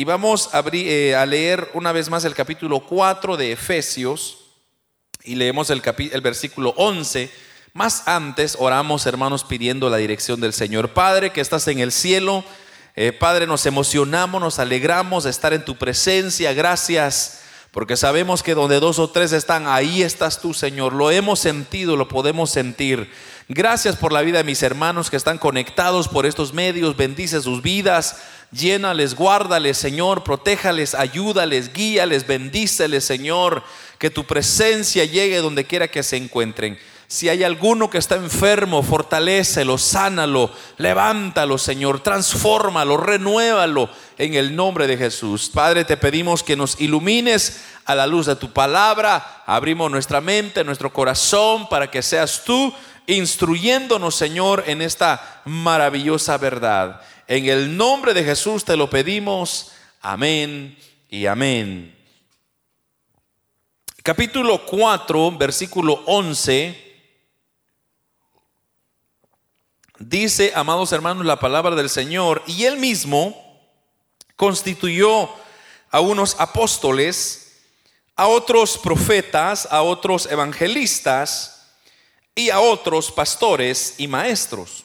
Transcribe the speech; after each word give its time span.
y 0.00 0.04
vamos 0.04 0.48
a, 0.54 0.64
eh, 0.72 1.14
a, 1.14 1.26
leer 1.26 1.68
una 1.74 1.92
vez 1.92 2.08
más 2.08 2.24
el 2.24 2.34
capítulo 2.34 2.80
4 2.80 3.36
de 3.36 3.52
Efesios 3.52 4.38
y 5.22 5.34
leemos 5.34 5.68
el, 5.68 5.82
el 6.10 6.20
versículo 6.22 6.72
11. 6.78 7.30
Más 7.74 8.08
antes 8.08 8.56
oramos, 8.58 9.04
hermanos, 9.04 9.44
pidiendo 9.44 9.90
la 9.90 9.98
dirección 9.98 10.40
del 10.40 10.54
Señor. 10.54 10.94
Padre, 10.94 11.32
que 11.32 11.42
estás 11.42 11.68
en 11.68 11.80
el 11.80 11.92
cielo, 11.92 12.44
eh, 12.96 13.12
Padre, 13.12 13.46
nos 13.46 13.66
emocionamos, 13.66 14.40
nos 14.40 14.58
alegramos 14.58 15.24
de 15.24 15.30
estar 15.30 15.52
en 15.52 15.66
tu 15.66 15.76
presencia. 15.76 16.54
Gracias, 16.54 17.42
porque 17.70 17.96
sabemos 17.96 18.42
que 18.42 18.54
donde 18.54 18.80
dos 18.80 18.98
o 18.98 19.10
tres 19.10 19.32
están, 19.32 19.68
ahí 19.68 20.02
estás 20.02 20.40
tú, 20.40 20.52
Señor. 20.54 20.92
Lo 20.92 21.12
hemos 21.12 21.38
sentido, 21.38 21.96
lo 21.96 22.08
podemos 22.08 22.50
sentir. 22.50 23.08
Gracias 23.48 23.94
por 23.94 24.12
la 24.12 24.22
vida 24.22 24.38
de 24.38 24.44
mis 24.44 24.62
hermanos 24.62 25.08
que 25.08 25.16
están 25.16 25.38
conectados 25.38 26.08
por 26.08 26.26
estos 26.26 26.52
medios. 26.52 26.96
Bendice 26.96 27.40
sus 27.40 27.62
vidas. 27.62 28.16
Llénales, 28.50 29.14
guárdales, 29.14 29.78
Señor. 29.78 30.24
Protéjales, 30.24 30.96
ayúdales, 30.96 31.72
guíales, 31.72 32.26
bendíceles, 32.26 33.04
Señor. 33.04 33.62
Que 33.98 34.10
tu 34.10 34.24
presencia 34.24 35.04
llegue 35.04 35.38
donde 35.38 35.64
quiera 35.64 35.86
que 35.86 36.02
se 36.02 36.16
encuentren. 36.16 36.76
Si 37.10 37.28
hay 37.28 37.42
alguno 37.42 37.90
que 37.90 37.98
está 37.98 38.14
enfermo, 38.14 38.84
fortalecelo, 38.84 39.78
sánalo, 39.78 40.48
levántalo, 40.76 41.58
Señor, 41.58 42.04
transfórmalo, 42.04 42.96
renuévalo 42.98 43.90
en 44.16 44.34
el 44.34 44.54
nombre 44.54 44.86
de 44.86 44.96
Jesús. 44.96 45.50
Padre, 45.52 45.84
te 45.84 45.96
pedimos 45.96 46.44
que 46.44 46.54
nos 46.54 46.80
ilumines 46.80 47.64
a 47.84 47.96
la 47.96 48.06
luz 48.06 48.26
de 48.26 48.36
tu 48.36 48.52
palabra. 48.52 49.42
Abrimos 49.44 49.90
nuestra 49.90 50.20
mente, 50.20 50.62
nuestro 50.62 50.92
corazón 50.92 51.68
para 51.68 51.90
que 51.90 52.00
seas 52.00 52.44
tú 52.44 52.72
instruyéndonos, 53.08 54.14
Señor, 54.14 54.62
en 54.68 54.80
esta 54.80 55.42
maravillosa 55.46 56.38
verdad. 56.38 57.00
En 57.26 57.46
el 57.46 57.76
nombre 57.76 58.14
de 58.14 58.22
Jesús 58.22 58.64
te 58.64 58.76
lo 58.76 58.88
pedimos. 58.88 59.72
Amén 60.00 60.78
y 61.08 61.26
amén. 61.26 61.92
Capítulo 64.04 64.64
4, 64.64 65.32
versículo 65.32 66.04
11. 66.06 66.89
Dice, 70.00 70.50
amados 70.56 70.90
hermanos, 70.92 71.24
la 71.24 71.38
palabra 71.38 71.76
del 71.76 71.90
Señor, 71.90 72.42
y 72.46 72.64
él 72.64 72.78
mismo 72.78 73.36
constituyó 74.34 75.28
a 75.90 76.00
unos 76.00 76.34
apóstoles, 76.40 77.60
a 78.16 78.26
otros 78.26 78.78
profetas, 78.78 79.68
a 79.70 79.82
otros 79.82 80.26
evangelistas, 80.26 81.60
y 82.34 82.48
a 82.48 82.60
otros 82.60 83.12
pastores 83.12 83.96
y 83.98 84.08
maestros, 84.08 84.84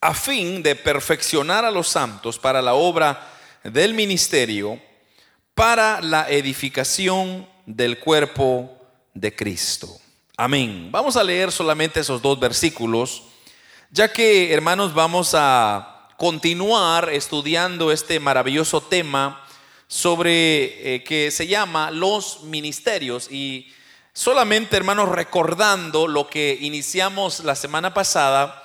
a 0.00 0.12
fin 0.12 0.62
de 0.62 0.76
perfeccionar 0.76 1.64
a 1.64 1.70
los 1.70 1.88
santos 1.88 2.38
para 2.38 2.60
la 2.60 2.74
obra 2.74 3.26
del 3.62 3.94
ministerio, 3.94 4.78
para 5.54 6.02
la 6.02 6.28
edificación 6.28 7.48
del 7.64 7.98
cuerpo 7.98 8.70
de 9.14 9.34
Cristo. 9.34 9.88
Amén. 10.36 10.90
Vamos 10.90 11.16
a 11.16 11.24
leer 11.24 11.50
solamente 11.50 12.00
esos 12.00 12.20
dos 12.20 12.38
versículos, 12.38 13.22
ya 13.94 14.12
que 14.12 14.52
hermanos 14.52 14.92
vamos 14.92 15.34
a 15.34 16.08
continuar 16.16 17.10
estudiando 17.10 17.92
este 17.92 18.18
maravilloso 18.18 18.80
tema 18.80 19.46
sobre 19.86 20.96
eh, 20.96 21.04
que 21.04 21.30
se 21.30 21.46
llama 21.46 21.92
los 21.92 22.42
ministerios. 22.42 23.30
Y 23.30 23.72
Solamente, 24.16 24.76
hermanos, 24.76 25.08
recordando 25.08 26.06
lo 26.06 26.28
que 26.28 26.56
iniciamos 26.60 27.40
la 27.40 27.56
semana 27.56 27.94
pasada, 27.94 28.62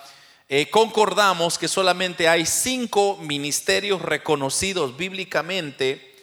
eh, 0.48 0.70
concordamos 0.70 1.58
que 1.58 1.68
solamente 1.68 2.28
hay 2.28 2.46
cinco 2.46 3.18
ministerios 3.20 4.00
reconocidos 4.04 4.96
bíblicamente 4.96 6.16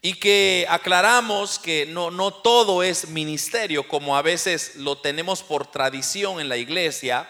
y 0.00 0.14
que 0.14 0.66
aclaramos 0.70 1.58
que 1.58 1.84
no, 1.84 2.10
no 2.10 2.30
todo 2.30 2.82
es 2.82 3.08
ministerio 3.08 3.86
como 3.86 4.16
a 4.16 4.22
veces 4.22 4.76
lo 4.76 4.96
tenemos 4.96 5.42
por 5.42 5.66
tradición 5.66 6.40
en 6.40 6.48
la 6.48 6.56
iglesia, 6.56 7.28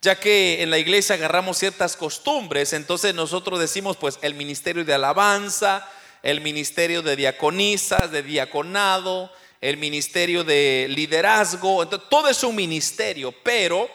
ya 0.00 0.18
que 0.18 0.62
en 0.62 0.70
la 0.70 0.78
iglesia 0.78 1.16
agarramos 1.16 1.58
ciertas 1.58 1.96
costumbres, 1.96 2.72
entonces 2.72 3.14
nosotros 3.14 3.58
decimos 3.58 3.96
pues 3.96 4.18
el 4.22 4.34
ministerio 4.34 4.84
de 4.84 4.94
alabanza, 4.94 5.88
el 6.22 6.40
ministerio 6.40 7.02
de 7.02 7.16
diaconisas, 7.16 8.10
de 8.10 8.22
diaconado, 8.22 9.32
el 9.60 9.76
ministerio 9.76 10.44
de 10.44 10.86
liderazgo, 10.88 11.86
todo 11.88 12.28
es 12.28 12.44
un 12.44 12.54
ministerio, 12.54 13.32
pero 13.42 13.90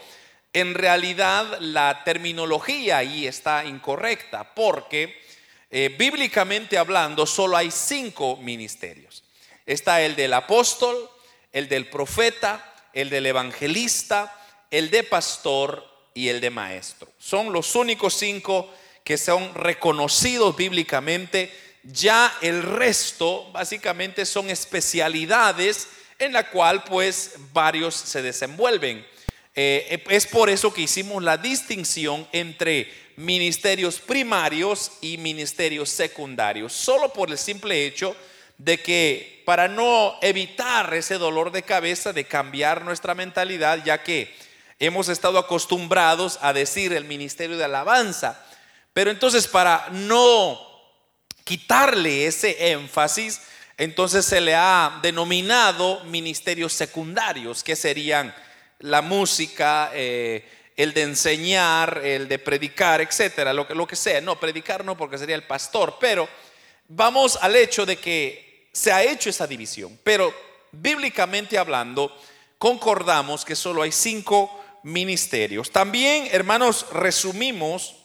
en 0.51 0.73
realidad 0.73 1.57
la 1.59 2.03
terminología 2.03 2.97
ahí 2.97 3.25
está 3.25 3.63
incorrecta, 3.63 4.53
porque 4.53 5.21
eh, 5.71 5.95
bíblicamente 5.97 6.77
hablando 6.77 7.25
solo 7.25 7.55
hay 7.55 7.71
cinco 7.71 8.37
ministerios. 8.37 9.23
Está 9.65 10.01
el 10.01 10.15
del 10.15 10.33
apóstol, 10.33 11.09
el 11.53 11.69
del 11.69 11.87
profeta, 11.87 12.73
el 12.91 13.09
del 13.09 13.25
evangelista, 13.25 14.37
el 14.69 14.89
de 14.89 15.03
pastor 15.03 15.92
y 16.13 16.29
el 16.29 16.41
de 16.41 16.49
maestro. 16.49 17.11
Son 17.17 17.51
los 17.51 17.75
únicos 17.75 18.13
cinco 18.13 18.73
que 19.03 19.17
son 19.17 19.53
reconocidos 19.55 20.55
bíblicamente 20.55 21.51
ya 21.83 22.33
el 22.41 22.63
resto 22.63 23.51
básicamente 23.51 24.25
son 24.25 24.49
especialidades 24.49 25.89
en 26.17 26.31
la 26.31 26.49
cual 26.49 26.83
pues 26.85 27.35
varios 27.51 27.95
se 27.95 28.21
desenvuelven. 28.21 29.05
Eh, 29.55 30.01
es 30.09 30.25
por 30.25 30.49
eso 30.49 30.73
que 30.73 30.83
hicimos 30.83 31.21
la 31.21 31.37
distinción 31.37 32.27
entre 32.31 32.91
ministerios 33.17 33.99
primarios 33.99 34.93
y 35.01 35.17
ministerios 35.17 35.89
secundarios, 35.89 36.71
solo 36.73 37.11
por 37.11 37.29
el 37.29 37.37
simple 37.37 37.85
hecho 37.85 38.15
de 38.57 38.79
que 38.79 39.43
para 39.45 39.67
no 39.67 40.17
evitar 40.21 40.93
ese 40.93 41.17
dolor 41.17 41.51
de 41.51 41.63
cabeza 41.63 42.13
de 42.13 42.23
cambiar 42.23 42.83
nuestra 42.83 43.13
mentalidad, 43.13 43.83
ya 43.83 44.01
que 44.01 44.33
hemos 44.85 45.09
estado 45.09 45.37
acostumbrados 45.37 46.39
a 46.41 46.53
decir 46.53 46.93
el 46.93 47.05
ministerio 47.05 47.57
de 47.57 47.65
alabanza, 47.65 48.43
pero 48.93 49.11
entonces 49.11 49.47
para 49.47 49.87
no 49.91 50.59
quitarle 51.43 52.27
ese 52.27 52.71
énfasis, 52.71 53.41
entonces 53.77 54.25
se 54.25 54.41
le 54.41 54.55
ha 54.55 54.99
denominado 55.01 56.03
ministerios 56.05 56.73
secundarios, 56.73 57.63
que 57.63 57.75
serían 57.75 58.33
la 58.79 59.01
música, 59.01 59.91
eh, 59.93 60.47
el 60.75 60.93
de 60.93 61.01
enseñar, 61.03 62.01
el 62.03 62.27
de 62.27 62.39
predicar, 62.39 63.01
etcétera, 63.01 63.53
lo 63.53 63.67
que, 63.67 63.75
lo 63.75 63.87
que 63.87 63.95
sea. 63.95 64.21
No, 64.21 64.39
predicar 64.39 64.83
no, 64.83 64.97
porque 64.97 65.17
sería 65.17 65.35
el 65.35 65.43
pastor, 65.43 65.97
pero 65.99 66.27
vamos 66.87 67.37
al 67.41 67.55
hecho 67.55 67.85
de 67.85 67.97
que 67.97 68.69
se 68.71 68.91
ha 68.91 69.03
hecho 69.03 69.29
esa 69.29 69.47
división, 69.47 69.99
pero 70.03 70.33
bíblicamente 70.71 71.57
hablando, 71.57 72.15
concordamos 72.57 73.45
que 73.45 73.55
solo 73.55 73.81
hay 73.81 73.91
cinco 73.91 74.62
ministerios. 74.83 75.71
También, 75.71 76.27
hermanos, 76.31 76.85
resumimos 76.91 77.95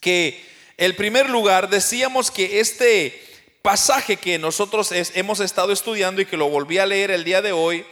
que 0.00 0.44
el 0.76 0.94
primer 0.94 1.30
lugar, 1.30 1.68
decíamos 1.68 2.30
que 2.30 2.60
este 2.60 3.22
pasaje 3.62 4.16
que 4.16 4.38
nosotros 4.38 4.90
hemos 4.92 5.40
estado 5.40 5.72
estudiando 5.72 6.20
y 6.20 6.26
que 6.26 6.36
lo 6.36 6.48
volví 6.48 6.78
a 6.78 6.86
leer 6.86 7.10
el 7.10 7.24
día 7.24 7.42
de 7.42 7.52
hoy, 7.52 7.84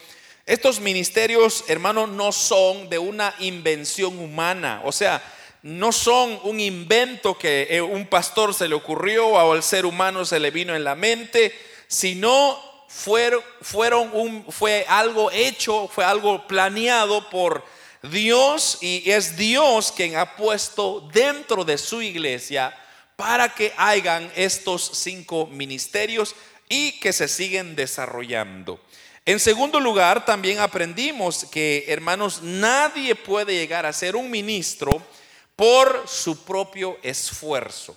estos 0.46 0.78
ministerios, 0.80 1.64
hermanos, 1.68 2.10
no 2.10 2.30
son 2.30 2.90
de 2.90 2.98
una 2.98 3.34
invención 3.38 4.18
humana, 4.18 4.82
o 4.84 4.92
sea, 4.92 5.22
no 5.62 5.90
son 5.92 6.38
un 6.44 6.60
invento 6.60 7.38
que 7.38 7.66
eh, 7.70 7.80
un 7.80 8.06
pastor 8.06 8.52
se 8.52 8.68
le 8.68 8.74
ocurrió 8.74 9.28
o 9.28 9.52
al 9.52 9.62
ser 9.62 9.86
humano 9.86 10.26
se 10.26 10.38
le 10.38 10.50
vino 10.50 10.76
en 10.76 10.84
la 10.84 10.94
mente, 10.94 11.58
sino 11.88 12.60
fueron, 12.86 13.40
fueron 13.62 14.10
un, 14.12 14.44
fue 14.50 14.84
algo 14.86 15.30
hecho, 15.32 15.88
fue 15.88 16.04
algo 16.04 16.46
planeado 16.46 17.30
por 17.30 17.64
Dios 18.10 18.78
y 18.80 19.10
es 19.10 19.36
Dios 19.36 19.92
quien 19.92 20.16
ha 20.16 20.36
puesto 20.36 21.08
dentro 21.12 21.64
de 21.64 21.78
su 21.78 22.02
iglesia 22.02 22.76
para 23.16 23.54
que 23.54 23.72
hagan 23.76 24.30
estos 24.34 24.90
cinco 24.94 25.46
ministerios 25.46 26.34
y 26.68 26.92
que 27.00 27.12
se 27.12 27.28
siguen 27.28 27.76
desarrollando. 27.76 28.80
En 29.24 29.40
segundo 29.40 29.80
lugar, 29.80 30.26
también 30.26 30.58
aprendimos 30.58 31.46
que, 31.50 31.86
hermanos, 31.88 32.42
nadie 32.42 33.14
puede 33.14 33.54
llegar 33.54 33.86
a 33.86 33.92
ser 33.92 34.16
un 34.16 34.30
ministro 34.30 35.02
por 35.56 36.04
su 36.06 36.44
propio 36.44 36.98
esfuerzo. 37.02 37.96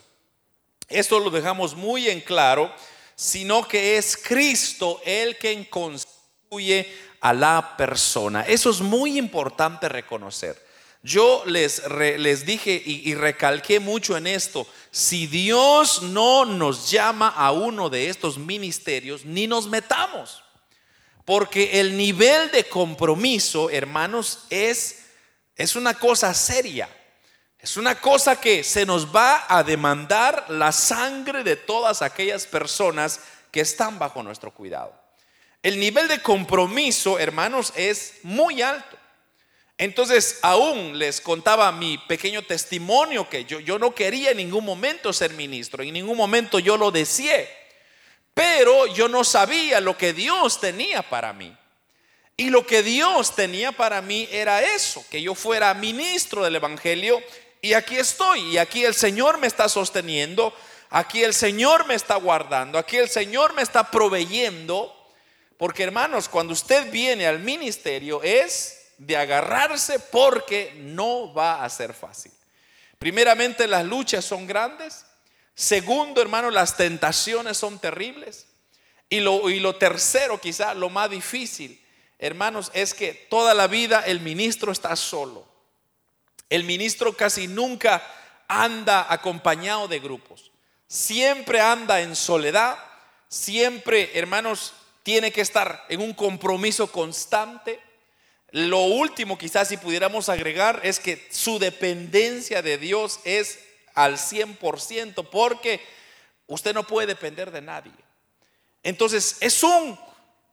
Esto 0.88 1.20
lo 1.20 1.30
dejamos 1.30 1.76
muy 1.76 2.08
en 2.08 2.22
claro, 2.22 2.74
sino 3.16 3.68
que 3.68 3.98
es 3.98 4.16
Cristo 4.16 5.02
el 5.04 5.38
que 5.38 5.70
constituye 5.70 6.88
a 7.22 7.34
la 7.34 7.76
persona. 7.78 8.42
Eso 8.42 8.70
es 8.70 8.82
muy 8.82 9.18
importante 9.18 9.90
reconocer. 9.90 10.66
Yo 11.04 11.44
les, 11.46 11.82
les 11.90 12.46
dije 12.46 12.82
y, 12.84 13.10
y 13.10 13.16
recalqué 13.16 13.80
mucho 13.80 14.18
en 14.18 14.28
esto, 14.28 14.68
si 14.92 15.28
Dios 15.28 16.02
no 16.02 16.44
nos 16.44 16.90
llama 16.90 17.30
a 17.30 17.52
uno 17.52 17.90
de 17.90 18.10
estos 18.10 18.38
ministerios, 18.38 19.24
ni 19.24 19.48
nos 19.48 19.68
metamos. 19.68 20.44
Porque 21.24 21.80
el 21.80 21.98
nivel 21.98 22.52
de 22.52 22.64
compromiso, 22.64 23.70
hermanos, 23.70 24.46
es, 24.50 25.06
es 25.56 25.76
una 25.76 25.94
cosa 25.94 26.34
seria. 26.34 26.90
Es 27.60 27.76
una 27.76 28.00
cosa 28.00 28.40
que 28.40 28.64
se 28.64 28.86
nos 28.86 29.14
va 29.14 29.46
a 29.50 29.64
demandar 29.64 30.46
la 30.50 30.72
sangre 30.72 31.44
de 31.44 31.56
todas 31.56 32.02
aquellas 32.02 32.46
personas 32.46 33.20
que 33.52 33.62
están 33.62 34.00
bajo 34.00 34.24
nuestro 34.24 34.54
cuidado. 34.54 35.07
El 35.64 35.80
nivel 35.80 36.08
de 36.08 36.22
compromiso, 36.22 37.20
hermanos, 37.20 37.74
es 37.76 38.16
muy 38.24 38.62
alto. 38.62 38.98
Entonces, 39.78 40.40
aún 40.42 40.98
les 40.98 41.22
contaba 41.22 41.72
mi 41.72 41.98
pequeño 42.00 42.42
testimonio 42.42 43.30
que 43.30 43.46
yo, 43.46 43.60
yo 43.60 43.78
no 43.78 43.94
quería 43.94 44.32
en 44.32 44.38
ningún 44.38 44.66
momento 44.66 45.14
ser 45.14 45.34
ministro, 45.34 45.84
en 45.84 45.94
ningún 45.94 46.18
momento 46.18 46.58
yo 46.58 46.78
lo 46.78 46.90
deseé, 46.90 47.48
pero 48.34 48.88
yo 48.88 49.08
no 49.08 49.24
sabía 49.24 49.80
lo 49.80 49.96
que 49.96 50.14
Dios 50.14 50.60
tenía 50.60 51.04
para 51.04 51.32
mí. 51.34 51.56
Y 52.40 52.52
lo 52.52 52.66
que 52.66 52.84
Dios 52.84 53.36
tenía 53.36 53.72
para 53.72 54.02
mí 54.02 54.28
era 54.32 54.62
eso, 54.62 55.04
que 55.10 55.22
yo 55.22 55.34
fuera 55.34 55.74
ministro 55.74 56.44
del 56.44 56.56
Evangelio. 56.56 57.22
Y 57.62 57.74
aquí 57.74 57.98
estoy, 57.98 58.42
y 58.42 58.58
aquí 58.60 58.86
el 58.86 58.94
Señor 58.94 59.40
me 59.40 59.48
está 59.48 59.68
sosteniendo, 59.68 60.54
aquí 60.92 61.24
el 61.24 61.34
Señor 61.34 61.88
me 61.88 61.96
está 61.96 62.16
guardando, 62.16 62.78
aquí 62.78 62.98
el 62.98 63.10
Señor 63.10 63.54
me 63.54 63.64
está 63.64 63.90
proveyendo. 63.90 64.94
Porque 65.58 65.84
hermanos, 65.84 66.30
cuando 66.30 66.54
usted 66.54 66.92
viene 66.92 67.26
al 67.26 67.40
ministerio 67.40 68.22
es 68.24 68.92
de 68.98 69.18
agarrarse 69.18 70.00
porque 70.00 70.74
no 70.78 71.34
va 71.34 71.64
a 71.64 71.70
ser 71.70 71.94
fácil. 71.94 72.32
Primeramente, 73.00 73.68
las 73.68 73.86
luchas 73.86 74.26
son 74.26 74.48
grandes. 74.48 75.06
Segundo, 75.56 76.22
hermano, 76.22 76.52
las 76.52 76.78
tentaciones 76.78 77.58
son 77.58 77.80
terribles. 77.80 78.48
Y 79.10 79.20
lo, 79.20 79.50
y 79.50 79.60
lo 79.60 79.76
tercero, 79.76 80.40
quizá 80.40 80.74
lo 80.74 80.90
más 80.90 81.10
difícil, 81.10 81.82
hermanos, 82.20 82.72
es 82.74 82.94
que 82.94 83.14
toda 83.14 83.54
la 83.54 83.68
vida 83.68 84.02
el 84.06 84.20
ministro 84.20 84.72
está 84.72 84.96
solo. 84.96 85.48
El 86.50 86.64
ministro 86.64 87.14
casi 87.14 87.48
nunca 87.48 88.04
anda 88.48 89.12
acompañado 89.12 89.88
de 89.88 90.00
grupos. 90.00 90.52
Siempre 90.88 91.62
anda 91.62 92.02
en 92.02 92.16
soledad. 92.16 92.78
Siempre, 93.30 94.12
hermanos, 94.18 94.74
tiene 95.08 95.32
que 95.32 95.40
estar 95.40 95.86
en 95.88 96.02
un 96.02 96.14
compromiso 96.14 96.92
constante. 96.92 97.80
Lo 98.52 98.82
último 98.82 99.38
quizás 99.38 99.70
si 99.70 99.78
pudiéramos 99.78 100.28
agregar 100.28 100.82
es 100.84 101.00
que 101.00 101.30
su 101.32 101.60
dependencia 101.60 102.62
de 102.62 102.78
Dios 102.78 103.22
es 103.24 103.58
al 103.94 104.18
100% 104.18 105.30
porque 105.32 105.80
usted 106.48 106.74
no 106.74 106.86
puede 106.86 107.08
depender 107.08 107.52
de 107.52 107.62
nadie. 107.62 107.94
Entonces 108.84 109.38
es 109.40 109.64
un, 109.64 109.98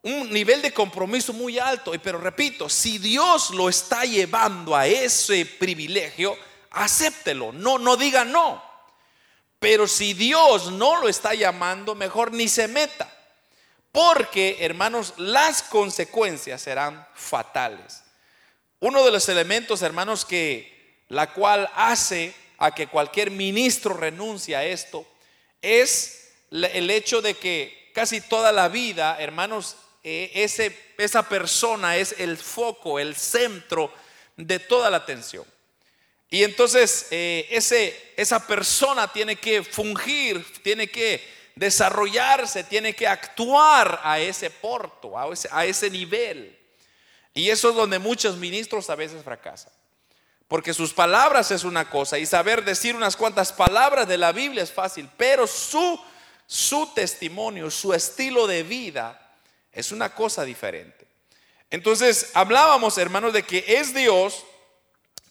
un 0.03 0.31
nivel 0.33 0.63
de 0.63 0.73
compromiso 0.73 1.33
muy 1.33 1.59
alto, 1.59 1.91
pero 2.01 2.19
repito, 2.19 2.69
si 2.69 2.99
Dios 2.99 3.51
lo 3.51 3.69
está 3.69 4.05
llevando 4.05 4.77
a 4.77 4.87
ese 4.87 5.47
privilegio, 5.47 6.39
acéptelo, 6.71 7.51
no, 7.51 7.81
no 7.81 7.97
diga 7.97 8.25
no. 8.25 8.63
Pero 9.59 9.89
si 9.89 10.15
Dios 10.15 10.71
no 10.71 11.01
lo 11.01 11.09
está 11.09 11.35
llamando, 11.35 11.97
mejor 11.97 12.33
ni 12.33 12.47
se 12.47 12.69
meta. 12.69 13.14
Porque, 13.95 14.57
hermanos, 14.59 15.15
las 15.19 15.63
consecuencias 15.63 16.61
serán 16.61 17.07
fatales. 17.15 18.03
Uno 18.81 19.05
de 19.05 19.13
los 19.13 19.29
elementos, 19.29 19.83
hermanos, 19.83 20.25
que 20.25 21.05
la 21.11 21.33
cual 21.33 21.71
hace 21.77 22.35
a 22.59 22.75
que 22.75 22.89
cualquier 22.89 23.31
ministro 23.31 23.95
renuncie 23.95 24.57
a 24.57 24.65
esto 24.65 25.07
es 25.63 26.33
el 26.51 26.91
hecho 26.91 27.23
de 27.23 27.35
que 27.35 27.93
casi 27.95 28.21
toda 28.21 28.51
la 28.51 28.67
vida, 28.67 29.17
hermanos, 29.21 29.77
eh, 30.03 30.29
ese, 30.35 30.77
esa 30.99 31.29
persona 31.29 31.97
es 31.97 32.17
el 32.19 32.37
foco, 32.37 32.99
el 32.99 33.15
centro 33.15 33.95
de 34.37 34.59
toda 34.59 34.91
la 34.91 34.97
atención. 34.97 35.45
Y 36.31 36.43
entonces 36.43 37.07
eh, 37.13 37.47
ese, 37.49 38.13
esa 38.17 38.45
persona 38.45 39.07
tiene 39.13 39.37
que 39.37 39.63
fungir, 39.63 40.45
tiene 40.65 40.89
que 40.89 41.44
desarrollarse, 41.55 42.65
tiene 42.65 42.95
que 42.95 43.07
actuar 43.07 44.01
a 44.03 44.19
ese 44.19 44.51
porto, 44.51 45.19
a 45.19 45.33
ese, 45.33 45.49
a 45.51 45.65
ese 45.65 45.91
nivel. 45.91 46.59
Y 47.33 47.51
eso 47.51 47.71
es 47.71 47.77
donde 47.77 47.99
muchos 47.99 48.37
ministros 48.37 48.91
a 48.91 48.95
veces 48.95 49.23
fracasan. 49.23 49.73
Porque 50.49 50.75
sus 50.75 50.93
palabras 50.93 51.51
es 51.51 51.65
una 51.65 51.89
cosa 51.89 52.19
y 52.19 52.27
saber 52.27 52.65
decir 52.65 52.95
unas 52.95 53.17
cuantas 53.17 53.53
palabras 53.53 54.07
de 54.07 54.19
la 54.19 54.33
Biblia 54.33 54.63
es 54.63 54.73
fácil, 54.73 55.09
pero 55.17 55.47
su, 55.47 56.01
su 56.47 56.93
testimonio, 56.95 57.71
su 57.71 57.93
estilo 57.95 58.47
de 58.47 58.63
vida 58.63 59.21
es 59.73 59.91
una 59.91 60.15
cosa 60.15 60.45
diferente. 60.45 61.07
Entonces 61.71 62.31
hablábamos, 62.35 62.99
hermanos, 62.99 63.33
de 63.33 63.43
que 63.43 63.65
es 63.67 63.95
Dios 63.95 64.45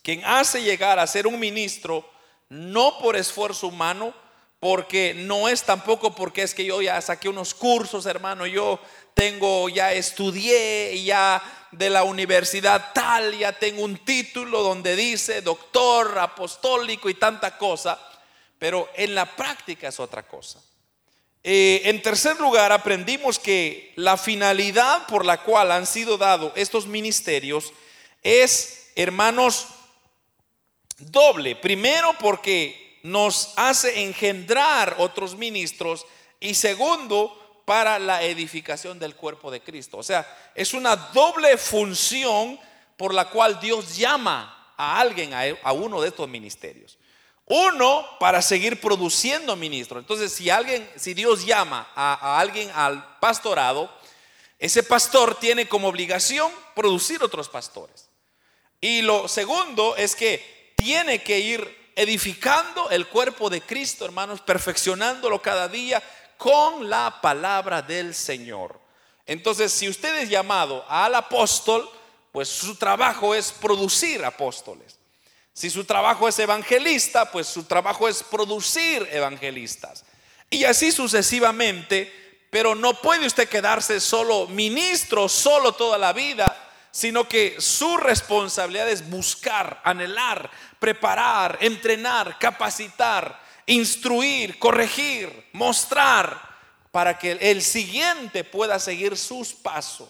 quien 0.02 0.22
hace 0.26 0.62
llegar 0.62 0.98
a 0.98 1.06
ser 1.06 1.26
un 1.26 1.40
ministro 1.40 2.06
no 2.50 2.98
por 2.98 3.16
esfuerzo 3.16 3.68
humano, 3.68 4.14
porque 4.64 5.12
no 5.12 5.46
es 5.50 5.62
tampoco 5.64 6.14
porque 6.14 6.42
es 6.42 6.54
que 6.54 6.64
yo 6.64 6.80
ya 6.80 6.98
saqué 7.02 7.28
unos 7.28 7.52
cursos, 7.52 8.06
hermano, 8.06 8.46
yo 8.46 8.80
tengo, 9.12 9.68
ya 9.68 9.92
estudié, 9.92 11.04
ya 11.04 11.68
de 11.70 11.90
la 11.90 12.02
universidad 12.02 12.90
tal, 12.94 13.36
ya 13.36 13.52
tengo 13.52 13.82
un 13.82 13.98
título 13.98 14.62
donde 14.62 14.96
dice 14.96 15.42
doctor 15.42 16.18
apostólico 16.18 17.10
y 17.10 17.14
tanta 17.14 17.58
cosa, 17.58 18.00
pero 18.58 18.88
en 18.94 19.14
la 19.14 19.36
práctica 19.36 19.88
es 19.88 20.00
otra 20.00 20.22
cosa. 20.22 20.62
Eh, 21.42 21.82
en 21.84 22.00
tercer 22.00 22.40
lugar, 22.40 22.72
aprendimos 22.72 23.38
que 23.38 23.92
la 23.96 24.16
finalidad 24.16 25.06
por 25.08 25.26
la 25.26 25.42
cual 25.42 25.72
han 25.72 25.86
sido 25.86 26.16
dados 26.16 26.52
estos 26.56 26.86
ministerios 26.86 27.70
es, 28.22 28.92
hermanos, 28.96 29.66
doble. 30.96 31.54
Primero 31.54 32.14
porque 32.18 32.83
nos 33.04 33.52
hace 33.56 34.02
engendrar 34.02 34.96
otros 34.98 35.36
ministros 35.36 36.06
y 36.40 36.54
segundo, 36.54 37.40
para 37.64 37.98
la 37.98 38.22
edificación 38.22 38.98
del 38.98 39.14
cuerpo 39.14 39.50
de 39.50 39.62
Cristo. 39.62 39.98
O 39.98 40.02
sea, 40.02 40.26
es 40.54 40.74
una 40.74 40.96
doble 40.96 41.56
función 41.56 42.58
por 42.96 43.14
la 43.14 43.30
cual 43.30 43.58
Dios 43.60 43.96
llama 43.96 44.74
a 44.76 45.00
alguien 45.00 45.32
a, 45.32 45.72
uno 45.72 46.00
de 46.00 46.08
estos 46.08 46.28
ministerios. 46.28 46.98
Uno, 47.46 48.06
para 48.20 48.40
seguir 48.40 48.80
produciendo 48.80 49.56
ministros. 49.56 50.00
Entonces, 50.00 50.32
si 50.32 50.48
alguien, 50.50 50.88
si 50.96 51.14
Dios 51.14 51.44
llama 51.44 51.90
a, 51.94 52.14
a 52.14 52.40
alguien 52.40 52.70
al 52.74 53.18
pastorado, 53.18 53.90
ese 54.58 54.82
pastor 54.82 55.34
tiene 55.34 55.68
como 55.68 55.88
obligación 55.88 56.50
producir 56.74 57.22
otros 57.22 57.48
pastores. 57.48 58.08
Y 58.80 59.02
lo 59.02 59.28
segundo 59.28 59.96
es 59.96 60.14
que 60.14 60.72
tiene 60.76 61.22
que 61.22 61.38
ir 61.38 61.83
edificando 61.96 62.90
el 62.90 63.06
cuerpo 63.08 63.50
de 63.50 63.60
Cristo, 63.60 64.04
hermanos, 64.04 64.40
perfeccionándolo 64.40 65.40
cada 65.40 65.68
día 65.68 66.02
con 66.36 66.88
la 66.88 67.20
palabra 67.20 67.82
del 67.82 68.14
Señor. 68.14 68.80
Entonces, 69.26 69.72
si 69.72 69.88
usted 69.88 70.16
es 70.18 70.28
llamado 70.28 70.84
al 70.88 71.14
apóstol, 71.14 71.88
pues 72.32 72.48
su 72.48 72.76
trabajo 72.76 73.34
es 73.34 73.52
producir 73.52 74.24
apóstoles. 74.24 74.98
Si 75.52 75.70
su 75.70 75.84
trabajo 75.84 76.28
es 76.28 76.38
evangelista, 76.38 77.30
pues 77.30 77.46
su 77.46 77.62
trabajo 77.64 78.08
es 78.08 78.22
producir 78.24 79.08
evangelistas. 79.12 80.04
Y 80.50 80.64
así 80.64 80.90
sucesivamente, 80.90 82.12
pero 82.50 82.74
no 82.74 83.00
puede 83.00 83.26
usted 83.26 83.48
quedarse 83.48 84.00
solo 84.00 84.48
ministro, 84.48 85.28
solo 85.28 85.72
toda 85.72 85.96
la 85.96 86.12
vida, 86.12 86.63
sino 86.94 87.28
que 87.28 87.56
su 87.58 87.96
responsabilidad 87.96 88.88
es 88.88 89.10
buscar, 89.10 89.80
anhelar, 89.82 90.48
preparar, 90.78 91.58
entrenar, 91.60 92.38
capacitar, 92.38 93.42
instruir, 93.66 94.60
corregir, 94.60 95.48
mostrar, 95.52 96.40
para 96.92 97.18
que 97.18 97.32
el 97.32 97.62
siguiente 97.62 98.44
pueda 98.44 98.78
seguir 98.78 99.16
sus 99.16 99.52
pasos. 99.54 100.08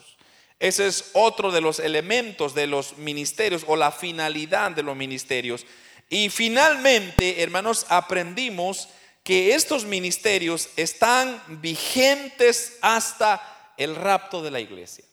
Ese 0.60 0.86
es 0.86 1.12
otro 1.14 1.50
de 1.50 1.62
los 1.62 1.78
elementos 1.78 2.54
de 2.54 2.66
los 2.66 2.98
ministerios 2.98 3.64
o 3.66 3.76
la 3.76 3.90
finalidad 3.90 4.72
de 4.72 4.82
los 4.82 4.94
ministerios. 4.94 5.64
Y 6.10 6.28
finalmente, 6.28 7.42
hermanos, 7.42 7.86
aprendimos 7.88 8.90
que 9.22 9.54
estos 9.54 9.86
ministerios 9.86 10.68
están 10.76 11.42
vigentes 11.62 12.76
hasta 12.82 13.72
el 13.78 13.96
rapto 13.96 14.42
de 14.42 14.50
la 14.50 14.60
iglesia. 14.60 15.06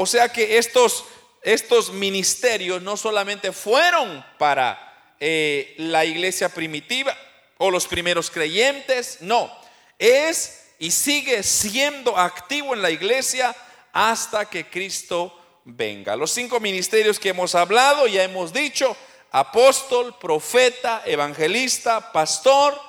O 0.00 0.06
sea 0.06 0.30
que 0.30 0.56
estos, 0.56 1.04
estos 1.42 1.92
ministerios 1.92 2.80
no 2.80 2.96
solamente 2.96 3.52
fueron 3.52 4.24
para 4.38 5.12
eh, 5.20 5.74
la 5.76 6.06
iglesia 6.06 6.48
primitiva 6.48 7.14
o 7.58 7.70
los 7.70 7.86
primeros 7.86 8.30
creyentes, 8.30 9.18
no, 9.20 9.52
es 9.98 10.70
y 10.78 10.90
sigue 10.90 11.42
siendo 11.42 12.16
activo 12.16 12.72
en 12.72 12.80
la 12.80 12.90
iglesia 12.90 13.54
hasta 13.92 14.48
que 14.48 14.70
Cristo 14.70 15.38
venga. 15.66 16.16
Los 16.16 16.30
cinco 16.30 16.60
ministerios 16.60 17.18
que 17.18 17.28
hemos 17.28 17.54
hablado, 17.54 18.06
ya 18.06 18.24
hemos 18.24 18.54
dicho, 18.54 18.96
apóstol, 19.32 20.16
profeta, 20.18 21.02
evangelista, 21.04 22.10
pastor 22.10 22.80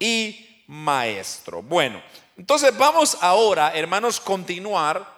y 0.00 0.64
maestro. 0.66 1.62
Bueno, 1.62 2.02
entonces 2.36 2.76
vamos 2.76 3.18
ahora, 3.20 3.70
hermanos, 3.72 4.18
continuar 4.18 5.15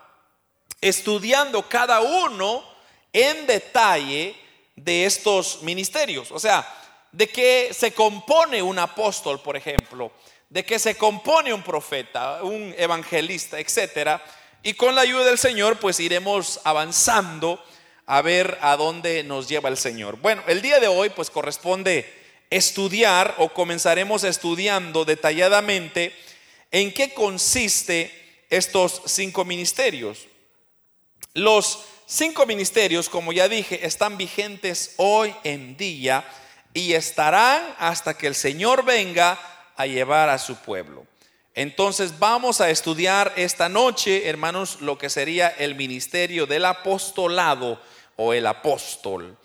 estudiando 0.81 1.69
cada 1.69 2.01
uno 2.01 2.65
en 3.13 3.47
detalle 3.47 4.37
de 4.77 5.05
estos 5.05 5.63
ministerios. 5.63 6.31
O 6.33 6.39
sea, 6.39 6.67
de 7.13 7.29
qué 7.29 7.71
se 7.73 7.93
compone 7.93 8.63
un 8.63 8.79
apóstol, 8.79 9.41
por 9.41 9.57
ejemplo, 9.57 10.13
de 10.49 10.65
qué 10.65 10.79
se 10.79 10.97
compone 10.97 11.53
un 11.53 11.63
profeta, 11.63 12.43
un 12.43 12.75
evangelista, 12.79 13.59
etcétera. 13.59 14.23
Y 14.63 14.75
con 14.75 14.95
la 14.95 15.03
ayuda 15.03 15.25
del 15.25 15.39
Señor, 15.39 15.79
pues 15.79 16.01
iremos 16.01 16.61
avanzando 16.65 17.63
a 18.07 18.23
ver 18.23 18.59
a 18.63 18.77
dónde 18.77 19.23
nos 19.23 19.49
lleva 19.49 19.69
el 19.69 19.77
Señor. 19.77 20.17
Bueno, 20.17 20.43
el 20.47 20.63
día 20.63 20.81
de 20.81 20.89
hoy, 20.89 21.11
pues 21.11 21.31
corresponde 21.31 22.11
estudiar 22.51 23.35
o 23.39 23.51
comenzaremos 23.51 24.25
estudiando 24.25 25.05
detalladamente 25.05 26.15
en 26.71 26.93
qué 26.93 27.13
consiste 27.13 28.45
estos 28.49 29.03
cinco 29.05 29.45
ministerios. 29.45 30.27
Los 31.39 31.85
cinco 32.05 32.47
ministerios, 32.47 33.09
como 33.09 33.33
ya 33.33 33.49
dije, 33.49 33.87
están 33.87 34.17
vigentes 34.17 34.95
hoy 34.97 35.33
en 35.45 35.77
día 35.77 36.25
y 36.75 36.95
estarán 36.95 37.63
hasta 37.79 38.19
que 38.19 38.27
el 38.27 38.35
Señor 38.35 38.85
venga 38.85 39.39
a 39.77 39.87
llevar 39.87 40.31
a 40.31 40.39
su 40.39 40.57
pueblo. 40.57 41.07
Entonces 41.55 42.19
vamos 42.19 42.61
a 42.61 42.71
estudiar 42.71 43.33
esta 43.37 43.69
noche, 43.69 44.29
hermanos, 44.29 44.81
lo 44.81 44.99
que 44.99 45.09
sería 45.09 45.49
el 45.49 45.77
ministerio 45.77 46.45
del 46.45 46.65
apostolado 46.65 47.81
o 48.17 48.33
el 48.33 48.45
apóstol. 48.45 49.39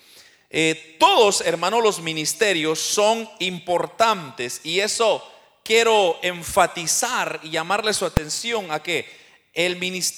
Eh, 0.50 0.98
todos, 1.00 1.42
hermanos, 1.42 1.84
los 1.84 2.02
ministerios 2.02 2.80
son 2.80 3.30
importantes 3.38 4.62
y 4.64 4.80
eso 4.80 5.24
quiero 5.64 6.18
enfatizar 6.24 7.40
y 7.44 7.52
llamarle 7.52 7.94
su 7.94 8.06
atención 8.06 8.72
a 8.72 8.82
que 8.82 9.23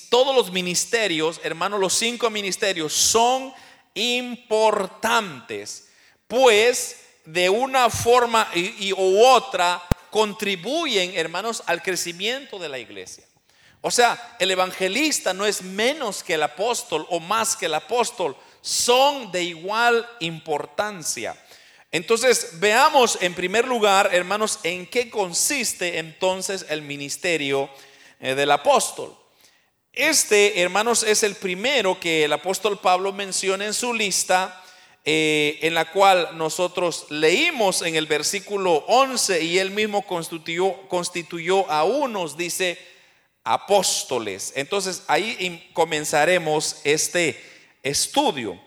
todos 0.10 0.36
los 0.36 0.52
ministerios, 0.52 1.42
hermanos, 1.44 1.80
los 1.80 1.94
cinco 1.94 2.30
ministerios 2.30 2.94
son 2.94 3.54
importantes, 3.94 5.90
pues 6.28 6.98
de 7.26 7.50
una 7.50 7.90
forma 7.90 8.50
y, 8.54 8.94
u 8.94 9.26
otra 9.26 9.82
contribuyen, 10.10 11.18
hermanos, 11.18 11.64
al 11.66 11.82
crecimiento 11.82 12.60
de 12.60 12.70
la 12.70 12.80
iglesia. 12.80 13.26
O 13.82 13.92
sea, 13.92 14.38
el 14.40 14.50
evangelista 14.52 15.34
no 15.34 15.46
es 15.46 15.62
menos 15.62 16.24
que 16.24 16.36
el 16.36 16.44
apóstol 16.44 17.06
o 17.10 17.20
más 17.20 17.56
que 17.56 17.66
el 17.66 17.74
apóstol, 17.74 18.36
son 18.62 19.32
de 19.32 19.44
igual 19.44 20.10
importancia. 20.22 21.36
Entonces, 21.92 22.60
veamos 22.60 23.18
en 23.22 23.36
primer 23.36 23.68
lugar, 23.68 24.10
hermanos, 24.12 24.60
en 24.64 24.88
qué 24.88 25.10
consiste 25.10 26.00
entonces 26.00 26.66
el 26.70 26.82
ministerio 26.82 27.70
eh, 28.20 28.34
del 28.34 28.50
apóstol. 28.50 29.16
Este, 29.96 30.62
hermanos, 30.62 31.04
es 31.04 31.24
el 31.24 31.36
primero 31.36 31.98
que 31.98 32.26
el 32.26 32.34
apóstol 32.34 32.78
Pablo 32.78 33.14
menciona 33.14 33.66
en 33.66 33.74
su 33.74 33.94
lista, 33.94 34.62
eh, 35.06 35.58
en 35.62 35.74
la 35.74 35.90
cual 35.90 36.38
nosotros 36.38 37.06
leímos 37.10 37.82
en 37.82 37.96
el 37.96 38.06
versículo 38.06 38.84
11 38.88 39.42
y 39.42 39.58
él 39.58 39.72
mismo 39.72 40.06
constituyó, 40.06 40.74
constituyó 40.90 41.72
a 41.72 41.86
unos, 41.86 42.36
dice, 42.36 42.78
apóstoles. 43.46 44.52
Entonces, 44.58 45.04
ahí 45.08 45.72
comenzaremos 45.72 46.82
este 46.84 47.42
estudio. 47.82 48.60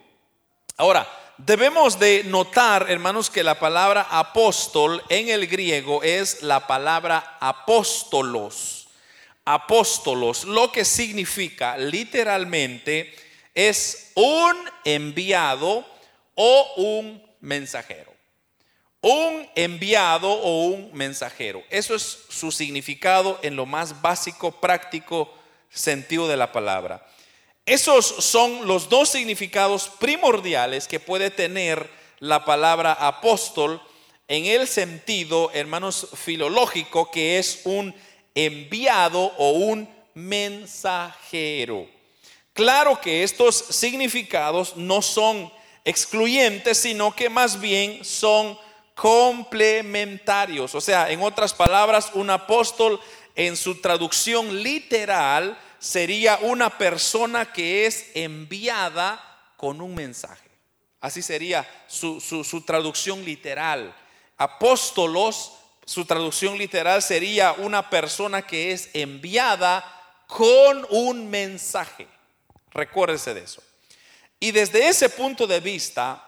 Ahora, 0.79 1.07
debemos 1.37 1.99
de 1.99 2.25
notar, 2.25 2.87
hermanos, 2.89 3.29
que 3.29 3.45
la 3.45 3.59
palabra 3.59 4.07
apóstol 4.09 5.03
en 5.11 5.29
el 5.29 5.47
griego 5.47 6.03
es 6.03 6.43
la 6.43 6.67
palabra 6.67 7.37
apóstolos. 7.39 8.78
Apóstolos, 9.51 10.45
lo 10.45 10.71
que 10.71 10.85
significa 10.85 11.79
literalmente 11.79 13.15
es 13.55 14.13
un 14.15 14.55
enviado 14.85 15.87
o 16.35 16.73
un 16.77 17.23
mensajero. 17.41 18.13
Un 19.01 19.49
enviado 19.55 20.31
o 20.31 20.67
un 20.67 20.91
mensajero. 20.93 21.63
Eso 21.71 21.95
es 21.95 22.03
su 22.29 22.53
significado 22.53 23.39
en 23.41 23.57
lo 23.57 23.65
más 23.65 24.03
básico, 24.03 24.53
práctico 24.53 25.33
sentido 25.71 26.29
de 26.29 26.37
la 26.37 26.53
palabra. 26.53 27.07
Esos 27.65 28.05
son 28.07 28.67
los 28.67 28.91
dos 28.91 29.09
significados 29.09 29.91
primordiales 29.99 30.87
que 30.87 31.01
puede 31.01 31.31
tener 31.31 31.89
la 32.19 32.45
palabra 32.45 32.93
apóstol 32.93 33.81
en 34.29 34.45
el 34.45 34.69
sentido, 34.69 35.51
hermanos, 35.55 36.09
filológico, 36.13 37.11
que 37.11 37.39
es 37.39 37.63
un 37.65 37.95
enviado 38.47 39.33
o 39.37 39.51
un 39.51 39.89
mensajero. 40.15 41.87
Claro 42.53 43.01
que 43.01 43.23
estos 43.23 43.57
significados 43.57 44.77
no 44.77 45.03
son 45.03 45.53
excluyentes, 45.85 46.79
sino 46.79 47.15
que 47.15 47.29
más 47.29 47.61
bien 47.61 48.05
son 48.05 48.59
complementarios. 48.95 50.75
O 50.75 50.81
sea, 50.81 51.11
en 51.11 51.23
otras 51.23 51.55
palabras, 51.55 52.11
un 52.15 52.31
apóstol 52.31 53.01
en 53.35 53.57
su 53.57 53.81
traducción 53.81 54.63
literal 54.63 55.57
sería 55.79 56.39
una 56.43 56.77
persona 56.77 57.53
que 57.53 57.87
es 57.87 58.11
enviada 58.15 59.25
con 59.57 59.81
un 59.81 59.95
mensaje. 59.95 60.49
Así 61.01 61.23
sería 61.23 61.69
su, 61.87 62.63
traducción 62.67 63.25
literal. 63.25 63.95
Apóstolos, 64.37 65.53
su 65.89 66.05
traducción 66.05 66.59
literal 66.59 67.01
sería 67.01 67.55
una 67.55 67.89
persona 67.89 68.43
que 68.43 68.73
es 68.73 68.91
enviada 68.93 69.83
con 70.27 70.87
un 70.91 71.31
mensaje. 71.31 72.07
Recuérdese 72.73 73.33
de 73.33 73.41
eso. 73.41 73.63
Y 74.39 74.51
desde 74.51 74.87
ese 74.87 75.09
punto 75.09 75.47
de 75.47 75.61
vista, 75.61 76.23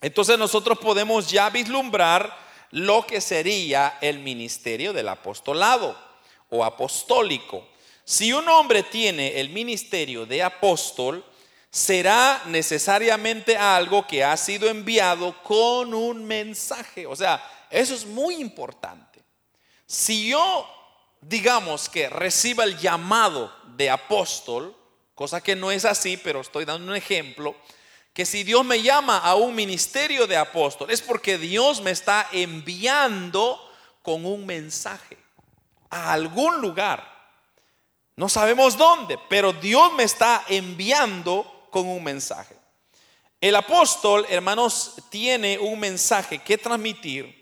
entonces 0.00 0.36
nosotros 0.36 0.80
podemos 0.80 1.30
ya 1.30 1.48
vislumbrar 1.48 2.36
lo 2.72 3.06
que 3.06 3.20
sería 3.20 3.98
el 4.00 4.18
ministerio 4.18 4.92
del 4.92 5.10
apostolado 5.10 5.96
o 6.50 6.64
apostólico. 6.64 7.64
Si 8.04 8.32
un 8.32 8.48
hombre 8.48 8.82
tiene 8.82 9.38
el 9.38 9.50
ministerio 9.50 10.26
de 10.26 10.42
apóstol, 10.42 11.24
será 11.70 12.42
necesariamente 12.46 13.56
algo 13.56 14.08
que 14.08 14.24
ha 14.24 14.36
sido 14.36 14.68
enviado 14.68 15.40
con 15.44 15.94
un 15.94 16.24
mensaje. 16.24 17.06
O 17.06 17.14
sea, 17.14 17.40
eso 17.72 17.94
es 17.94 18.06
muy 18.06 18.36
importante. 18.36 19.20
Si 19.86 20.28
yo, 20.28 20.68
digamos 21.20 21.88
que 21.88 22.08
reciba 22.08 22.64
el 22.64 22.78
llamado 22.78 23.52
de 23.76 23.90
apóstol, 23.90 24.76
cosa 25.14 25.40
que 25.40 25.56
no 25.56 25.70
es 25.70 25.84
así, 25.84 26.16
pero 26.16 26.40
estoy 26.40 26.64
dando 26.64 26.90
un 26.90 26.96
ejemplo, 26.96 27.56
que 28.12 28.26
si 28.26 28.44
Dios 28.44 28.64
me 28.64 28.82
llama 28.82 29.18
a 29.18 29.34
un 29.34 29.54
ministerio 29.54 30.26
de 30.26 30.36
apóstol, 30.36 30.90
es 30.90 31.00
porque 31.00 31.38
Dios 31.38 31.80
me 31.80 31.90
está 31.90 32.28
enviando 32.32 33.58
con 34.02 34.26
un 34.26 34.44
mensaje 34.44 35.16
a 35.88 36.12
algún 36.12 36.60
lugar. 36.60 37.10
No 38.16 38.28
sabemos 38.28 38.76
dónde, 38.76 39.18
pero 39.28 39.52
Dios 39.52 39.92
me 39.94 40.02
está 40.02 40.44
enviando 40.48 41.68
con 41.70 41.88
un 41.88 42.04
mensaje. 42.04 42.54
El 43.40 43.56
apóstol, 43.56 44.26
hermanos, 44.28 44.94
tiene 45.08 45.58
un 45.58 45.80
mensaje 45.80 46.38
que 46.38 46.58
transmitir. 46.58 47.41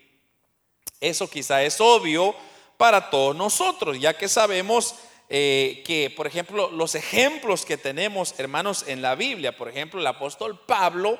Eso 1.01 1.29
quizá 1.29 1.63
es 1.63 1.81
obvio 1.81 2.35
para 2.77 3.09
todos 3.09 3.35
nosotros, 3.35 3.99
ya 3.99 4.17
que 4.17 4.29
sabemos 4.29 4.95
eh, 5.29 5.83
que, 5.85 6.09
por 6.09 6.27
ejemplo, 6.27 6.69
los 6.71 6.93
ejemplos 6.93 7.65
que 7.65 7.77
tenemos, 7.77 8.35
hermanos, 8.37 8.85
en 8.87 9.01
la 9.01 9.15
Biblia, 9.15 9.55
por 9.55 9.69
ejemplo, 9.69 9.99
el 9.99 10.07
apóstol 10.07 10.59
Pablo, 10.65 11.19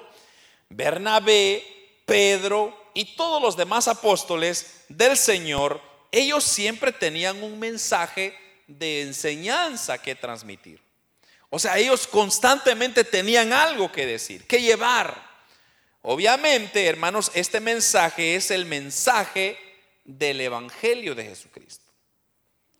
Bernabé, 0.69 1.63
Pedro 2.05 2.77
y 2.93 3.15
todos 3.15 3.41
los 3.41 3.57
demás 3.57 3.87
apóstoles 3.87 4.83
del 4.89 5.17
Señor, 5.17 5.81
ellos 6.11 6.43
siempre 6.43 6.91
tenían 6.91 7.41
un 7.41 7.57
mensaje 7.57 8.37
de 8.67 9.01
enseñanza 9.01 9.97
que 9.97 10.13
transmitir. 10.13 10.81
O 11.49 11.57
sea, 11.57 11.77
ellos 11.77 12.05
constantemente 12.05 13.03
tenían 13.03 13.53
algo 13.53 13.91
que 13.91 14.05
decir, 14.05 14.45
que 14.45 14.61
llevar. 14.61 15.29
Obviamente, 16.01 16.85
hermanos, 16.85 17.31
este 17.33 17.59
mensaje 17.59 18.35
es 18.35 18.51
el 18.51 18.65
mensaje 18.65 19.57
del 20.17 20.41
Evangelio 20.41 21.15
de 21.15 21.25
Jesucristo. 21.25 21.85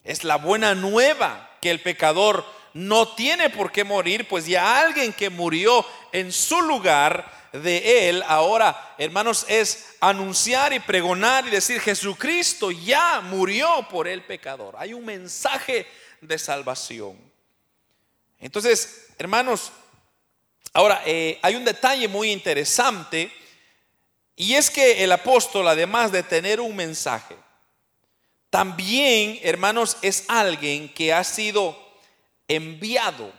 Es 0.04 0.24
la 0.24 0.36
buena 0.36 0.74
nueva 0.74 1.50
que 1.60 1.70
el 1.70 1.80
pecador 1.80 2.44
no 2.74 3.14
tiene 3.14 3.50
por 3.50 3.70
qué 3.70 3.84
morir, 3.84 4.26
pues 4.28 4.46
ya 4.46 4.80
alguien 4.80 5.12
que 5.12 5.30
murió 5.30 5.84
en 6.12 6.32
su 6.32 6.60
lugar 6.62 7.30
de 7.52 8.08
él 8.08 8.22
ahora, 8.26 8.94
hermanos, 8.98 9.44
es 9.48 9.96
anunciar 10.00 10.72
y 10.72 10.80
pregonar 10.80 11.46
y 11.46 11.50
decir, 11.50 11.80
Jesucristo 11.80 12.70
ya 12.70 13.20
murió 13.20 13.86
por 13.90 14.08
el 14.08 14.24
pecador. 14.24 14.74
Hay 14.78 14.94
un 14.94 15.04
mensaje 15.04 15.86
de 16.20 16.38
salvación. 16.38 17.18
Entonces, 18.40 19.08
hermanos, 19.18 19.70
ahora 20.72 21.02
eh, 21.04 21.38
hay 21.42 21.54
un 21.54 21.64
detalle 21.64 22.08
muy 22.08 22.32
interesante 22.32 23.30
y 24.36 24.54
es 24.54 24.70
que 24.70 25.04
el 25.04 25.12
apóstol, 25.12 25.68
además 25.68 26.12
de 26.12 26.22
tener 26.22 26.60
un 26.60 26.74
mensaje, 26.74 27.36
también, 28.50 29.38
hermanos, 29.42 29.96
es 30.02 30.24
alguien 30.28 30.88
que 30.92 31.12
ha 31.12 31.24
sido 31.24 31.78
enviado. 32.48 33.32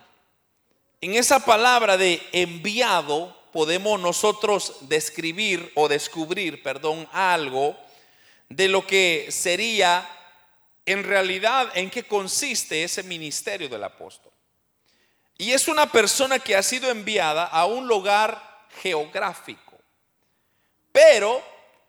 En 1.02 1.14
esa 1.14 1.46
palabra 1.46 1.98
de 1.98 2.22
enviado, 2.32 3.38
podemos 3.52 4.00
nosotros 4.00 4.78
describir 4.82 5.72
o 5.76 5.88
descubrir, 5.88 6.64
perdón, 6.64 7.08
algo 7.12 7.78
de 8.50 8.68
lo 8.68 8.86
que 8.88 9.28
sería 9.30 10.10
en 10.86 11.04
realidad 11.04 11.70
en 11.76 11.90
qué 11.90 12.04
consiste 12.04 12.84
ese 12.84 13.04
ministerio 13.04 13.70
del 13.70 13.84
apóstol. 13.84 14.32
Y 15.38 15.52
es 15.52 15.68
una 15.68 15.92
persona 15.92 16.40
que 16.40 16.56
ha 16.56 16.64
sido 16.64 16.90
enviada 16.90 17.46
a 17.46 17.66
un 17.66 17.88
lugar 17.88 18.68
geográfico, 18.82 19.73
pero 20.94 21.44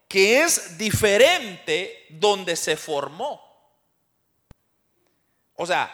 que 0.08 0.42
es 0.42 0.76
diferente 0.76 2.06
donde 2.08 2.56
se 2.56 2.76
formó. 2.76 3.40
O 5.54 5.64
sea, 5.64 5.88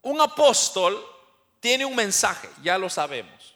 un 0.00 0.18
apóstol 0.18 1.04
tiene 1.60 1.84
un 1.84 1.94
mensaje, 1.94 2.48
ya 2.62 2.78
lo 2.78 2.88
sabemos, 2.88 3.54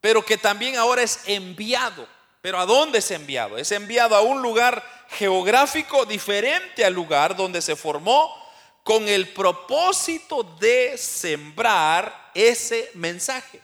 pero 0.00 0.24
que 0.24 0.38
también 0.38 0.76
ahora 0.76 1.02
es 1.02 1.20
enviado. 1.26 2.08
Pero 2.40 2.58
¿a 2.58 2.66
dónde 2.66 2.98
es 2.98 3.10
enviado? 3.10 3.56
Es 3.56 3.72
enviado 3.72 4.14
a 4.14 4.20
un 4.20 4.42
lugar 4.42 4.82
geográfico 5.08 6.04
diferente 6.04 6.84
al 6.84 6.92
lugar 6.92 7.34
donde 7.34 7.62
se 7.62 7.74
formó 7.74 8.34
con 8.82 9.08
el 9.08 9.30
propósito 9.30 10.42
de 10.42 10.98
sembrar 10.98 12.30
ese 12.34 12.90
mensaje. 12.94 13.62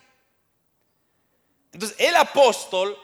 Entonces, 1.73 1.97
el 2.01 2.17
apóstol, 2.17 2.99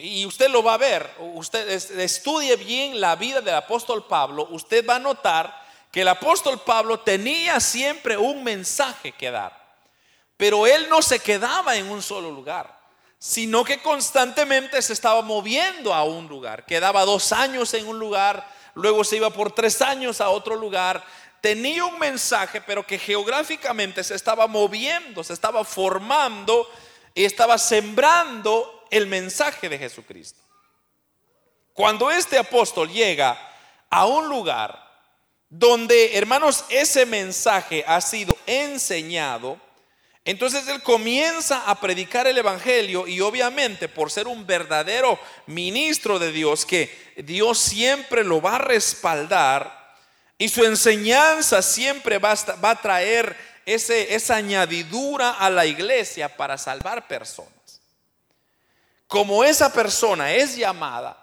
y 0.00 0.26
usted 0.26 0.48
lo 0.48 0.62
va 0.62 0.74
a 0.74 0.78
ver, 0.78 1.10
usted 1.18 1.68
estudie 1.68 2.56
bien 2.56 3.00
la 3.00 3.16
vida 3.16 3.40
del 3.40 3.54
apóstol 3.54 4.06
Pablo, 4.06 4.48
usted 4.50 4.84
va 4.86 4.96
a 4.96 5.00
notar 5.00 5.60
que 5.92 6.02
el 6.02 6.08
apóstol 6.08 6.60
Pablo 6.60 7.00
tenía 7.00 7.60
siempre 7.60 8.16
un 8.16 8.42
mensaje 8.42 9.12
que 9.12 9.30
dar, 9.30 9.58
pero 10.36 10.66
él 10.66 10.88
no 10.88 11.02
se 11.02 11.18
quedaba 11.18 11.76
en 11.76 11.90
un 11.90 12.02
solo 12.02 12.30
lugar 12.30 12.80
sino 13.22 13.64
que 13.64 13.82
constantemente 13.82 14.80
se 14.80 14.94
estaba 14.94 15.20
moviendo 15.20 15.92
a 15.92 16.04
un 16.04 16.26
lugar. 16.26 16.64
Quedaba 16.64 17.04
dos 17.04 17.32
años 17.32 17.74
en 17.74 17.86
un 17.86 17.98
lugar, 17.98 18.50
luego 18.74 19.04
se 19.04 19.16
iba 19.16 19.28
por 19.28 19.52
tres 19.52 19.82
años 19.82 20.22
a 20.22 20.30
otro 20.30 20.56
lugar. 20.56 21.04
Tenía 21.42 21.84
un 21.84 21.98
mensaje, 21.98 22.62
pero 22.62 22.86
que 22.86 22.98
geográficamente 22.98 24.02
se 24.04 24.14
estaba 24.14 24.46
moviendo, 24.46 25.22
se 25.22 25.34
estaba 25.34 25.64
formando 25.64 26.66
y 27.14 27.26
estaba 27.26 27.58
sembrando 27.58 28.79
el 28.90 29.06
mensaje 29.06 29.68
de 29.68 29.78
Jesucristo. 29.78 30.40
Cuando 31.72 32.10
este 32.10 32.38
apóstol 32.38 32.90
llega 32.90 33.38
a 33.88 34.06
un 34.06 34.28
lugar 34.28 34.90
donde, 35.48 36.16
hermanos, 36.16 36.64
ese 36.68 37.06
mensaje 37.06 37.84
ha 37.86 38.00
sido 38.00 38.36
enseñado, 38.46 39.58
entonces 40.24 40.68
él 40.68 40.82
comienza 40.82 41.62
a 41.68 41.80
predicar 41.80 42.26
el 42.26 42.38
Evangelio 42.38 43.08
y 43.08 43.20
obviamente 43.20 43.88
por 43.88 44.10
ser 44.10 44.28
un 44.28 44.46
verdadero 44.46 45.18
ministro 45.46 46.18
de 46.18 46.30
Dios, 46.30 46.66
que 46.66 47.14
Dios 47.16 47.58
siempre 47.58 48.22
lo 48.22 48.40
va 48.40 48.56
a 48.56 48.58
respaldar 48.58 49.96
y 50.38 50.48
su 50.48 50.64
enseñanza 50.64 51.62
siempre 51.62 52.18
va 52.18 52.32
a, 52.32 52.80
traer 52.80 53.36
esa 53.66 54.36
añadidura 54.36 55.32
a 55.32 55.50
la 55.50 55.66
iglesia 55.66 56.34
para 56.34 56.56
salvar 56.56 57.06
personas. 57.06 57.59
Como 59.10 59.42
esa 59.42 59.72
persona 59.72 60.32
es 60.32 60.54
llamada, 60.54 61.18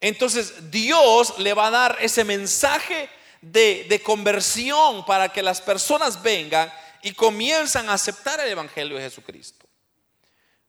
entonces 0.00 0.70
Dios 0.70 1.36
le 1.38 1.54
va 1.54 1.66
a 1.66 1.70
dar 1.72 1.98
ese 2.00 2.22
mensaje 2.22 3.10
de, 3.40 3.84
de 3.88 4.00
conversión 4.00 5.04
para 5.04 5.28
que 5.28 5.42
las 5.42 5.60
personas 5.60 6.22
vengan 6.22 6.72
y 7.02 7.14
comienzan 7.14 7.88
a 7.88 7.94
aceptar 7.94 8.38
el 8.38 8.52
Evangelio 8.52 8.96
de 8.96 9.02
Jesucristo. 9.02 9.66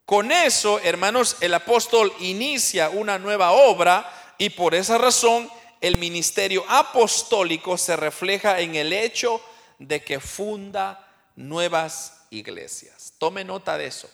Con 0.04 0.32
eso, 0.32 0.80
hermanos, 0.80 1.38
el 1.42 1.54
apóstol 1.54 2.12
inicia 2.22 2.90
una 2.90 3.20
nueva 3.20 3.52
obra 3.52 4.34
y 4.40 4.50
por 4.50 4.74
esa 4.74 4.98
razón 4.98 5.48
el 5.80 5.98
ministerio 5.98 6.66
apostólico 6.68 7.78
se 7.78 7.96
refleja 7.96 8.62
en 8.62 8.74
el 8.74 8.94
hecho 8.94 9.40
de 9.78 10.04
que 10.04 10.20
funda 10.20 11.08
nuevas 11.36 12.26
iglesias. 12.32 13.14
Tome 13.20 13.44
nota 13.44 13.78
de 13.78 13.86
eso. 13.86 14.10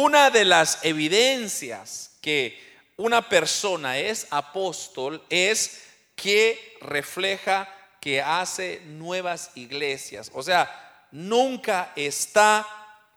Una 0.00 0.30
de 0.30 0.44
las 0.44 0.78
evidencias 0.84 2.12
que 2.20 2.56
una 2.96 3.28
persona 3.28 3.98
es 3.98 4.28
apóstol 4.30 5.20
es 5.28 5.82
que 6.14 6.76
refleja 6.80 7.68
que 8.00 8.22
hace 8.22 8.80
nuevas 8.86 9.50
iglesias. 9.56 10.30
O 10.34 10.44
sea, 10.44 10.70
nunca 11.10 11.92
está 11.96 12.64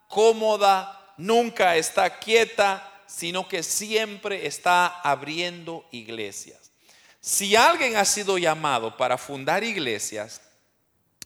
cómoda, 0.08 1.14
nunca 1.18 1.76
está 1.76 2.18
quieta, 2.18 2.92
sino 3.06 3.48
que 3.48 3.62
siempre 3.62 4.48
está 4.48 4.88
abriendo 4.88 5.86
iglesias. 5.92 6.72
Si 7.20 7.56
alguien 7.56 7.96
ha 7.96 8.06
sido 8.06 8.40
llamado 8.40 8.98
para 8.98 9.20
fundar 9.20 9.64
iglesias 9.64 10.42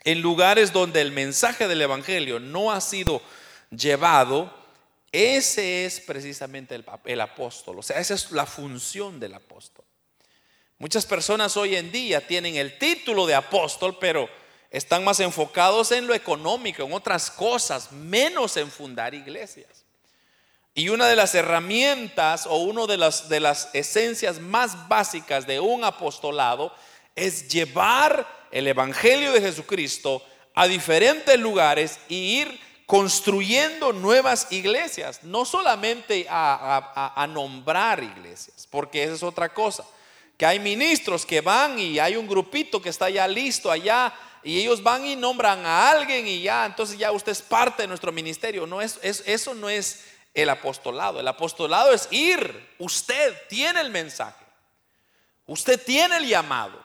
en 0.03 0.21
lugares 0.21 0.73
donde 0.73 0.99
el 0.99 1.13
mensaje 1.13 1.69
del 1.69 1.81
Evangelio 1.81 2.41
no 2.41 2.73
ha 2.73 2.81
sido 2.81 3.21
llevado, 3.69 4.64
ese 5.15 5.85
es 5.85 6.01
precisamente 6.01 6.75
el, 7.05 7.21
apóstol. 7.21 7.79
O 7.79 7.81
sea, 7.81 7.99
esa 7.99 8.15
es 8.15 8.31
la 8.31 8.45
función 8.45 9.17
del 9.17 9.33
apóstol. 9.33 9.85
Muchas 10.77 11.05
personas 11.05 11.55
hoy 11.55 11.77
en 11.77 11.89
día 11.89 12.27
tienen 12.27 12.55
el 12.55 12.77
título 12.77 13.25
de 13.25 13.33
apóstol, 13.33 13.97
pero 13.97 14.27
están 14.69 15.05
más 15.05 15.21
enfocados 15.21 15.93
en 15.93 16.05
lo 16.05 16.13
económico, 16.13 16.83
en 16.83 16.91
otras 16.91 17.31
cosas, 17.31 17.93
menos 17.93 18.57
en 18.57 18.69
fundar 18.69 19.13
iglesias. 19.13 19.85
Y 20.73 20.89
una 20.89 21.07
de 21.07 21.15
las 21.15 21.33
herramientas 21.33 22.45
o 22.45 22.57
una 22.57 22.85
de 22.85 22.97
las, 22.97 23.29
de 23.29 23.39
las 23.39 23.69
esencias 23.71 24.41
más 24.41 24.89
básicas 24.89 25.47
de 25.47 25.61
un 25.61 25.85
apostolado 25.85 26.75
es 27.15 27.47
llevar 27.47 28.27
el 28.51 28.67
Evangelio 28.67 29.31
de 29.31 29.39
Jesucristo 29.39 30.21
a 30.53 30.67
diferentes 30.67 31.39
lugares 31.39 31.99
y 32.09 32.41
ir 32.41 32.64
construyendo 32.85 33.93
nuevas 33.93 34.51
iglesias, 34.51 35.23
no 35.23 35.45
solamente 35.45 36.27
a, 36.29 37.27
nombrar 37.29 38.03
iglesias, 38.03 38.67
porque 38.69 39.03
esa 39.03 39.13
es 39.13 39.23
otra 39.23 39.53
cosa, 39.53 39.83
que 40.37 40.45
hay 40.45 40.59
ministros 40.59 41.25
que 41.25 41.41
van 41.41 41.79
y 41.79 41.97
hay 41.97 42.15
un 42.15 42.27
grupito 42.27 42.81
que 42.81 42.89
está 42.89 43.09
ya 43.09 43.27
listo 43.27 43.71
allá 43.71 44.13
y 44.43 44.59
ellos 44.59 44.83
van 44.83 45.05
y 45.05 45.15
nombran 45.15 45.65
a 45.65 45.89
alguien 45.89 46.27
y 46.27 46.41
ya, 46.43 46.65
entonces 46.65 46.99
ya 46.99 47.11
usted 47.11 47.31
es 47.31 47.41
parte 47.41 47.81
de 47.81 47.87
nuestro 47.87 48.11
ministerio. 48.11 48.67
No 48.67 48.79
es, 48.79 48.99
eso 49.01 49.55
no 49.55 49.69
es 49.69 50.05
el 50.35 50.49
apostolado. 50.49 51.19
El 51.19 51.27
apostolado 51.27 51.91
es 51.91 52.07
ir. 52.11 52.75
Usted 52.77 53.33
tiene 53.49 53.81
el 53.81 53.89
mensaje. 53.89 54.45
Usted 55.47 55.83
tiene 55.83 56.17
el 56.17 56.27
llamado. 56.27 56.84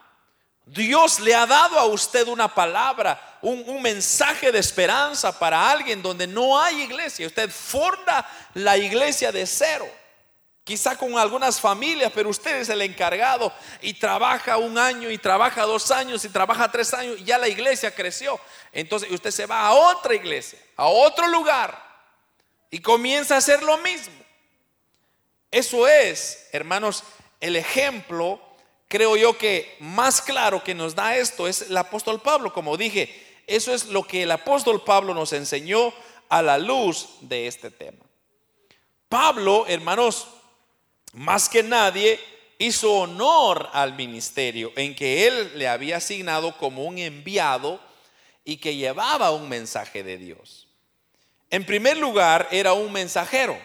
Dios 0.66 1.20
le 1.20 1.35
ha 1.35 1.46
dado 1.46 1.79
a 1.79 1.87
usted 1.87 2.29
una 2.29 2.53
palabra, 2.53 3.38
un, 3.42 3.83
mensaje 3.83 4.53
de 4.53 4.59
esperanza 4.59 5.37
para 5.37 5.70
alguien 5.70 6.03
donde 6.03 6.27
no 6.27 6.61
hay 6.61 6.83
iglesia. 6.83 7.27
Usted 7.27 7.51
forma 7.51 8.27
la 8.55 8.77
iglesia 8.77 9.33
de 9.33 9.46
cero 9.46 9.88
quizá 10.70 10.96
con 10.96 11.18
algunas 11.18 11.61
familias, 11.61 12.12
pero 12.14 12.29
usted 12.29 12.61
es 12.61 12.68
el 12.68 12.83
encargado 12.83 13.53
y 13.81 13.94
trabaja 13.94 14.57
un 14.57 14.79
año 14.79 15.11
y 15.11 15.18
trabaja 15.18 15.62
dos 15.62 15.90
años 15.90 16.25
y 16.25 16.29
trabaja 16.29 16.70
tres 16.70 16.94
años 16.94 17.18
y 17.18 17.25
ya 17.25 17.38
la 17.38 17.49
iglesia 17.49 17.92
creció. 17.92 18.38
Entonces 18.70 19.11
usted 19.11 19.33
se 19.33 19.46
va 19.46 19.66
a 19.66 19.73
otra 19.73 20.14
iglesia, 20.14 20.61
a 20.77 20.87
otro 20.87 21.27
lugar 21.27 21.77
y 22.70 22.79
comienza 22.79 23.35
a 23.35 23.38
hacer 23.38 23.64
lo 23.64 23.79
mismo. 23.79 24.14
Eso 25.51 25.88
es, 25.88 26.46
hermanos, 26.53 27.03
el 27.40 27.57
ejemplo, 27.57 28.40
creo 28.90 29.16
yo 29.16 29.38
que 29.38 29.76
más 29.79 30.20
claro 30.20 30.64
que 30.64 30.74
nos 30.74 30.96
da 30.96 31.16
esto 31.16 31.46
es 31.46 31.62
el 31.62 31.76
apóstol 31.76 32.20
Pablo, 32.20 32.53
como 32.53 32.76
dije, 32.76 33.09
eso 33.46 33.72
es 33.72 33.87
lo 33.87 34.03
que 34.03 34.24
el 34.24 34.33
apóstol 34.33 34.83
Pablo 34.83 35.14
nos 35.14 35.33
enseñó 35.33 35.94
a 36.29 36.42
la 36.42 36.59
luz 36.59 37.09
de 37.20 37.46
este 37.46 37.70
tema. 37.70 38.05
Pablo, 39.09 39.64
hermanos, 39.68 40.26
más 41.12 41.48
que 41.48 41.62
nadie, 41.62 42.18
hizo 42.59 42.92
honor 42.92 43.70
al 43.72 43.94
ministerio 43.94 44.72
en 44.74 44.96
que 44.96 45.29
él 45.29 45.53
le 45.55 45.68
había 45.68 45.98
asignado 45.98 46.57
como 46.59 46.85
un 46.85 46.98
enviado 46.98 47.81
y 48.44 48.57
que 48.57 48.74
llevaba 48.74 49.31
un 49.31 49.48
mensaje 49.48 50.03
de 50.03 50.18
Dios. 50.18 50.66
En 51.48 51.64
primer 51.64 51.96
lugar, 51.96 52.48
era 52.50 52.72
un 52.72 52.92
mensajero. 52.92 53.57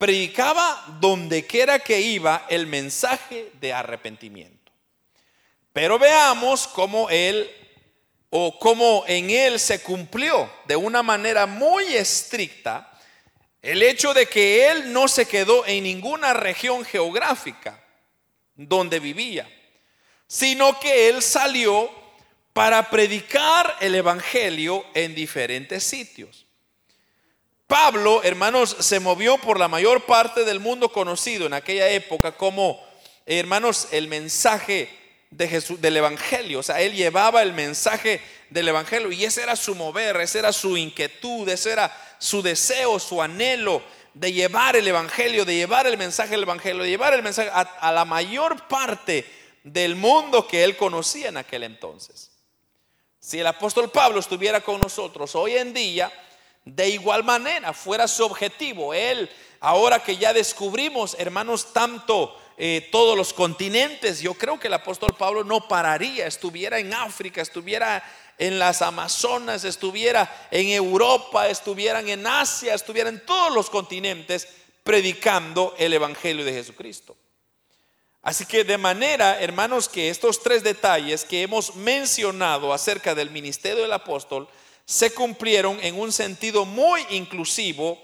Predicaba 0.00 0.82
donde 0.98 1.46
quiera 1.46 1.78
que 1.78 2.00
iba 2.00 2.46
el 2.48 2.66
mensaje 2.66 3.52
de 3.60 3.74
arrepentimiento. 3.74 4.72
Pero 5.74 5.98
veamos 5.98 6.66
cómo 6.66 7.10
él 7.10 7.50
o 8.30 8.58
cómo 8.58 9.04
en 9.06 9.28
él 9.28 9.60
se 9.60 9.82
cumplió 9.82 10.50
de 10.66 10.74
una 10.74 11.02
manera 11.02 11.44
muy 11.44 11.84
estricta 11.94 12.98
el 13.60 13.82
hecho 13.82 14.14
de 14.14 14.24
que 14.24 14.68
él 14.70 14.90
no 14.90 15.06
se 15.06 15.26
quedó 15.26 15.66
en 15.66 15.84
ninguna 15.84 16.32
región 16.32 16.82
geográfica 16.82 17.84
donde 18.54 19.00
vivía, 19.00 19.46
sino 20.26 20.80
que 20.80 21.10
él 21.10 21.20
salió 21.22 21.90
para 22.54 22.88
predicar 22.88 23.76
el 23.80 23.94
Evangelio 23.96 24.82
en 24.94 25.14
diferentes 25.14 25.84
sitios. 25.84 26.46
Pablo, 27.70 28.20
hermanos, 28.24 28.76
se 28.80 28.98
movió 28.98 29.38
por 29.38 29.56
la 29.56 29.68
mayor 29.68 30.04
parte 30.04 30.44
del 30.44 30.58
mundo 30.58 30.90
conocido 30.90 31.46
en 31.46 31.54
aquella 31.54 31.88
época 31.88 32.32
como, 32.32 32.84
hermanos, 33.26 33.86
el 33.92 34.08
mensaje 34.08 34.90
de 35.30 35.46
Jesús, 35.46 35.80
del 35.80 35.96
Evangelio. 35.96 36.58
O 36.58 36.62
sea, 36.64 36.80
él 36.80 36.94
llevaba 36.94 37.42
el 37.42 37.52
mensaje 37.52 38.20
del 38.50 38.66
Evangelio 38.66 39.12
y 39.12 39.24
ese 39.24 39.44
era 39.44 39.54
su 39.54 39.76
mover, 39.76 40.16
esa 40.16 40.40
era 40.40 40.52
su 40.52 40.76
inquietud, 40.76 41.48
ese 41.48 41.70
era 41.70 41.96
su 42.18 42.42
deseo, 42.42 42.98
su 42.98 43.22
anhelo 43.22 43.84
de 44.14 44.32
llevar 44.32 44.74
el 44.74 44.88
Evangelio, 44.88 45.44
de 45.44 45.54
llevar 45.54 45.86
el 45.86 45.96
mensaje 45.96 46.32
del 46.32 46.42
Evangelio, 46.42 46.82
de 46.82 46.90
llevar 46.90 47.14
el 47.14 47.22
mensaje 47.22 47.50
a 47.52 47.92
la 47.92 48.04
mayor 48.04 48.66
parte 48.66 49.24
del 49.62 49.94
mundo 49.94 50.48
que 50.48 50.64
él 50.64 50.76
conocía 50.76 51.28
en 51.28 51.36
aquel 51.36 51.62
entonces. 51.62 52.32
Si 53.20 53.38
el 53.38 53.46
apóstol 53.46 53.92
Pablo 53.92 54.18
estuviera 54.18 54.60
con 54.60 54.80
nosotros 54.80 55.36
hoy 55.36 55.56
en 55.56 55.72
día, 55.72 56.10
de 56.64 56.88
igual 56.88 57.24
manera 57.24 57.72
fuera 57.72 58.06
su 58.08 58.24
objetivo. 58.24 58.94
Él, 58.94 59.30
ahora 59.60 60.02
que 60.02 60.16
ya 60.16 60.32
descubrimos, 60.32 61.16
hermanos, 61.18 61.72
tanto 61.72 62.36
eh, 62.56 62.88
todos 62.92 63.16
los 63.16 63.32
continentes, 63.32 64.20
yo 64.20 64.34
creo 64.34 64.60
que 64.60 64.68
el 64.68 64.74
apóstol 64.74 65.14
Pablo 65.16 65.44
no 65.44 65.66
pararía, 65.66 66.26
estuviera 66.26 66.78
en 66.78 66.92
África, 66.92 67.40
estuviera 67.40 68.04
en 68.36 68.58
las 68.58 68.82
Amazonas, 68.82 69.64
estuviera 69.64 70.48
en 70.50 70.68
Europa, 70.68 71.48
estuvieran 71.48 72.08
en 72.08 72.26
Asia, 72.26 72.74
estuviera 72.74 73.08
en 73.10 73.24
todos 73.24 73.52
los 73.54 73.68
continentes 73.68 74.48
predicando 74.82 75.74
el 75.78 75.92
Evangelio 75.92 76.44
de 76.44 76.52
Jesucristo. 76.52 77.16
Así 78.22 78.44
que 78.44 78.64
de 78.64 78.76
manera, 78.76 79.40
hermanos, 79.40 79.88
que 79.88 80.10
estos 80.10 80.42
tres 80.42 80.62
detalles 80.62 81.24
que 81.24 81.42
hemos 81.42 81.76
mencionado 81.76 82.72
acerca 82.72 83.14
del 83.14 83.30
ministerio 83.30 83.82
del 83.82 83.92
apóstol, 83.92 84.48
se 84.90 85.14
cumplieron 85.14 85.78
en 85.82 85.96
un 86.00 86.10
sentido 86.10 86.64
muy 86.64 87.06
inclusivo 87.10 87.96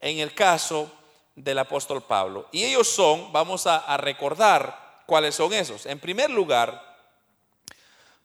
en 0.00 0.18
el 0.18 0.34
caso 0.34 0.90
del 1.36 1.56
apóstol 1.56 2.02
Pablo. 2.02 2.48
Y 2.50 2.64
ellos 2.64 2.88
son, 2.88 3.32
vamos 3.32 3.68
a, 3.68 3.96
recordar 3.96 5.04
cuáles 5.06 5.36
son 5.36 5.52
esos. 5.52 5.86
En 5.86 6.00
primer 6.00 6.30
lugar, 6.30 6.98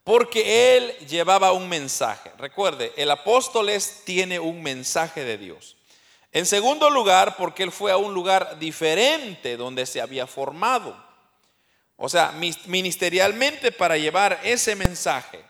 porque 0.04 0.76
él 0.76 0.98
llevaba 1.08 1.52
un 1.52 1.70
mensaje. 1.70 2.32
Recuerde, 2.40 2.92
el 2.98 3.12
apóstol 3.12 3.70
tiene 4.04 4.40
un 4.40 4.64
mensaje 4.64 5.24
de 5.24 5.38
Dios. 5.38 5.78
En 6.32 6.48
segundo 6.48 6.90
lugar, 6.90 7.38
porque 7.38 7.62
él 7.62 7.72
fue 7.72 7.92
a 7.92 7.98
un 7.98 8.16
lugar 8.16 8.58
diferente 8.58 9.58
donde 9.58 9.86
se 9.86 10.02
había 10.02 10.26
formado. 10.26 10.98
O 11.98 12.10
sea, 12.10 12.34
ministerialmente 12.66 13.72
para 13.72 13.96
llevar 13.96 14.40
ese 14.44 14.76
mensaje 14.76 15.46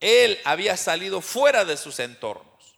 él 0.00 0.38
había 0.44 0.76
salido 0.76 1.20
fuera 1.20 1.64
de 1.64 1.76
sus 1.76 1.98
entornos. 1.98 2.76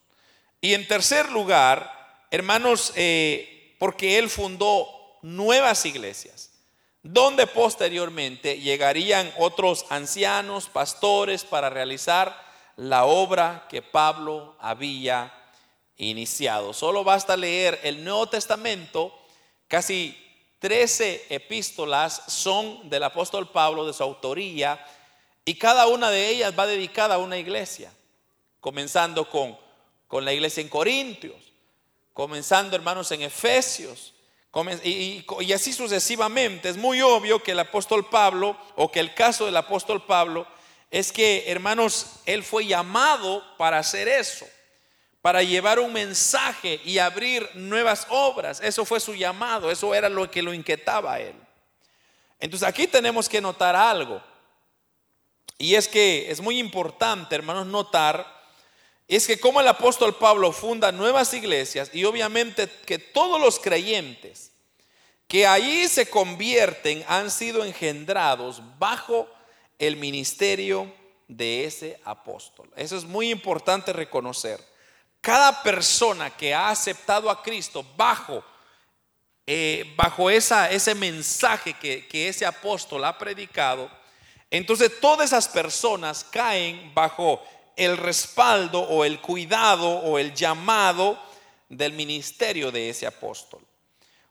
Y 0.61 0.75
en 0.75 0.87
tercer 0.89 1.31
lugar, 1.31 2.25
hermanos, 2.31 2.93
eh, 2.97 3.77
porque 3.79 4.19
él 4.19 4.31
fundó 4.31 4.89
nuevas 5.23 5.85
iglesias, 5.87 6.51
donde 7.03 7.47
posteriormente 7.47 8.61
llegarían 8.61 9.33
otros 9.39 9.87
ancianos, 9.91 10.69
pastores, 10.69 11.45
para 11.45 11.71
realizar 11.71 12.45
la 12.77 13.05
obra 13.05 13.67
que 13.69 13.83
Pablo 13.83 14.57
había 14.61 15.33
iniciado. 15.97 16.73
Solo 16.73 17.05
basta 17.05 17.37
leer 17.37 17.81
el 17.83 18.05
Nuevo 18.05 18.29
Testamento, 18.29 19.17
casi 19.69 20.17
13 20.59 21.27
epístolas 21.31 22.23
son 22.29 22.89
del 22.89 23.03
apóstol 23.03 23.49
Pablo, 23.51 23.87
de 23.87 23.93
su 23.93 24.03
autoría, 24.03 24.85
y 25.49 25.55
cada 25.55 25.87
una 25.87 26.11
de 26.11 26.29
ellas 26.29 26.53
va 26.59 26.67
dedicada 26.67 27.15
a 27.15 27.19
una 27.19 27.39
iglesia, 27.39 27.91
comenzando 28.61 29.31
con, 29.31 29.57
con 30.09 30.25
la 30.25 30.33
iglesia 30.33 30.61
en 30.61 30.69
Corintios, 30.69 31.37
comenzando 32.13 32.75
hermanos 32.75 33.13
en 33.13 33.23
Efesios, 33.23 34.13
y, 34.83 35.25
y, 35.41 35.53
así 35.53 35.73
sucesivamente. 35.73 36.69
Es 36.69 36.77
muy 36.77 37.01
obvio 37.01 37.43
que 37.43 37.53
el 37.53 37.61
apóstol 37.61 38.09
Pablo, 38.09 38.57
o 38.75 38.91
que 38.91 39.01
el 39.01 39.15
caso 39.15 39.45
del 39.47 39.57
apóstol 39.57 40.05
Pablo, 40.05 40.47
es 40.91 41.13
que, 41.13 41.45
hermanos, 41.47 42.07
él 42.25 42.43
fue 42.43 42.67
llamado 42.67 43.45
para 43.57 43.79
hacer 43.79 44.09
eso, 44.09 44.47
para 45.23 45.43
llevar 45.43 45.79
un 45.79 45.93
mensaje 45.93 46.81
y 46.85 46.99
abrir 46.99 47.49
nuevas 47.55 48.07
obras. 48.09 48.61
Eso 48.61 48.85
fue 48.85 48.99
su 48.99 49.15
llamado, 49.15 49.71
eso 49.71 49.95
era 49.95 50.09
lo 50.09 50.29
que 50.29 50.43
lo 50.43 50.53
inquietaba 50.53 51.15
a 51.15 51.21
él. 51.21 51.35
Entonces 52.41 52.67
aquí 52.67 52.89
tenemos 52.89 53.29
que 53.29 53.41
notar 53.41 53.77
algo. 53.77 54.21
Y 55.59 55.75
es 55.75 55.89
que 55.89 56.31
es 56.31 56.41
muy 56.41 56.59
importante, 56.59 57.35
hermanos, 57.35 57.67
notar, 57.67 58.37
es 59.09 59.27
que 59.27 59.39
como 59.39 59.61
el 59.61 59.69
apóstol 59.69 60.17
Pablo 60.17 60.53
funda 60.53 60.91
nuevas 60.91 61.33
iglesias 61.33 61.91
y 61.93 62.05
obviamente 62.05 62.69
que 62.85 62.99
todos 62.99 63.41
los 63.41 63.59
creyentes 63.61 64.51
que 65.29 65.47
allí 65.47 65.89
se 65.89 66.09
convierten 66.09 67.05
han 67.09 67.31
sido 67.31 67.65
engendrados 67.65 68.63
bajo 68.79 69.29
el 69.79 69.97
ministerio 69.97 70.93
de 71.29 71.65
ese 71.65 72.01
apóstol. 72.05 72.71
Eso 72.77 72.97
es 72.97 73.05
muy 73.05 73.31
importante 73.31 73.93
reconocer. 73.93 74.61
Cada 75.21 75.63
persona 75.63 76.31
que 76.37 76.55
ha 76.55 76.71
aceptado 76.71 77.31
a 77.31 77.43
Cristo 77.43 77.85
bajo, 77.97 78.45
eh, 79.47 79.93
bajo 79.97 80.31
esa, 80.31 80.71
ese 80.71 80.95
mensaje 80.95 81.75
que, 81.75 82.07
que 82.07 82.29
ese 82.29 82.47
apóstol 82.47 83.05
ha 83.05 83.19
predicado, 83.19 83.91
entonces 84.51 85.01
todas 85.01 85.27
esas 85.27 85.49
personas 85.49 86.25
caen 86.25 86.93
bajo 86.95 87.43
el 87.77 87.97
respaldo 87.97 88.81
o 88.81 89.05
el 89.05 89.21
cuidado 89.21 89.89
o 89.89 90.19
el 90.19 90.35
llamado 90.35 91.19
del 91.69 91.93
ministerio 91.93 92.71
de 92.71 92.91
ese 92.91 93.07
apóstol. 93.07 93.61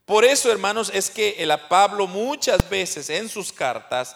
Por 0.05 0.23
eso, 0.23 0.51
hermanos, 0.51 0.91
es 0.93 1.09
que 1.09 1.35
el 1.39 1.51
Pablo 1.67 2.07
muchas 2.07 2.69
veces 2.69 3.09
en 3.09 3.27
sus 3.27 3.51
cartas 3.51 4.15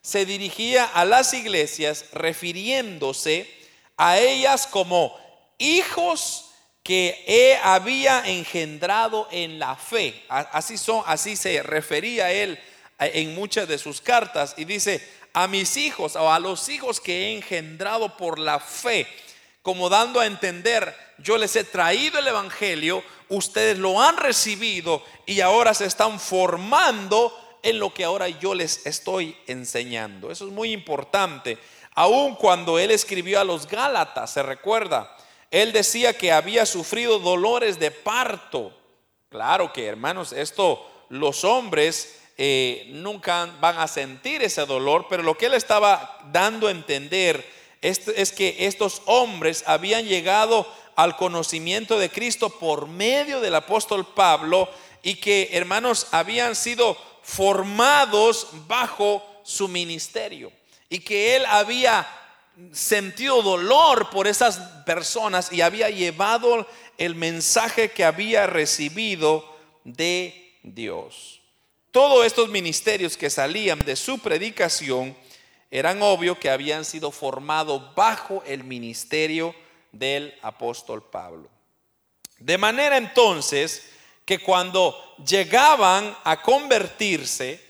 se 0.00 0.24
dirigía 0.24 0.84
a 0.84 1.04
las 1.04 1.34
iglesias 1.34 2.06
refiriéndose 2.12 3.50
a 3.96 4.18
ellas 4.18 4.66
como 4.66 5.16
hijos 5.58 6.46
que 6.82 7.58
había 7.62 8.26
engendrado 8.26 9.26
en 9.30 9.58
la 9.58 9.74
fe. 9.74 10.22
Así 10.28 10.78
son, 10.78 11.02
así 11.06 11.36
se 11.36 11.62
refería 11.62 12.30
él 12.30 12.58
en 12.98 13.34
muchas 13.34 13.66
de 13.68 13.78
sus 13.78 14.00
cartas 14.00 14.54
y 14.56 14.64
dice, 14.64 15.06
a 15.36 15.48
mis 15.48 15.76
hijos 15.76 16.16
o 16.16 16.32
a 16.32 16.38
los 16.38 16.70
hijos 16.70 16.98
que 16.98 17.26
he 17.26 17.34
engendrado 17.34 18.16
por 18.16 18.38
la 18.38 18.58
fe, 18.58 19.06
como 19.60 19.90
dando 19.90 20.18
a 20.18 20.24
entender, 20.24 20.96
yo 21.18 21.36
les 21.36 21.54
he 21.56 21.64
traído 21.64 22.18
el 22.18 22.26
Evangelio, 22.26 23.04
ustedes 23.28 23.76
lo 23.76 24.00
han 24.00 24.16
recibido 24.16 25.04
y 25.26 25.42
ahora 25.42 25.74
se 25.74 25.84
están 25.84 26.18
formando 26.18 27.38
en 27.62 27.78
lo 27.78 27.92
que 27.92 28.04
ahora 28.04 28.30
yo 28.30 28.54
les 28.54 28.86
estoy 28.86 29.36
enseñando. 29.46 30.30
Eso 30.30 30.46
es 30.46 30.52
muy 30.52 30.72
importante. 30.72 31.58
Aun 31.94 32.34
cuando 32.36 32.78
él 32.78 32.90
escribió 32.90 33.38
a 33.38 33.44
los 33.44 33.66
Gálatas, 33.66 34.32
se 34.32 34.42
recuerda, 34.42 35.14
él 35.50 35.70
decía 35.70 36.16
que 36.16 36.32
había 36.32 36.64
sufrido 36.64 37.18
dolores 37.18 37.78
de 37.78 37.90
parto. 37.90 38.72
Claro 39.28 39.70
que, 39.70 39.84
hermanos, 39.84 40.32
esto 40.32 40.90
los 41.10 41.44
hombres 41.44 42.22
eh, 42.38 42.88
nunca 42.92 43.46
van 43.60 43.78
a 43.78 43.88
sentir 43.88 44.42
ese 44.42 44.66
dolor, 44.66 45.06
pero 45.08 45.22
lo 45.22 45.36
que 45.36 45.46
él 45.46 45.54
estaba 45.54 46.18
dando 46.32 46.68
a 46.68 46.70
entender 46.70 47.48
es, 47.80 48.08
es 48.08 48.32
que 48.32 48.66
estos 48.66 49.02
hombres 49.06 49.64
habían 49.66 50.04
llegado 50.06 50.66
al 50.96 51.16
conocimiento 51.16 51.98
de 51.98 52.10
Cristo 52.10 52.50
por 52.50 52.88
medio 52.88 53.40
del 53.40 53.54
apóstol 53.54 54.06
Pablo 54.06 54.68
y 55.02 55.16
que, 55.16 55.50
hermanos, 55.52 56.08
habían 56.10 56.56
sido 56.56 56.96
formados 57.22 58.48
bajo 58.66 59.24
su 59.44 59.68
ministerio 59.68 60.52
y 60.88 61.00
que 61.00 61.36
él 61.36 61.44
había 61.46 62.06
sentido 62.72 63.42
dolor 63.42 64.10
por 64.10 64.26
esas 64.26 64.58
personas 64.84 65.52
y 65.52 65.60
había 65.60 65.90
llevado 65.90 66.66
el 66.98 67.14
mensaje 67.14 67.90
que 67.90 68.04
había 68.04 68.46
recibido 68.46 69.44
de 69.84 70.54
Dios. 70.62 71.40
Todos 71.96 72.26
estos 72.26 72.50
ministerios 72.50 73.16
que 73.16 73.30
salían 73.30 73.78
de 73.78 73.96
su 73.96 74.18
predicación 74.18 75.16
eran 75.70 76.02
obvio 76.02 76.38
que 76.38 76.50
habían 76.50 76.84
sido 76.84 77.10
formados 77.10 77.94
bajo 77.94 78.42
el 78.46 78.64
ministerio 78.64 79.54
del 79.92 80.38
apóstol 80.42 81.02
Pablo. 81.02 81.48
De 82.38 82.58
manera 82.58 82.98
entonces 82.98 83.88
que 84.26 84.40
cuando 84.40 84.94
llegaban 85.26 86.14
a 86.22 86.42
convertirse 86.42 87.64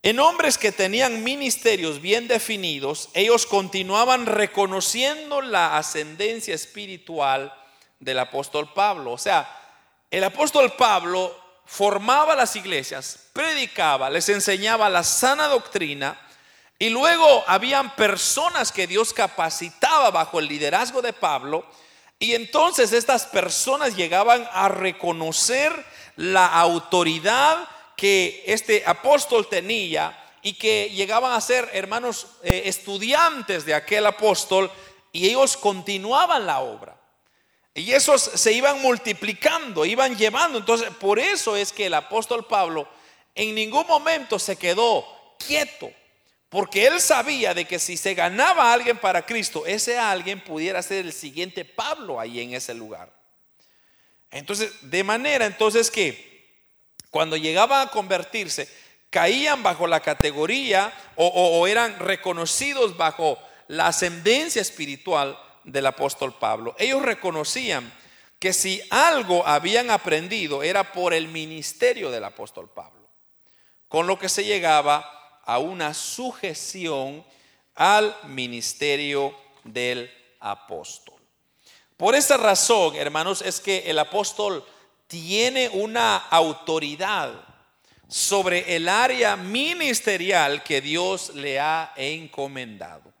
en 0.00 0.20
hombres 0.20 0.56
que 0.56 0.70
tenían 0.70 1.24
ministerios 1.24 2.00
bien 2.00 2.28
definidos, 2.28 3.08
ellos 3.14 3.46
continuaban 3.46 4.26
reconociendo 4.26 5.42
la 5.42 5.76
ascendencia 5.76 6.54
espiritual 6.54 7.52
del 7.98 8.20
apóstol 8.20 8.72
Pablo. 8.72 9.10
O 9.10 9.18
sea, 9.18 9.50
el 10.08 10.22
apóstol 10.22 10.72
Pablo 10.74 11.47
formaba 11.68 12.34
las 12.34 12.56
iglesias, 12.56 13.28
predicaba, 13.32 14.10
les 14.10 14.28
enseñaba 14.30 14.88
la 14.88 15.04
sana 15.04 15.46
doctrina 15.46 16.18
y 16.78 16.88
luego 16.88 17.44
habían 17.46 17.94
personas 17.94 18.72
que 18.72 18.86
Dios 18.86 19.12
capacitaba 19.12 20.10
bajo 20.10 20.38
el 20.38 20.48
liderazgo 20.48 21.02
de 21.02 21.12
Pablo 21.12 21.64
Y 22.20 22.34
entonces 22.34 22.92
estas 22.92 23.26
personas 23.26 23.94
llegaban 23.94 24.48
a 24.52 24.68
reconocer 24.68 25.72
la 26.16 26.46
autoridad 26.46 27.68
que 27.96 28.42
este 28.46 28.82
apóstol 28.86 29.48
tenía 29.48 30.18
y 30.42 30.54
que 30.54 30.90
llegaban 30.90 31.32
a 31.32 31.40
ser 31.40 31.68
hermanos 31.72 32.26
eh, 32.42 32.62
estudiantes 32.64 33.64
de 33.64 33.74
aquel 33.74 34.06
apóstol 34.06 34.70
y 35.12 35.28
ellos 35.28 35.56
continuaban 35.56 36.46
la 36.46 36.58
obra. 36.58 36.97
Y 37.78 37.92
esos 37.92 38.22
se 38.22 38.52
iban 38.52 38.80
multiplicando, 38.82 39.84
iban 39.84 40.16
llevando. 40.16 40.58
Entonces, 40.58 40.90
por 40.98 41.18
eso 41.18 41.56
es 41.56 41.72
que 41.72 41.86
el 41.86 41.94
apóstol 41.94 42.46
Pablo 42.46 42.88
en 43.34 43.54
ningún 43.54 43.86
momento 43.86 44.38
se 44.38 44.56
quedó 44.56 45.06
quieto, 45.38 45.90
porque 46.48 46.86
él 46.86 47.00
sabía 47.00 47.54
de 47.54 47.66
que 47.66 47.78
si 47.78 47.96
se 47.96 48.14
ganaba 48.14 48.64
a 48.64 48.72
alguien 48.72 48.98
para 48.98 49.24
Cristo, 49.24 49.64
ese 49.64 49.98
alguien 49.98 50.42
pudiera 50.42 50.82
ser 50.82 51.06
el 51.06 51.12
siguiente 51.12 51.64
Pablo 51.64 52.18
ahí 52.18 52.40
en 52.40 52.54
ese 52.54 52.74
lugar. 52.74 53.12
Entonces, 54.30 54.72
de 54.82 55.04
manera 55.04 55.46
entonces 55.46 55.90
que 55.90 56.28
cuando 57.10 57.36
llegaba 57.36 57.82
a 57.82 57.90
convertirse, 57.90 58.68
caían 59.10 59.62
bajo 59.62 59.86
la 59.86 60.00
categoría 60.00 60.92
o, 61.16 61.66
eran 61.66 61.98
reconocidos 61.98 62.96
bajo 62.96 63.38
la 63.68 63.86
ascendencia 63.86 64.60
espiritual 64.60 65.38
del 65.68 65.86
apóstol 65.86 66.34
Pablo. 66.34 66.74
Ellos 66.78 67.02
reconocían 67.02 67.92
que 68.38 68.52
si 68.52 68.80
algo 68.90 69.46
habían 69.46 69.90
aprendido 69.90 70.62
era 70.62 70.92
por 70.92 71.12
el 71.12 71.28
ministerio 71.28 72.10
del 72.10 72.24
apóstol 72.24 72.70
Pablo, 72.70 73.08
con 73.88 74.06
lo 74.06 74.18
que 74.18 74.28
se 74.28 74.44
llegaba 74.44 75.40
a 75.44 75.58
una 75.58 75.94
sujeción 75.94 77.24
al 77.74 78.16
ministerio 78.24 79.34
del 79.64 80.10
apóstol. 80.40 81.16
Por 81.96 82.14
esa 82.14 82.36
razón, 82.36 82.94
hermanos, 82.94 83.42
es 83.42 83.60
que 83.60 83.90
el 83.90 83.98
apóstol 83.98 84.64
tiene 85.08 85.68
una 85.68 86.16
autoridad 86.16 87.32
sobre 88.06 88.76
el 88.76 88.88
área 88.88 89.36
ministerial 89.36 90.62
que 90.62 90.80
Dios 90.80 91.34
le 91.34 91.58
ha 91.58 91.92
encomendado. 91.96 93.17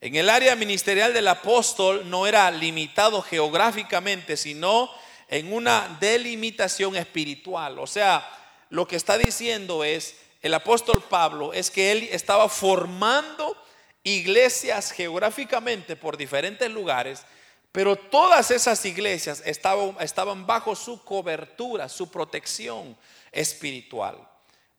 En 0.00 0.14
el 0.14 0.28
área 0.28 0.54
ministerial 0.56 1.14
del 1.14 1.28
apóstol 1.28 2.08
no 2.08 2.26
era 2.26 2.50
limitado 2.50 3.22
geográficamente, 3.22 4.36
sino 4.36 4.90
en 5.28 5.52
una 5.52 5.96
delimitación 6.00 6.96
espiritual. 6.96 7.78
O 7.78 7.86
sea, 7.86 8.28
lo 8.70 8.86
que 8.86 8.96
está 8.96 9.16
diciendo 9.16 9.84
es 9.84 10.16
el 10.42 10.54
apóstol 10.54 11.02
Pablo 11.02 11.52
es 11.52 11.70
que 11.70 11.92
él 11.92 12.08
estaba 12.12 12.48
formando 12.48 13.56
iglesias 14.02 14.92
geográficamente 14.92 15.96
por 15.96 16.16
diferentes 16.16 16.70
lugares, 16.70 17.24
pero 17.72 17.96
todas 17.96 18.50
esas 18.50 18.84
iglesias 18.84 19.42
estaban, 19.44 19.96
estaban 20.00 20.46
bajo 20.46 20.76
su 20.76 21.02
cobertura, 21.02 21.88
su 21.88 22.10
protección, 22.10 22.96
espiritual. 23.32 24.16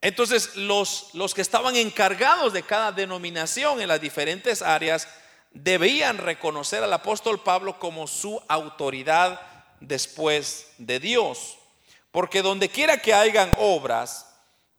Entonces, 0.02 0.56
los, 0.56 1.10
los 1.14 1.34
que 1.34 1.42
estaban 1.42 1.76
encargados 1.76 2.54
de 2.54 2.64
cada 2.64 2.92
denominación 2.92 3.82
en 3.82 3.88
las 3.88 4.00
diferentes 4.00 4.62
áreas 4.62 5.08
debían 5.52 6.18
reconocer 6.18 6.84
al 6.84 6.94
apóstol 6.94 7.42
Pablo 7.42 7.80
como 7.80 8.08
su 8.08 8.42
autoridad 8.48 9.42
después 9.80 10.68
de 10.78 11.00
Dios. 11.00 11.58
Porque 12.12 12.42
donde 12.42 12.70
quiera 12.70 13.02
que 13.02 13.14
hayan 13.14 13.52
obras 13.58 14.28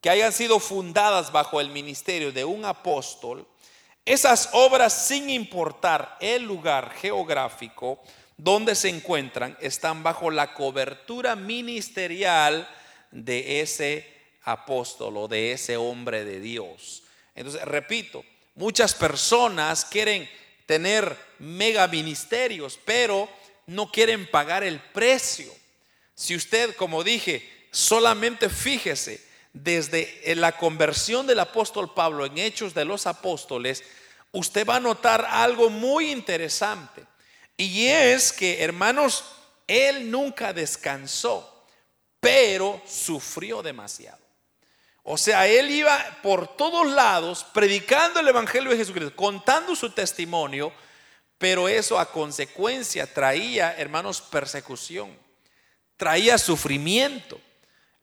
que 0.01 0.09
hayan 0.09 0.31
sido 0.31 0.59
fundadas 0.59 1.31
bajo 1.31 1.59
el 1.59 1.69
ministerio 1.69 2.31
de 2.31 2.45
un 2.45 2.65
apóstol, 2.65 3.45
esas 4.05 4.49
obras 4.53 5.07
sin 5.07 5.29
importar 5.29 6.17
el 6.21 6.43
lugar 6.43 6.91
geográfico 6.93 7.99
donde 8.37 8.75
se 8.75 8.87
encuentran, 8.87 9.57
están 9.59 10.01
bajo 10.01 10.31
la 10.31 10.53
cobertura 10.53 11.35
ministerial 11.35 12.67
de 13.11 13.59
ese 13.59 14.18
apóstol 14.51 15.17
o 15.17 15.27
de 15.27 15.51
ese 15.51 15.77
hombre 15.77 16.25
de 16.25 16.39
Dios. 16.39 17.03
Entonces, 17.35 17.61
repito, 17.63 18.23
muchas 18.55 18.93
personas 18.93 19.85
quieren 19.85 20.29
tener 20.65 21.17
mega 21.39 21.87
ministerios, 21.87 22.79
pero 22.85 23.29
no 23.67 23.91
quieren 23.91 24.29
pagar 24.29 24.63
el 24.63 24.79
precio. 24.79 25.51
Si 26.15 26.35
usted, 26.35 26.75
como 26.75 27.03
dije, 27.03 27.47
solamente 27.71 28.49
fíjese 28.49 29.23
desde 29.53 30.35
la 30.35 30.57
conversión 30.57 31.25
del 31.25 31.39
apóstol 31.39 31.93
Pablo 31.93 32.25
en 32.25 32.37
Hechos 32.37 32.73
de 32.73 32.85
los 32.85 33.07
Apóstoles, 33.07 33.83
usted 34.31 34.65
va 34.67 34.75
a 34.75 34.81
notar 34.81 35.25
algo 35.29 35.69
muy 35.69 36.11
interesante. 36.11 37.03
Y 37.57 37.87
es 37.87 38.31
que, 38.31 38.63
hermanos, 38.63 39.23
él 39.67 40.09
nunca 40.09 40.53
descansó 40.53 41.55
pero 42.19 42.81
sufrió 42.85 43.61
demasiado. 43.61 44.18
O 45.03 45.17
sea, 45.17 45.47
él 45.47 45.71
iba 45.71 46.19
por 46.21 46.55
todos 46.55 46.87
lados 46.87 47.45
predicando 47.53 48.19
el 48.19 48.27
Evangelio 48.27 48.69
de 48.69 48.77
Jesucristo, 48.77 49.15
contando 49.15 49.75
su 49.75 49.89
testimonio, 49.89 50.71
pero 51.37 51.67
eso 51.67 51.97
a 51.97 52.11
consecuencia 52.11 53.11
traía, 53.11 53.73
hermanos, 53.77 54.21
persecución, 54.21 55.17
traía 55.97 56.37
sufrimiento. 56.37 57.39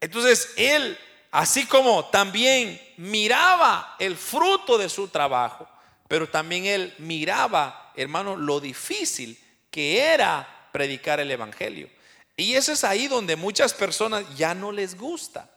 Entonces 0.01 0.55
él, 0.57 0.99
así 1.31 1.67
como 1.67 2.07
también 2.07 2.81
miraba 2.97 3.97
el 3.99 4.17
fruto 4.17 4.79
de 4.79 4.89
su 4.89 5.09
trabajo, 5.09 5.69
pero 6.09 6.29
también 6.29 6.67
él 6.67 6.95
miraba, 6.99 7.93
hermanos, 7.95 8.39
lo 8.39 8.61
difícil 8.61 9.39
que 9.71 9.99
era 9.99 10.69
predicar 10.73 11.21
el 11.21 11.31
Evangelio. 11.31 11.91
Y 12.37 12.55
eso 12.55 12.73
es 12.73 12.85
ahí 12.85 13.09
donde 13.09 13.37
muchas 13.37 13.73
personas 13.73 14.25
ya 14.37 14.55
no 14.55 14.73
les 14.73 14.97
gusta. 14.97 15.51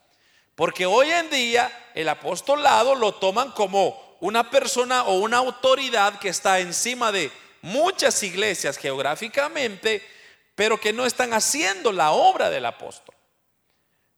Porque 0.60 0.86
hoy 0.86 1.10
en 1.10 1.30
día 1.30 1.72
el 1.96 2.10
apostolado 2.10 2.94
lo 2.94 3.14
toman 3.14 3.54
como 3.54 4.18
una 4.20 4.52
persona 4.52 5.04
o 5.04 5.14
una 5.20 5.38
autoridad 5.38 6.20
que 6.20 6.28
está 6.28 6.60
encima 6.60 7.14
de 7.14 7.32
muchas 7.62 8.22
iglesias 8.24 8.76
geográficamente, 8.76 10.06
pero 10.56 10.78
que 10.78 10.92
no 10.92 11.06
están 11.06 11.32
haciendo 11.32 11.94
la 11.94 12.12
obra 12.12 12.50
del 12.50 12.66
apóstol. 12.66 13.16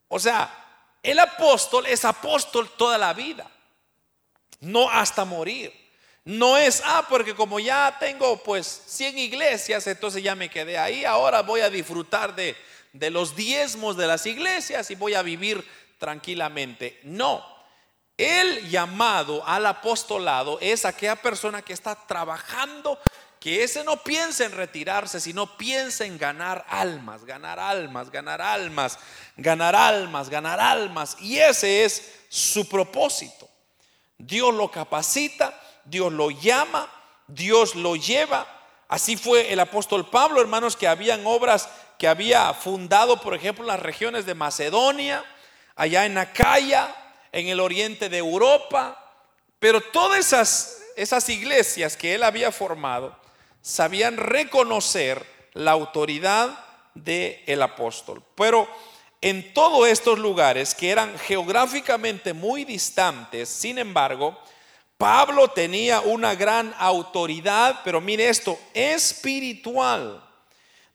O 0.08 0.18
sea, 0.18 0.52
el 1.00 1.20
apóstol 1.20 1.86
es 1.86 2.04
apóstol 2.04 2.68
toda 2.76 2.98
la 2.98 3.12
vida, 3.14 3.48
no 4.58 4.90
hasta 4.90 5.24
morir. 5.24 5.72
No 6.24 6.58
es, 6.58 6.82
ah, 6.84 7.06
porque 7.08 7.36
como 7.36 7.60
ya 7.60 7.98
tengo 8.00 8.42
pues 8.42 8.82
100 8.88 9.16
iglesias, 9.16 9.86
entonces 9.86 10.20
ya 10.24 10.34
me 10.34 10.48
quedé 10.48 10.76
ahí, 10.76 11.04
ahora 11.04 11.42
voy 11.42 11.60
a 11.60 11.70
disfrutar 11.70 12.34
de, 12.34 12.56
de 12.92 13.10
los 13.10 13.36
diezmos 13.36 13.96
de 13.96 14.08
las 14.08 14.26
iglesias 14.26 14.90
y 14.90 14.96
voy 14.96 15.14
a 15.14 15.22
vivir 15.22 15.64
tranquilamente. 16.02 16.98
No, 17.04 17.46
el 18.18 18.68
llamado 18.68 19.46
al 19.46 19.64
apostolado 19.66 20.58
es 20.60 20.84
aquella 20.84 21.14
persona 21.14 21.62
que 21.62 21.72
está 21.72 21.94
trabajando, 21.94 22.98
que 23.38 23.62
ese 23.62 23.84
no 23.84 24.02
piensa 24.02 24.44
en 24.44 24.50
retirarse, 24.50 25.20
sino 25.20 25.56
piensa 25.56 26.04
en 26.04 26.18
ganar 26.18 26.66
almas, 26.68 27.24
ganar 27.24 27.60
almas, 27.60 28.10
ganar 28.10 28.42
almas, 28.42 28.98
ganar 29.36 29.76
almas, 29.76 30.28
ganar 30.28 30.58
almas. 30.58 31.16
Y 31.20 31.38
ese 31.38 31.84
es 31.84 32.16
su 32.28 32.68
propósito. 32.68 33.48
Dios 34.18 34.52
lo 34.52 34.72
capacita 34.72 35.56
Dios 35.84 36.12
lo 36.12 36.30
llama, 36.30 36.88
Dios 37.28 37.74
lo 37.74 37.94
lleva. 37.94 38.46
Así 38.88 39.16
fue 39.16 39.52
el 39.52 39.60
apóstol 39.60 40.08
Pablo, 40.10 40.40
hermanos, 40.40 40.76
que 40.76 40.88
habían 40.88 41.26
obras 41.26 41.68
que 41.98 42.08
había 42.08 42.52
fundado, 42.52 43.20
por 43.20 43.34
ejemplo, 43.34 43.64
las 43.64 43.78
regiones 43.78 44.26
de 44.26 44.34
Macedonia, 44.34 45.24
allá 45.82 46.06
en 46.06 46.16
Acaya, 46.16 46.94
en 47.32 47.48
el 47.48 47.58
oriente 47.58 48.08
de 48.08 48.18
Europa. 48.18 48.96
Pero 49.58 49.80
todas 49.80 50.20
esas, 50.20 50.80
esas 50.94 51.28
iglesias 51.28 51.96
que 51.96 52.14
él 52.14 52.22
había 52.22 52.52
formado 52.52 53.18
sabían 53.60 54.16
reconocer 54.16 55.26
la 55.54 55.72
autoridad 55.72 56.56
del 56.94 57.40
el 57.46 57.62
apóstol. 57.62 58.22
Pero 58.36 58.68
en 59.20 59.52
todos 59.52 59.88
estos 59.88 60.20
lugares 60.20 60.72
que 60.72 60.88
eran 60.88 61.18
geográficamente 61.18 62.32
muy 62.32 62.64
distantes, 62.64 63.48
sin 63.48 63.76
embargo, 63.78 64.38
Pablo 64.96 65.48
tenía 65.48 66.00
una 66.00 66.36
gran 66.36 66.72
autoridad, 66.78 67.80
pero 67.82 68.00
mire 68.00 68.28
esto, 68.28 68.56
espiritual. 68.72 70.22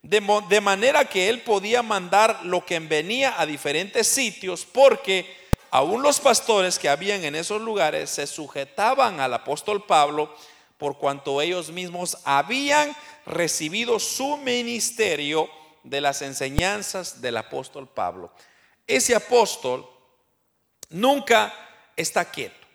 De, 0.02 0.62
manera 0.62 1.06
que 1.06 1.28
él 1.28 1.42
podía 1.42 1.84
mandar 1.84 2.42
lo 2.44 2.66
que 2.66 2.80
venía 2.80 3.40
a 3.40 3.46
diferentes 3.46 4.08
sitios 4.08 4.66
porque 4.66 5.26
aún 5.70 6.02
los 6.02 6.20
pastores 6.20 6.80
que 6.80 6.88
habían 6.88 7.26
en 7.26 7.36
esos 7.36 7.62
lugares 7.62 8.10
se 8.10 8.26
sujetaban 8.26 9.20
al 9.20 9.34
apóstol 9.34 9.86
Pablo 9.86 10.34
por 10.78 10.98
cuanto 10.98 11.42
ellos 11.42 11.72
mismos 11.72 12.18
habían 12.24 12.96
recibido 13.26 14.00
su 14.00 14.38
ministerio 14.38 15.50
de 15.84 16.00
las 16.00 16.22
enseñanzas 16.22 17.22
del 17.22 17.38
apóstol 17.38 17.90
Pablo. 17.90 18.32
Ese 18.86 19.16
apóstol 19.16 19.90
nunca 20.90 21.54
está 21.98 22.24
quieto 22.32 22.68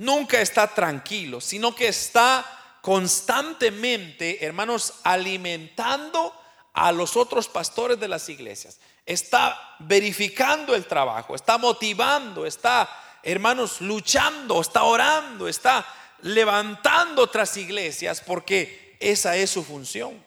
nunca 0.00 0.40
está 0.40 0.66
tranquilo, 0.66 1.42
sino 1.42 1.74
que 1.74 1.88
está 1.88 2.78
constantemente, 2.80 4.44
hermanos, 4.44 4.94
alimentando 5.04 6.34
a 6.72 6.92
los 6.92 7.16
otros 7.16 7.48
pastores 7.48 7.98
de 7.98 8.08
las 8.08 8.28
iglesias, 8.28 8.78
está 9.04 9.76
verificando 9.80 10.74
el 10.74 10.86
trabajo, 10.86 11.34
está 11.34 11.58
motivando, 11.58 12.46
está, 12.46 12.88
hermanos, 13.22 13.80
luchando, 13.80 14.60
está 14.60 14.84
orando, 14.84 15.48
está 15.48 15.86
levantando 16.22 17.22
otras 17.22 17.56
iglesias 17.56 18.22
porque 18.24 18.96
esa 19.00 19.36
es 19.36 19.50
su 19.50 19.64
función. 19.64 20.24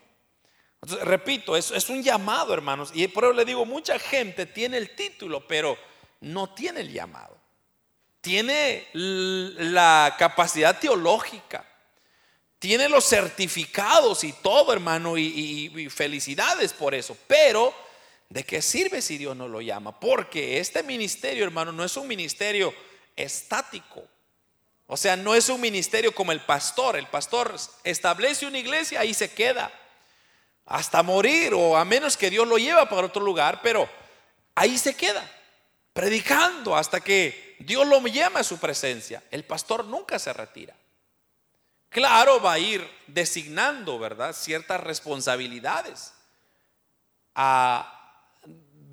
Entonces, 0.82 1.08
repito, 1.08 1.56
es, 1.56 1.72
es 1.72 1.90
un 1.90 2.04
llamado, 2.04 2.54
hermanos, 2.54 2.92
y 2.94 3.08
por 3.08 3.24
eso 3.24 3.34
le 3.34 3.46
digo, 3.46 3.66
mucha 3.66 3.98
gente 3.98 4.46
tiene 4.46 4.78
el 4.78 4.96
título, 4.96 5.48
pero 5.48 5.78
no 6.20 6.54
tiene 6.54 6.82
el 6.82 6.92
llamado. 6.92 7.38
Tiene 8.22 8.88
la 8.94 10.16
capacidad 10.18 10.80
teológica, 10.80 11.66
tiene 12.64 12.88
los 12.88 13.04
certificados 13.04 14.24
y 14.24 14.32
todo, 14.32 14.72
hermano, 14.72 15.18
y, 15.18 15.90
felicidades 15.90 16.72
por 16.72 16.96
eso. 16.96 17.18
Pero, 17.28 17.74
¿de 18.30 18.46
qué 18.46 18.62
sirve 18.62 19.02
si 19.02 19.18
Dios 19.18 19.36
no 19.36 19.50
lo 19.50 19.60
llama? 19.60 20.00
Porque 20.00 20.58
este 20.60 20.82
ministerio, 20.82 21.44
hermano, 21.44 21.74
no 21.74 21.84
es 21.84 21.98
un 21.98 22.08
ministerio 22.08 22.74
estático. 23.18 24.08
O 24.88 24.96
sea, 24.96 25.18
no 25.18 25.36
es 25.36 25.50
un 25.50 25.60
ministerio 25.60 26.16
como 26.16 26.32
el 26.32 26.40
pastor. 26.40 26.96
El 26.96 27.08
pastor 27.08 27.54
establece 27.84 28.46
una 28.46 28.60
iglesia 28.60 29.04
y 29.04 29.14
se 29.14 29.34
queda 29.34 29.70
hasta 30.66 31.04
morir 31.04 31.54
o 31.54 31.76
a 31.76 31.84
menos 31.84 32.16
que 32.16 32.30
Dios 32.30 32.48
lo 32.48 32.58
lleva 32.58 32.88
para 32.88 33.08
otro 33.08 33.22
lugar, 33.22 33.60
pero 33.62 33.90
ahí 34.56 34.78
se 34.78 34.96
queda, 34.96 35.30
predicando 35.92 36.78
hasta 36.78 37.02
que 37.02 37.58
Dios 37.60 37.86
lo 37.86 38.00
llama 38.08 38.40
a 38.40 38.46
su 38.46 38.58
presencia. 38.58 39.22
El 39.32 39.44
pastor 39.44 39.84
nunca 39.84 40.18
se 40.18 40.32
retira. 40.32 40.74
Claro, 41.94 42.42
va 42.42 42.54
a 42.54 42.60
ir 42.60 42.90
designando, 43.08 44.00
¿verdad? 44.00 44.34
Ciertas 44.34 44.82
responsabilidades 44.82 46.14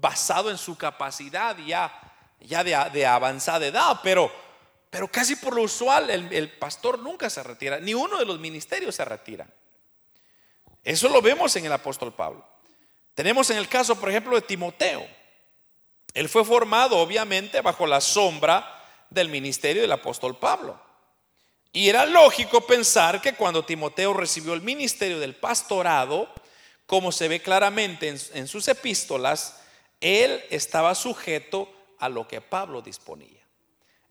basado 0.00 0.50
en 0.50 0.58
su 0.58 0.76
capacidad 0.76 1.56
ya, 1.58 1.92
ya 2.40 2.62
de, 2.62 3.06
avanzada 3.06 3.66
edad, 3.66 4.00
pero, 4.02 4.30
pero 4.88 5.08
casi 5.08 5.36
por 5.36 5.54
lo 5.54 5.62
usual 5.62 6.10
el, 6.10 6.32
el 6.32 6.50
pastor 6.58 6.98
nunca 6.98 7.28
se 7.28 7.42
retira, 7.42 7.78
ni 7.80 7.94
uno 7.94 8.18
de 8.18 8.24
los 8.24 8.38
ministerios 8.38 8.94
se 8.94 9.04
retira. 9.04 9.46
Eso 10.82 11.08
lo 11.08 11.20
vemos 11.20 11.54
en 11.56 11.66
el 11.66 11.72
apóstol 11.72 12.14
Pablo. 12.14 12.46
Tenemos 13.14 13.50
en 13.50 13.58
el 13.58 13.68
caso, 13.68 13.96
por 13.96 14.08
ejemplo, 14.08 14.34
de 14.34 14.42
Timoteo. 14.42 15.06
Él 16.14 16.28
fue 16.28 16.44
formado, 16.44 16.98
obviamente, 16.98 17.60
bajo 17.60 17.86
la 17.86 18.00
sombra 18.00 18.82
del 19.10 19.28
ministerio 19.28 19.82
del 19.82 19.92
apóstol 19.92 20.38
Pablo. 20.38 20.89
Y 21.72 21.88
era 21.88 22.04
lógico 22.04 22.66
pensar 22.66 23.20
que 23.20 23.34
cuando 23.34 23.64
Timoteo 23.64 24.12
recibió 24.12 24.54
el 24.54 24.62
ministerio 24.62 25.20
del 25.20 25.36
pastorado, 25.36 26.28
como 26.86 27.12
se 27.12 27.28
ve 27.28 27.40
claramente 27.40 28.08
en, 28.08 28.48
sus 28.48 28.66
epístolas, 28.66 29.60
él 30.00 30.42
estaba 30.50 30.94
sujeto 30.96 31.72
a 31.98 32.08
lo 32.08 32.26
que 32.26 32.40
Pablo 32.40 32.82
disponía. 32.82 33.40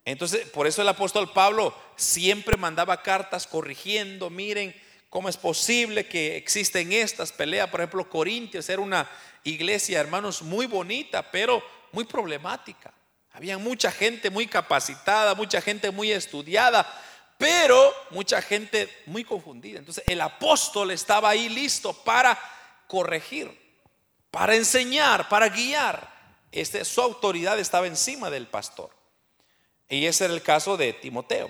Entonces, 0.06 0.48
por 0.48 0.66
eso 0.66 0.82
el 0.82 0.88
apóstol 0.88 1.34
Pablo 1.34 1.76
siempre 1.98 2.56
mandaba 2.56 3.04
cartas 3.04 3.46
corrigiendo, 3.46 4.30
miren 4.30 4.74
cómo 5.10 5.28
es 5.28 5.36
posible 5.36 6.08
que 6.08 6.38
existen 6.38 6.94
estas 6.94 7.34
peleas. 7.34 7.70
Por 7.70 7.82
ejemplo, 7.82 8.10
Corintios 8.10 8.70
era 8.70 8.82
una 8.82 9.10
iglesia, 9.44 10.00
hermanos, 10.00 10.42
muy 10.42 10.66
bonita, 10.66 11.30
pero 11.30 11.62
muy 11.92 12.06
problemática. 12.06 12.94
Había 13.34 13.58
mucha 13.58 13.92
gente 13.92 14.30
muy 14.30 14.48
capacitada, 14.48 15.36
mucha 15.36 15.62
gente 15.62 15.92
muy 15.92 16.12
estudiada, 16.12 16.88
pero 17.40 17.96
mucha 18.10 18.42
gente 18.42 18.90
muy 19.06 19.24
confundida. 19.24 19.80
Entonces 19.80 20.04
el 20.08 20.20
apóstol 20.20 20.92
estaba 20.92 21.30
ahí 21.30 21.48
listo 21.48 21.94
para 21.94 22.38
corregir, 22.86 23.50
para 24.30 24.56
enseñar, 24.56 25.30
para 25.30 25.48
guiar. 25.48 26.20
Este, 26.52 26.84
su 26.84 27.02
autoridad 27.02 27.58
estaba 27.58 27.88
encima 27.88 28.30
del 28.30 28.46
pastor. 28.46 28.90
Y 29.88 30.06
ese 30.06 30.26
era 30.26 30.34
el 30.34 30.42
caso 30.42 30.76
de 30.76 30.92
Timoteo. 30.92 31.50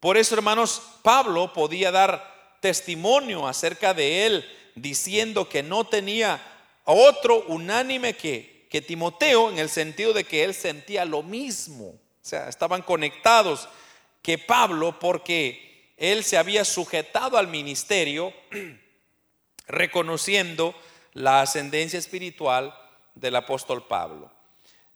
Por 0.00 0.16
eso, 0.16 0.34
hermanos, 0.34 0.80
Pablo 1.02 1.52
podía 1.52 1.90
dar 1.90 2.56
testimonio 2.60 3.46
acerca 3.46 3.92
de 3.92 4.24
él, 4.24 4.58
diciendo 4.74 5.50
que 5.50 5.62
no 5.62 5.84
tenía 5.84 6.40
otro 6.84 7.44
unánime 7.48 8.16
que, 8.16 8.66
que 8.70 8.80
Timoteo, 8.80 9.50
en 9.50 9.58
el 9.58 9.68
sentido 9.68 10.14
de 10.14 10.24
que 10.24 10.44
él 10.44 10.54
sentía 10.54 11.04
lo 11.04 11.22
mismo. 11.22 11.88
O 11.88 12.24
sea, 12.24 12.48
estaban 12.48 12.80
conectados 12.80 13.68
que 14.22 14.38
Pablo, 14.38 14.98
porque 14.98 15.92
él 15.96 16.24
se 16.24 16.38
había 16.38 16.64
sujetado 16.64 17.36
al 17.36 17.48
ministerio, 17.48 18.32
reconociendo 19.66 20.74
la 21.12 21.42
ascendencia 21.42 21.98
espiritual 21.98 22.74
del 23.14 23.36
apóstol 23.36 23.86
Pablo. 23.86 24.30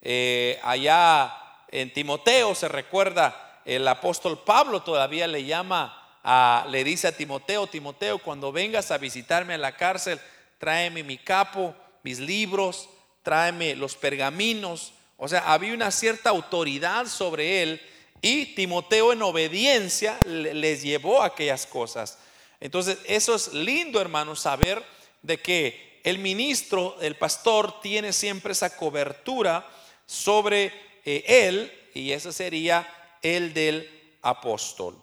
Eh, 0.00 0.58
allá 0.62 1.34
en 1.68 1.92
Timoteo 1.92 2.54
se 2.54 2.68
recuerda, 2.68 3.60
el 3.64 3.86
apóstol 3.88 4.42
Pablo 4.44 4.82
todavía 4.82 5.26
le 5.26 5.44
llama, 5.44 6.20
a, 6.22 6.66
le 6.70 6.84
dice 6.84 7.08
a 7.08 7.16
Timoteo, 7.16 7.66
Timoteo, 7.66 8.18
cuando 8.18 8.52
vengas 8.52 8.90
a 8.90 8.98
visitarme 8.98 9.54
a 9.54 9.58
la 9.58 9.76
cárcel, 9.76 10.20
tráeme 10.58 11.02
mi 11.02 11.18
capo, 11.18 11.74
mis 12.02 12.20
libros, 12.20 12.88
tráeme 13.22 13.74
los 13.74 13.96
pergaminos. 13.96 14.92
O 15.16 15.28
sea, 15.28 15.52
había 15.52 15.74
una 15.74 15.90
cierta 15.90 16.30
autoridad 16.30 17.06
sobre 17.06 17.62
él 17.62 17.80
y 18.22 18.54
Timoteo 18.54 19.12
en 19.12 19.22
obediencia 19.22 20.18
les 20.24 20.82
llevó 20.82 21.22
aquellas 21.22 21.66
cosas. 21.66 22.18
Entonces, 22.60 22.98
eso 23.06 23.34
es 23.34 23.52
lindo, 23.52 24.00
hermanos, 24.00 24.40
saber 24.40 24.82
de 25.22 25.38
que 25.38 26.00
el 26.04 26.18
ministro, 26.18 26.96
el 27.00 27.16
pastor, 27.16 27.80
tiene 27.80 28.12
siempre 28.12 28.52
esa 28.52 28.76
cobertura 28.76 29.68
sobre 30.06 30.72
eh, 31.04 31.24
él, 31.26 31.72
y 31.94 32.12
ese 32.12 32.32
sería 32.32 32.88
el 33.22 33.52
del 33.52 34.18
apóstol. 34.22 34.96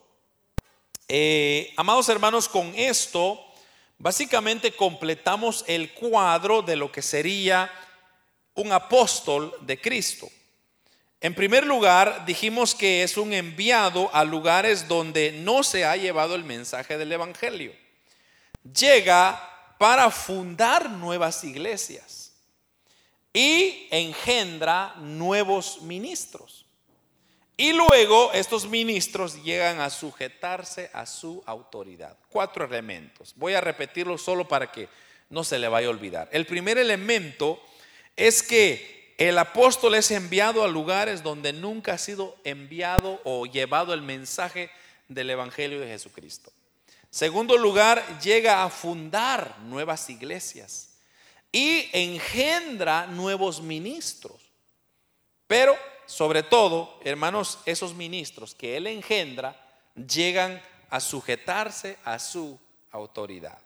Eh, 1.07 1.73
amados 1.75 2.07
hermanos, 2.09 2.47
con 2.47 2.73
esto, 2.75 3.39
básicamente 3.97 4.71
completamos 4.71 5.63
el 5.67 5.93
cuadro 5.93 6.61
de 6.61 6.75
lo 6.75 6.91
que 6.91 7.01
sería 7.01 7.71
un 8.55 8.71
apóstol 8.71 9.55
de 9.61 9.79
Cristo. 9.79 10.29
En 11.23 11.33
primer 11.33 11.65
lugar, 11.65 12.25
dijimos 12.25 12.75
que 12.75 13.01
es 13.01 13.15
un 13.15 13.31
enviado 13.31 14.13
a 14.13 14.25
lugares 14.25 14.89
donde 14.89 15.31
no 15.31 15.63
se 15.63 15.85
ha 15.85 15.95
llevado 15.95 16.35
el 16.35 16.43
mensaje 16.43 16.97
del 16.97 17.13
Evangelio. 17.13 17.73
Llega 18.77 19.41
para 19.77 20.11
fundar 20.11 20.89
nuevas 20.89 21.45
iglesias 21.45 22.33
y 23.31 23.87
engendra 23.89 24.95
nuevos 24.97 25.81
ministros. 25.83 26.65
Y 27.55 27.71
luego 27.71 28.33
estos 28.33 28.67
ministros 28.67 29.41
llegan 29.45 29.79
a 29.79 29.89
sujetarse 29.89 30.91
a 30.91 31.05
su 31.05 31.41
autoridad. 31.45 32.17
Cuatro 32.27 32.65
elementos. 32.65 33.31
Voy 33.37 33.53
a 33.53 33.61
repetirlo 33.61 34.17
solo 34.17 34.45
para 34.45 34.69
que 34.69 34.89
no 35.29 35.45
se 35.45 35.57
le 35.57 35.69
vaya 35.69 35.87
a 35.87 35.91
olvidar. 35.91 36.27
El 36.33 36.45
primer 36.45 36.77
elemento 36.77 37.61
es 38.17 38.43
que 38.43 39.02
el 39.17 39.37
apóstol 39.37 39.95
es 39.95 40.11
enviado 40.11 40.63
a 40.63 40.67
lugares 40.67 41.23
donde 41.23 41.53
nunca 41.53 41.93
ha 41.93 41.97
sido 41.97 42.35
enviado 42.43 43.21
o 43.23 43.45
llevado 43.45 43.93
el 43.93 44.01
mensaje 44.01 44.69
del 45.07 45.29
Evangelio 45.29 45.79
de 45.79 45.87
Jesucristo. 45.87 46.51
Segundo 47.09 47.57
lugar, 47.57 48.03
llega 48.19 48.63
a 48.63 48.69
fundar 48.69 49.59
nuevas 49.59 50.09
iglesias 50.09 50.97
y 51.51 51.87
engendra 51.93 53.05
nuevos 53.05 53.61
ministros. 53.61 54.41
Pero, 55.45 55.77
sobre 56.07 56.41
todo, 56.41 56.99
hermanos, 57.03 57.59
esos 57.67 57.93
ministros 57.93 58.55
que 58.55 58.77
él 58.77 58.87
engendra 58.87 59.55
llegan 59.95 60.59
a 60.89 60.99
sujetarse 60.99 61.97
a 62.03 62.17
su 62.17 62.59
autoridad. 62.91 63.59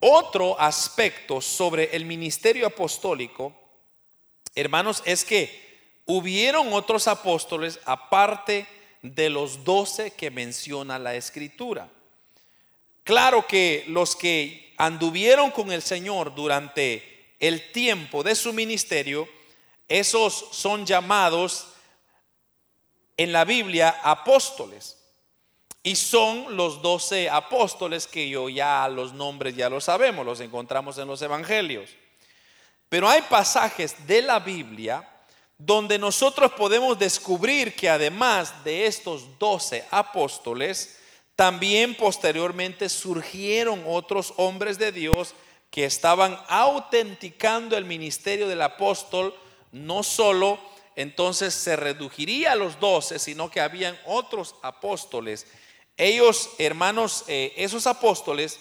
Otro 0.00 0.58
aspecto 0.58 1.40
sobre 1.42 1.94
el 1.94 2.06
ministerio 2.06 2.66
apostólico 2.66 3.63
hermanos, 4.54 5.02
es 5.04 5.24
que 5.24 5.62
hubieron 6.06 6.72
otros 6.72 7.08
apóstoles 7.08 7.80
aparte 7.84 8.66
de 9.02 9.30
los 9.30 9.64
doce 9.64 10.12
que 10.12 10.30
menciona 10.30 10.98
la 10.98 11.14
escritura. 11.14 11.88
Claro 13.02 13.46
que 13.46 13.84
los 13.88 14.16
que 14.16 14.74
anduvieron 14.78 15.50
con 15.50 15.70
el 15.72 15.82
Señor 15.82 16.34
durante 16.34 17.34
el 17.38 17.70
tiempo 17.72 18.22
de 18.22 18.34
su 18.34 18.52
ministerio, 18.52 19.28
esos 19.88 20.48
son 20.52 20.86
llamados 20.86 21.66
en 23.16 23.32
la 23.32 23.44
Biblia 23.44 24.00
apóstoles. 24.02 24.98
Y 25.82 25.96
son 25.96 26.56
los 26.56 26.80
doce 26.80 27.28
apóstoles 27.28 28.06
que 28.06 28.26
yo 28.26 28.48
ya 28.48 28.88
los 28.88 29.12
nombres 29.12 29.54
ya 29.54 29.68
los 29.68 29.84
sabemos, 29.84 30.24
los 30.24 30.40
encontramos 30.40 30.96
en 30.96 31.06
los 31.06 31.20
evangelios. 31.20 31.90
Pero 32.94 33.08
hay 33.08 33.22
pasajes 33.22 34.06
de 34.06 34.22
la 34.22 34.38
Biblia 34.38 35.04
donde 35.58 35.98
nosotros 35.98 36.52
podemos 36.52 36.96
descubrir 36.96 37.74
que 37.74 37.90
además 37.90 38.62
de 38.62 38.86
estos 38.86 39.36
doce 39.36 39.84
apóstoles, 39.90 41.00
también 41.34 41.96
posteriormente 41.96 42.88
surgieron 42.88 43.82
otros 43.84 44.32
hombres 44.36 44.78
de 44.78 44.92
Dios 44.92 45.34
que 45.72 45.84
estaban 45.84 46.38
autenticando 46.46 47.76
el 47.76 47.84
ministerio 47.84 48.46
del 48.46 48.62
apóstol, 48.62 49.34
no 49.72 50.04
solo 50.04 50.60
entonces 50.94 51.52
se 51.52 51.74
reduciría 51.74 52.52
a 52.52 52.54
los 52.54 52.78
doce, 52.78 53.18
sino 53.18 53.50
que 53.50 53.60
habían 53.60 53.98
otros 54.06 54.54
apóstoles. 54.62 55.48
Ellos, 55.96 56.48
hermanos, 56.58 57.24
eh, 57.26 57.54
esos 57.56 57.88
apóstoles 57.88 58.60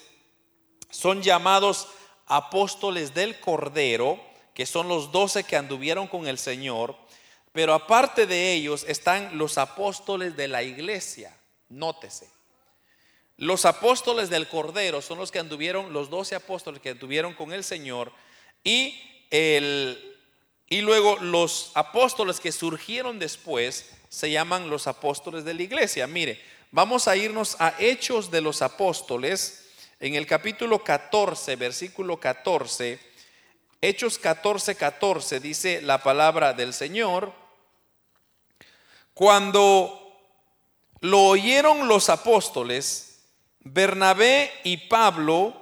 son 0.89 1.21
llamados 1.21 1.87
apóstoles 2.35 3.13
del 3.13 3.39
Cordero, 3.39 4.19
que 4.55 4.65
son 4.65 4.87
los 4.87 5.11
doce 5.11 5.43
que 5.43 5.55
anduvieron 5.55 6.07
con 6.07 6.27
el 6.27 6.39
Señor, 6.39 6.95
pero 7.51 7.75
aparte 7.75 8.25
de 8.25 8.53
ellos 8.53 8.85
están 8.87 9.37
los 9.37 9.59
apóstoles 9.59 10.35
de 10.35 10.47
la 10.47 10.63
iglesia. 10.63 11.37
Nótese. 11.69 12.27
Los 13.37 13.65
apóstoles 13.65 14.31
del 14.31 14.47
Cordero 14.47 15.01
son 15.01 15.19
los 15.19 15.31
que 15.31 15.37
anduvieron, 15.37 15.93
los 15.93 16.09
doce 16.09 16.33
apóstoles 16.33 16.81
que 16.81 16.89
anduvieron 16.89 17.35
con 17.35 17.53
el 17.53 17.63
Señor, 17.63 18.11
y, 18.63 18.99
el, 19.29 20.17
y 20.67 20.81
luego 20.81 21.17
los 21.17 21.71
apóstoles 21.75 22.39
que 22.39 22.51
surgieron 22.51 23.19
después 23.19 23.91
se 24.09 24.31
llaman 24.31 24.71
los 24.71 24.87
apóstoles 24.87 25.45
de 25.45 25.53
la 25.53 25.61
iglesia. 25.61 26.07
Mire, 26.07 26.41
vamos 26.71 27.07
a 27.07 27.15
irnos 27.15 27.57
a 27.59 27.75
Hechos 27.77 28.31
de 28.31 28.41
los 28.41 28.63
Apóstoles 28.63 29.62
en 30.03 30.15
el 30.15 30.27
capítulo 30.27 30.83
14, 30.83 31.55
versículo 31.55 32.19
14, 32.19 32.99
Hechos 33.79 34.19
14, 34.19 34.75
14, 34.75 35.39
dice 35.39 35.81
la 35.81 36.03
palabra 36.03 36.51
del 36.51 36.73
Señor, 36.73 37.31
cuando 39.13 40.19
lo 40.99 41.21
oyeron 41.21 41.87
los 41.87 42.09
apóstoles, 42.09 43.21
Bernabé 43.61 44.51
y 44.65 44.75
Pablo 44.75 45.55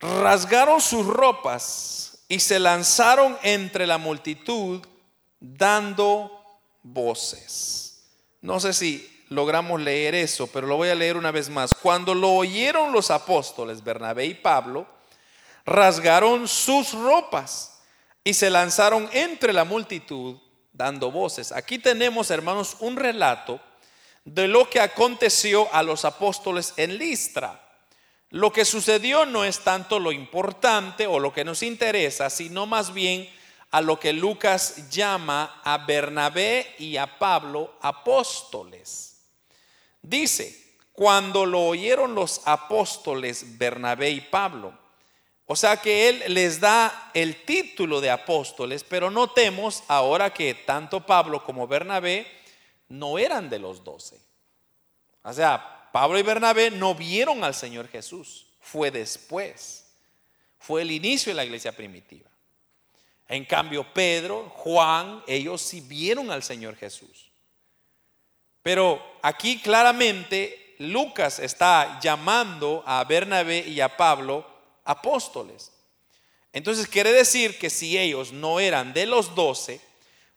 rasgaron 0.00 0.80
sus 0.80 1.06
ropas 1.06 2.24
y 2.26 2.40
se 2.40 2.58
lanzaron 2.58 3.38
entre 3.44 3.86
la 3.86 3.98
multitud 3.98 4.84
dando 5.38 6.44
voces. 6.82 8.02
No 8.40 8.58
sé 8.58 8.72
si 8.72 9.13
logramos 9.34 9.80
leer 9.80 10.14
eso, 10.14 10.46
pero 10.46 10.66
lo 10.66 10.76
voy 10.76 10.88
a 10.88 10.94
leer 10.94 11.16
una 11.16 11.30
vez 11.30 11.50
más. 11.50 11.74
Cuando 11.74 12.14
lo 12.14 12.32
oyeron 12.32 12.92
los 12.92 13.10
apóstoles, 13.10 13.84
Bernabé 13.84 14.26
y 14.26 14.34
Pablo, 14.34 14.86
rasgaron 15.66 16.48
sus 16.48 16.92
ropas 16.92 17.82
y 18.22 18.34
se 18.34 18.50
lanzaron 18.50 19.08
entre 19.12 19.52
la 19.52 19.64
multitud 19.64 20.38
dando 20.72 21.10
voces. 21.10 21.52
Aquí 21.52 21.78
tenemos, 21.78 22.30
hermanos, 22.30 22.76
un 22.80 22.96
relato 22.96 23.60
de 24.24 24.48
lo 24.48 24.68
que 24.70 24.80
aconteció 24.80 25.72
a 25.72 25.82
los 25.82 26.04
apóstoles 26.04 26.74
en 26.76 26.98
Listra. 26.98 27.60
Lo 28.30 28.52
que 28.52 28.64
sucedió 28.64 29.26
no 29.26 29.44
es 29.44 29.60
tanto 29.60 30.00
lo 30.00 30.10
importante 30.10 31.06
o 31.06 31.18
lo 31.18 31.32
que 31.32 31.44
nos 31.44 31.62
interesa, 31.62 32.30
sino 32.30 32.66
más 32.66 32.92
bien 32.92 33.28
a 33.70 33.80
lo 33.80 34.00
que 34.00 34.12
Lucas 34.12 34.90
llama 34.90 35.60
a 35.64 35.78
Bernabé 35.78 36.74
y 36.78 36.96
a 36.96 37.18
Pablo 37.18 37.74
apóstoles. 37.80 39.13
Dice, 40.04 40.76
cuando 40.92 41.46
lo 41.46 41.62
oyeron 41.62 42.14
los 42.14 42.42
apóstoles 42.44 43.56
Bernabé 43.56 44.10
y 44.10 44.20
Pablo, 44.20 44.78
o 45.46 45.56
sea 45.56 45.78
que 45.78 46.10
él 46.10 46.22
les 46.28 46.60
da 46.60 47.10
el 47.14 47.44
título 47.46 48.02
de 48.02 48.10
apóstoles, 48.10 48.84
pero 48.84 49.10
notemos 49.10 49.82
ahora 49.88 50.32
que 50.32 50.54
tanto 50.54 51.06
Pablo 51.06 51.42
como 51.42 51.66
Bernabé 51.66 52.26
no 52.90 53.18
eran 53.18 53.48
de 53.48 53.58
los 53.58 53.82
doce. 53.82 54.20
O 55.22 55.32
sea, 55.32 55.88
Pablo 55.90 56.18
y 56.18 56.22
Bernabé 56.22 56.70
no 56.70 56.94
vieron 56.94 57.44
al 57.44 57.54
Señor 57.54 57.88
Jesús, 57.88 58.46
fue 58.60 58.90
después, 58.90 59.86
fue 60.58 60.82
el 60.82 60.90
inicio 60.90 61.30
de 61.30 61.36
la 61.36 61.46
iglesia 61.46 61.72
primitiva. 61.72 62.28
En 63.26 63.46
cambio, 63.46 63.90
Pedro, 63.94 64.50
Juan, 64.50 65.22
ellos 65.26 65.62
sí 65.62 65.80
vieron 65.80 66.30
al 66.30 66.42
Señor 66.42 66.76
Jesús. 66.76 67.23
Pero 68.64 68.98
aquí 69.20 69.60
claramente 69.60 70.74
Lucas 70.78 71.38
está 71.38 72.00
llamando 72.00 72.82
a 72.86 73.04
Bernabé 73.04 73.58
y 73.58 73.82
a 73.82 73.94
Pablo 73.94 74.46
apóstoles. 74.86 75.70
Entonces 76.50 76.88
quiere 76.88 77.12
decir 77.12 77.58
que 77.58 77.68
si 77.68 77.98
ellos 77.98 78.32
no 78.32 78.58
eran 78.60 78.94
de 78.94 79.04
los 79.04 79.34
doce, 79.34 79.82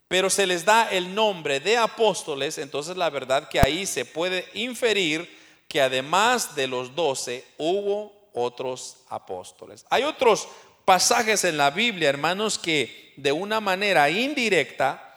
pero 0.10 0.30
se 0.30 0.46
les 0.46 0.66
da 0.66 0.92
el 0.92 1.16
nombre 1.16 1.62
de 1.62 1.78
apóstoles, 1.78 2.58
entonces 2.58 2.98
la 2.98 3.10
verdad 3.10 3.48
que 3.48 3.62
ahí 3.62 3.86
se 3.86 4.04
puede 4.04 4.46
inferir 4.54 5.38
que 5.70 5.82
además 5.82 6.54
de 6.54 6.68
los 6.68 6.96
doce 6.96 7.46
hubo 7.58 8.30
otros 8.34 8.98
apóstoles. 9.08 9.86
Hay 9.90 10.04
otros 10.04 10.50
pasajes 10.84 11.46
en 11.46 11.56
la 11.56 11.72
Biblia, 11.72 12.10
hermanos, 12.10 12.60
que 12.60 13.14
de 13.16 13.32
una 13.32 13.62
manera 13.62 14.10
indirecta 14.10 15.16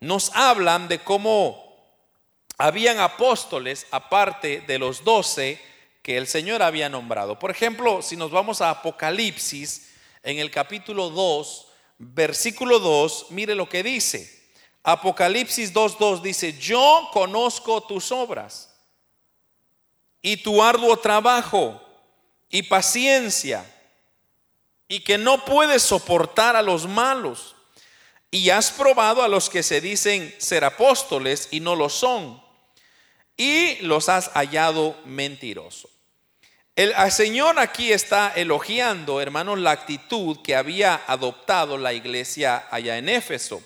nos 0.00 0.30
hablan 0.34 0.88
de 0.88 1.00
cómo 1.00 1.65
habían 2.58 3.00
apóstoles 3.00 3.86
aparte 3.90 4.62
de 4.62 4.78
los 4.78 5.04
doce 5.04 5.60
que 6.02 6.16
el 6.16 6.26
Señor 6.26 6.62
había 6.62 6.88
nombrado. 6.88 7.38
Por 7.38 7.50
ejemplo, 7.50 8.00
si 8.00 8.16
nos 8.16 8.30
vamos 8.30 8.60
a 8.60 8.70
Apocalipsis, 8.70 9.92
en 10.22 10.38
el 10.38 10.50
capítulo 10.50 11.10
2, 11.10 11.66
versículo 11.98 12.78
2, 12.78 13.26
mire 13.30 13.54
lo 13.54 13.68
que 13.68 13.82
dice. 13.82 14.50
Apocalipsis 14.82 15.74
2.2 15.74 16.22
dice, 16.22 16.58
yo 16.58 17.10
conozco 17.12 17.80
tus 17.82 18.12
obras 18.12 18.72
y 20.22 20.36
tu 20.36 20.62
arduo 20.62 20.96
trabajo 20.96 21.80
y 22.48 22.62
paciencia 22.62 23.64
y 24.88 25.00
que 25.00 25.18
no 25.18 25.44
puedes 25.44 25.82
soportar 25.82 26.56
a 26.56 26.62
los 26.62 26.86
malos 26.86 27.56
y 28.30 28.50
has 28.50 28.70
probado 28.70 29.22
a 29.22 29.28
los 29.28 29.50
que 29.50 29.62
se 29.62 29.80
dicen 29.80 30.34
ser 30.38 30.64
apóstoles 30.64 31.48
y 31.50 31.60
no 31.60 31.74
lo 31.74 31.88
son 31.88 32.45
y 33.36 33.76
los 33.82 34.08
has 34.08 34.30
hallado 34.34 34.96
mentiroso. 35.04 35.90
El, 36.74 36.94
Señor 37.10 37.58
aquí 37.58 37.90
está 37.90 38.32
elogiando, 38.36 39.20
hermanos, 39.20 39.58
la 39.58 39.70
actitud 39.70 40.42
que 40.42 40.54
había 40.54 41.02
adoptado 41.06 41.78
la 41.78 41.94
iglesia 41.94 42.66
allá 42.70 42.98
en 42.98 43.08
Éfeso. 43.08 43.62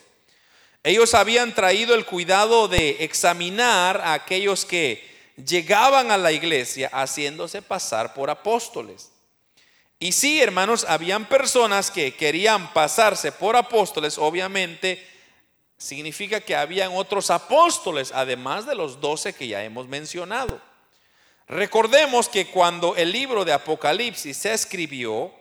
Ellos 0.84 1.14
habían 1.14 1.54
traído 1.54 1.94
el 1.94 2.06
cuidado 2.06 2.68
de 2.68 2.98
examinar 3.00 4.00
a 4.00 4.12
aquellos 4.14 4.64
que 4.64 5.10
llegaban 5.36 6.10
a 6.10 6.16
la 6.16 6.30
iglesia 6.32 6.88
haciéndose 6.92 7.62
pasar 7.62 8.14
por 8.14 8.30
apóstoles. 8.30 9.10
Y 9.98 10.12
sí, 10.12 10.40
hermanos, 10.40 10.86
habían 10.88 11.28
personas 11.28 11.90
que 11.90 12.14
querían 12.14 12.72
pasarse 12.72 13.32
por 13.32 13.56
apóstoles, 13.56 14.18
obviamente 14.18 15.04
significa 15.80 16.42
que 16.42 16.54
habían 16.54 16.92
otros 16.94 17.30
apóstoles, 17.30 18.12
además 18.14 18.66
de 18.66 18.74
los 18.74 19.00
doce 19.00 19.32
que 19.32 19.48
ya 19.48 19.64
hemos 19.64 19.88
mencionado. 19.88 20.60
Recordemos 21.48 22.28
que 22.28 22.46
cuando 22.48 22.94
el 22.96 23.10
libro 23.10 23.46
de 23.46 23.54
Apocalipsis 23.54 24.36
se 24.36 24.52
escribió, 24.52 25.32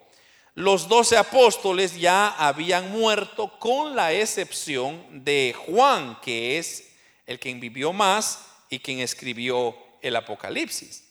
los 0.56 0.88
doce 0.88 1.18
apóstoles 1.18 2.00
ya 2.00 2.30
habían 2.30 2.90
muerto 2.90 3.60
con 3.60 3.98
la 3.98 4.14
excepción 4.14 5.24
de 5.26 5.54
Juan, 5.68 6.18
que 6.22 6.58
es 6.58 6.90
el 7.28 7.38
quien 7.38 7.60
vivió 7.60 7.92
más 7.92 8.46
y 8.70 8.80
quien 8.80 9.02
escribió 9.02 9.76
el 10.02 10.16
Apocalipsis. 10.16 11.04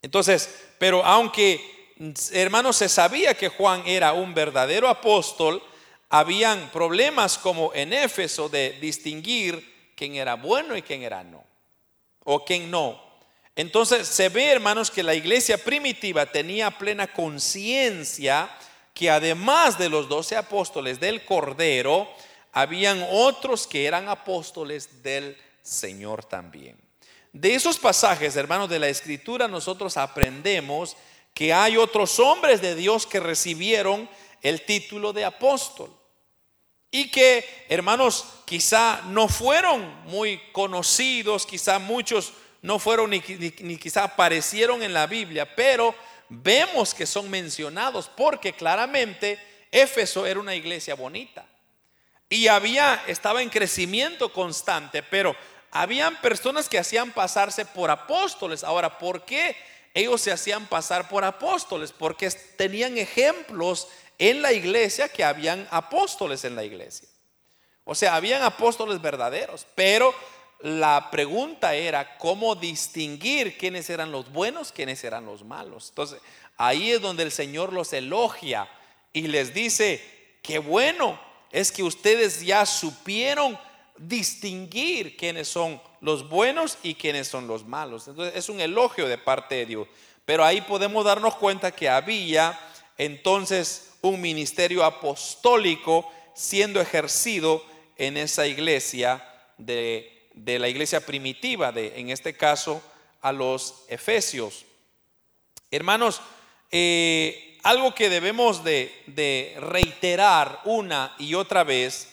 Entonces, 0.00 0.48
pero 0.78 1.04
aunque 1.04 1.92
hermanos 2.32 2.76
se 2.76 2.88
sabía 2.88 3.34
que 3.34 3.48
Juan 3.48 3.82
era 3.86 4.14
un 4.14 4.32
verdadero 4.32 4.88
apóstol, 4.88 5.62
habían 6.08 6.70
problemas 6.70 7.38
como 7.38 7.72
en 7.74 7.92
Éfeso 7.92 8.48
de 8.48 8.78
distinguir 8.80 9.92
quién 9.96 10.14
era 10.14 10.34
bueno 10.34 10.76
y 10.76 10.82
quién 10.82 11.02
era 11.02 11.24
no, 11.24 11.44
o 12.24 12.44
quién 12.44 12.70
no. 12.70 13.04
Entonces 13.54 14.06
se 14.06 14.28
ve, 14.28 14.50
hermanos, 14.50 14.90
que 14.90 15.02
la 15.02 15.14
iglesia 15.14 15.56
primitiva 15.56 16.26
tenía 16.26 16.70
plena 16.70 17.06
conciencia 17.12 18.50
que 18.96 19.10
además 19.10 19.78
de 19.78 19.90
los 19.90 20.08
doce 20.08 20.36
apóstoles 20.36 20.98
del 20.98 21.22
Cordero, 21.26 22.08
habían 22.52 23.06
otros 23.10 23.66
que 23.66 23.84
eran 23.84 24.08
apóstoles 24.08 25.02
del 25.02 25.36
Señor 25.60 26.24
también. 26.24 26.78
De 27.34 27.54
esos 27.54 27.76
pasajes, 27.76 28.34
hermanos, 28.36 28.70
de 28.70 28.78
la 28.78 28.88
Escritura, 28.88 29.48
nosotros 29.48 29.98
aprendemos 29.98 30.96
que 31.34 31.52
hay 31.52 31.76
otros 31.76 32.18
hombres 32.18 32.62
de 32.62 32.74
Dios 32.74 33.06
que 33.06 33.20
recibieron 33.20 34.08
el 34.42 34.62
título 34.62 35.12
de 35.12 35.24
apóstol. 35.24 35.90
Y 36.90 37.10
que, 37.10 37.66
hermanos, 37.68 38.24
quizá 38.44 39.02
no 39.06 39.28
fueron 39.28 40.04
muy 40.04 40.40
conocidos, 40.52 41.46
quizá 41.46 41.78
muchos 41.78 42.32
no 42.62 42.78
fueron 42.78 43.10
ni, 43.10 43.22
ni, 43.60 43.76
quizá 43.76 44.04
aparecieron 44.04 44.82
en 44.82 44.92
la 44.92 45.06
Biblia, 45.06 45.54
pero 45.54 45.94
vemos 46.28 46.94
que 46.94 47.06
son 47.06 47.30
mencionados 47.30 48.10
porque 48.16 48.52
claramente 48.52 49.38
Éfeso 49.70 50.26
era 50.26 50.40
una 50.40 50.54
iglesia 50.54 50.94
bonita 50.94 51.46
y 52.28 52.48
había 52.48 53.02
estaba 53.06 53.42
en 53.42 53.50
crecimiento 53.50 54.32
constante, 54.32 55.02
pero 55.02 55.36
habían 55.70 56.20
personas 56.20 56.68
que 56.68 56.78
hacían 56.78 57.12
pasarse 57.12 57.64
por 57.64 57.90
apóstoles. 57.90 58.64
Ahora, 58.64 58.98
¿por 58.98 59.24
qué 59.24 59.56
ellos 59.94 60.20
se 60.20 60.32
hacían 60.32 60.66
pasar 60.66 61.08
por 61.08 61.24
apóstoles? 61.24 61.92
Porque 61.92 62.30
tenían 62.30 62.98
ejemplos 62.98 63.88
en 64.18 64.42
la 64.42 64.52
iglesia 64.52 65.08
que 65.08 65.24
habían 65.24 65.66
apóstoles 65.70 66.44
en 66.44 66.56
la 66.56 66.64
iglesia. 66.64 67.08
O 67.84 67.94
sea, 67.94 68.16
habían 68.16 68.42
apóstoles 68.42 69.00
verdaderos, 69.00 69.66
pero 69.74 70.14
la 70.60 71.08
pregunta 71.10 71.74
era 71.74 72.16
cómo 72.18 72.54
distinguir 72.54 73.56
quiénes 73.58 73.88
eran 73.90 74.10
los 74.10 74.32
buenos, 74.32 74.72
quiénes 74.72 75.04
eran 75.04 75.26
los 75.26 75.44
malos. 75.44 75.90
Entonces, 75.90 76.20
ahí 76.56 76.90
es 76.90 77.00
donde 77.00 77.22
el 77.22 77.32
Señor 77.32 77.72
los 77.72 77.92
elogia 77.92 78.68
y 79.12 79.28
les 79.28 79.54
dice, 79.54 80.38
qué 80.42 80.58
bueno 80.58 81.20
es 81.52 81.70
que 81.70 81.82
ustedes 81.82 82.44
ya 82.44 82.66
supieron 82.66 83.58
distinguir 83.98 85.16
quiénes 85.16 85.48
son 85.48 85.80
los 86.00 86.28
buenos 86.28 86.78
y 86.82 86.94
quiénes 86.94 87.28
son 87.28 87.46
los 87.46 87.64
malos. 87.64 88.08
Entonces, 88.08 88.36
es 88.36 88.48
un 88.48 88.60
elogio 88.60 89.08
de 89.08 89.18
parte 89.18 89.54
de 89.54 89.66
Dios. 89.66 89.88
Pero 90.24 90.44
ahí 90.44 90.60
podemos 90.60 91.04
darnos 91.04 91.36
cuenta 91.36 91.70
que 91.70 91.88
había 91.88 92.58
entonces 92.98 93.92
un 94.08 94.20
ministerio 94.20 94.84
apostólico 94.84 96.10
siendo 96.34 96.80
ejercido 96.80 97.64
en 97.96 98.16
esa 98.16 98.46
iglesia 98.46 99.24
de 99.58 100.16
de 100.36 100.58
la 100.58 100.68
iglesia 100.68 101.04
primitiva, 101.04 101.72
de, 101.72 101.98
en 101.98 102.10
este 102.10 102.36
caso 102.36 102.80
a 103.22 103.32
los 103.32 103.84
efesios. 103.88 104.64
Hermanos, 105.70 106.20
eh, 106.70 107.58
algo 107.62 107.94
que 107.94 108.10
debemos 108.10 108.62
de, 108.62 108.94
de 109.06 109.56
reiterar 109.58 110.60
una 110.64 111.14
y 111.18 111.34
otra 111.34 111.64
vez 111.64 112.12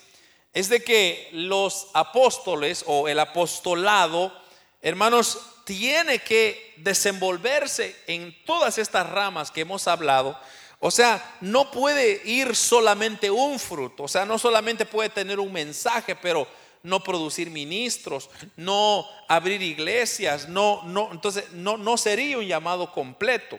es 0.54 0.70
de 0.70 0.84
que 0.84 1.30
los 1.34 1.88
apóstoles 1.94 2.84
o 2.88 3.08
el 3.08 3.20
apostolado, 3.20 4.34
hermanos, 4.82 5.40
tiene 5.66 6.20
que 6.20 6.74
desenvolverse 6.78 7.96
en 8.08 8.36
todas 8.46 8.78
estas 8.78 9.10
ramas 9.10 9.52
que 9.52 9.62
hemos 9.62 9.88
hablado. 9.88 10.40
O 10.86 10.92
sea, 10.92 11.38
no 11.40 11.72
puede 11.72 12.22
ir 12.26 12.58
solamente 12.58 13.32
un 13.32 13.58
fruto, 13.58 14.04
o 14.04 14.08
sea, 14.10 14.26
no 14.26 14.38
solamente 14.38 14.86
puede 14.86 15.08
tener 15.08 15.40
un 15.40 15.50
mensaje, 15.50 16.14
pero 16.14 16.46
no 16.82 17.02
producir 17.02 17.50
ministros, 17.50 18.30
no 18.58 19.08
abrir 19.30 19.62
iglesias, 19.62 20.50
no, 20.50 20.82
no, 20.84 21.08
entonces 21.14 21.54
no, 21.54 21.78
no 21.78 21.96
sería 21.96 22.38
un 22.38 22.46
llamado 22.46 22.92
completo. 22.92 23.58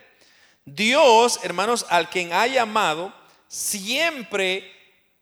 Dios, 0.66 1.40
hermanos, 1.42 1.86
al 1.88 2.10
quien 2.10 2.30
ha 2.34 2.46
llamado, 2.46 3.10
siempre 3.48 4.70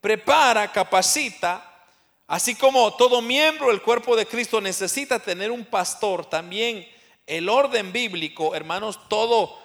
prepara, 0.00 0.72
capacita, 0.72 1.86
así 2.26 2.56
como 2.56 2.94
todo 2.94 3.22
miembro 3.22 3.68
del 3.68 3.80
cuerpo 3.80 4.16
de 4.16 4.26
Cristo 4.26 4.60
necesita 4.60 5.20
tener 5.20 5.52
un 5.52 5.64
pastor, 5.64 6.26
también 6.26 6.84
el 7.28 7.48
orden 7.48 7.92
bíblico, 7.92 8.56
hermanos, 8.56 8.98
todo 9.08 9.61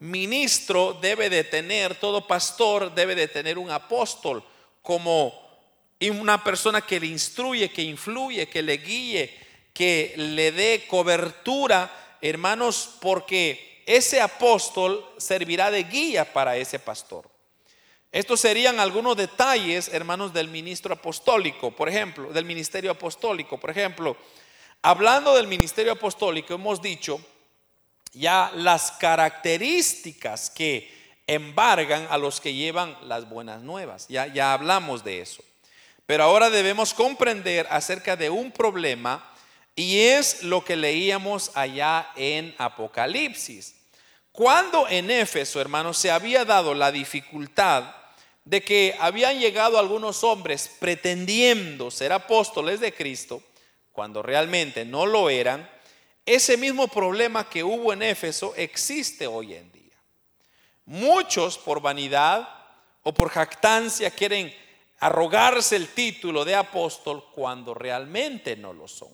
ministro 0.00 0.98
debe 1.00 1.30
de 1.30 1.44
tener, 1.44 1.94
todo 1.94 2.26
pastor 2.26 2.94
debe 2.94 3.14
de 3.14 3.28
tener 3.28 3.58
un 3.58 3.70
apóstol 3.70 4.42
como 4.82 5.32
una 6.00 6.42
persona 6.42 6.80
que 6.80 6.98
le 6.98 7.06
instruye, 7.06 7.70
que 7.70 7.82
influye, 7.82 8.48
que 8.48 8.62
le 8.62 8.78
guíe, 8.78 9.38
que 9.72 10.14
le 10.16 10.52
dé 10.52 10.86
cobertura, 10.88 12.18
hermanos, 12.22 12.96
porque 13.00 13.82
ese 13.86 14.20
apóstol 14.20 15.04
servirá 15.18 15.70
de 15.70 15.84
guía 15.84 16.32
para 16.32 16.56
ese 16.56 16.78
pastor. 16.78 17.28
Estos 18.12 18.40
serían 18.40 18.80
algunos 18.80 19.16
detalles, 19.16 19.88
hermanos, 19.88 20.32
del 20.32 20.48
ministro 20.48 20.94
apostólico, 20.94 21.70
por 21.70 21.88
ejemplo, 21.88 22.32
del 22.32 22.44
ministerio 22.44 22.90
apostólico. 22.90 23.58
Por 23.58 23.70
ejemplo, 23.70 24.16
hablando 24.82 25.34
del 25.36 25.46
ministerio 25.46 25.92
apostólico, 25.92 26.54
hemos 26.54 26.82
dicho 26.82 27.20
ya 28.12 28.52
las 28.54 28.92
características 28.92 30.50
que 30.50 30.92
embargan 31.26 32.06
a 32.10 32.18
los 32.18 32.40
que 32.40 32.54
llevan 32.54 32.96
las 33.08 33.28
buenas 33.28 33.62
nuevas. 33.62 34.06
Ya, 34.08 34.26
ya 34.26 34.52
hablamos 34.52 35.04
de 35.04 35.20
eso. 35.20 35.44
Pero 36.06 36.24
ahora 36.24 36.50
debemos 36.50 36.92
comprender 36.92 37.68
acerca 37.70 38.16
de 38.16 38.30
un 38.30 38.50
problema 38.50 39.24
y 39.76 39.98
es 39.98 40.42
lo 40.42 40.64
que 40.64 40.76
leíamos 40.76 41.52
allá 41.54 42.10
en 42.16 42.54
Apocalipsis. 42.58 43.76
Cuando 44.32 44.88
en 44.88 45.10
Éfeso, 45.10 45.60
hermanos, 45.60 45.98
se 45.98 46.10
había 46.10 46.44
dado 46.44 46.74
la 46.74 46.90
dificultad 46.90 47.94
de 48.44 48.62
que 48.62 48.96
habían 48.98 49.38
llegado 49.38 49.78
algunos 49.78 50.24
hombres 50.24 50.70
pretendiendo 50.80 51.90
ser 51.90 52.12
apóstoles 52.12 52.80
de 52.80 52.92
Cristo, 52.92 53.42
cuando 53.92 54.22
realmente 54.22 54.84
no 54.84 55.06
lo 55.06 55.30
eran, 55.30 55.68
ese 56.34 56.56
mismo 56.56 56.86
problema 56.86 57.48
que 57.48 57.64
hubo 57.64 57.92
en 57.92 58.02
Éfeso 58.02 58.54
existe 58.56 59.26
hoy 59.26 59.54
en 59.54 59.72
día. 59.72 59.96
Muchos 60.84 61.58
por 61.58 61.80
vanidad 61.80 62.48
o 63.02 63.12
por 63.12 63.30
jactancia 63.30 64.10
quieren 64.12 64.54
arrogarse 65.00 65.74
el 65.74 65.88
título 65.88 66.44
de 66.44 66.54
apóstol 66.54 67.24
cuando 67.34 67.74
realmente 67.74 68.54
no 68.56 68.72
lo 68.72 68.86
son. 68.86 69.12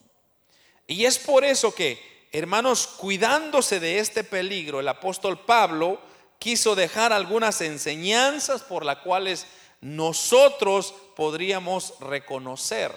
Y 0.86 1.06
es 1.06 1.18
por 1.18 1.42
eso 1.42 1.74
que, 1.74 2.28
hermanos, 2.32 2.86
cuidándose 2.86 3.80
de 3.80 3.98
este 3.98 4.22
peligro, 4.22 4.80
el 4.80 4.88
apóstol 4.88 5.38
Pablo 5.38 5.98
quiso 6.38 6.74
dejar 6.74 7.14
algunas 7.14 7.62
enseñanzas 7.62 8.62
por 8.62 8.84
las 8.84 8.98
cuales 8.98 9.46
nosotros 9.80 10.94
podríamos 11.16 11.94
reconocer 12.00 12.92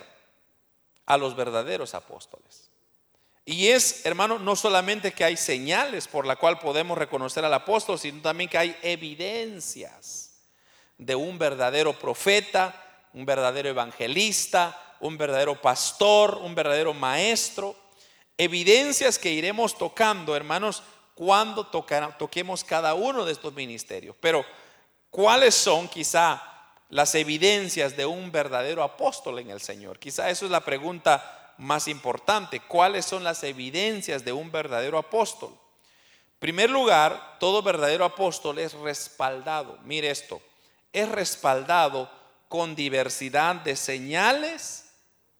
a 1.05 1.15
los 1.15 1.38
verdaderos 1.38 1.93
apóstoles. 1.93 2.68
Y 3.50 3.70
es, 3.70 4.06
hermano, 4.06 4.38
no 4.38 4.56
solamente 4.56 5.12
que 5.12 5.24
hay 5.24 5.36
señales 5.36 6.08
por 6.08 6.28
la 6.28 6.36
cual 6.36 6.60
podemos 6.60 6.95
reconocer 6.95 7.43
al 7.43 7.54
apóstol, 7.56 7.97
sino 7.97 8.22
también 8.22 8.47
que 8.47 8.60
hay 8.60 8.78
evidencias 8.84 10.36
de 11.00 11.16
un 11.16 11.39
verdadero 11.39 11.97
profeta, 11.97 13.08
un 13.12 13.26
verdadero 13.26 13.70
evangelista, 13.70 14.80
un 15.00 15.18
verdadero 15.18 15.60
pastor, 15.60 16.38
un 16.43 16.54
verdadero 16.54 16.93
maestro. 16.93 17.76
Evidencias 18.38 19.18
que 19.18 19.32
iremos 19.32 19.76
tocando, 19.76 20.36
hermanos, 20.36 20.84
cuando 21.16 21.66
toquemos 21.66 22.64
cada 22.64 22.93
uno 22.93 23.26
de 23.26 23.32
estos 23.32 23.52
ministerios. 23.56 24.16
Pero, 24.20 24.45
¿cuáles 25.10 25.56
son 25.56 25.88
quizá 25.88 26.39
las 26.89 27.16
evidencias 27.16 27.97
de 27.97 28.06
un 28.06 28.32
verdadero 28.32 28.84
apóstol 28.84 29.39
en 29.39 29.50
el 29.50 29.60
Señor? 29.60 29.97
Quizá 29.97 30.30
eso 30.30 30.45
es 30.45 30.52
la 30.52 30.64
pregunta 30.64 31.38
más 31.60 31.88
importante. 31.88 32.60
¿Cuáles 32.62 33.05
son 33.05 33.24
las 33.24 33.43
evidencias 33.43 34.26
de 34.26 34.34
un 34.34 34.51
verdadero 34.51 34.97
apóstol? 34.97 35.51
En 35.51 36.39
primer 36.39 36.70
lugar, 36.70 37.38
todo 37.39 37.62
verdadero 37.62 38.05
apóstol 38.05 38.60
es 38.60 38.74
respaldado. 38.74 39.78
Mire 39.84 40.10
esto, 40.10 40.41
es 40.93 41.07
respaldado 41.10 42.10
con 42.47 42.76
diversidad 42.76 43.55
de 43.57 43.76
señales 43.76 44.89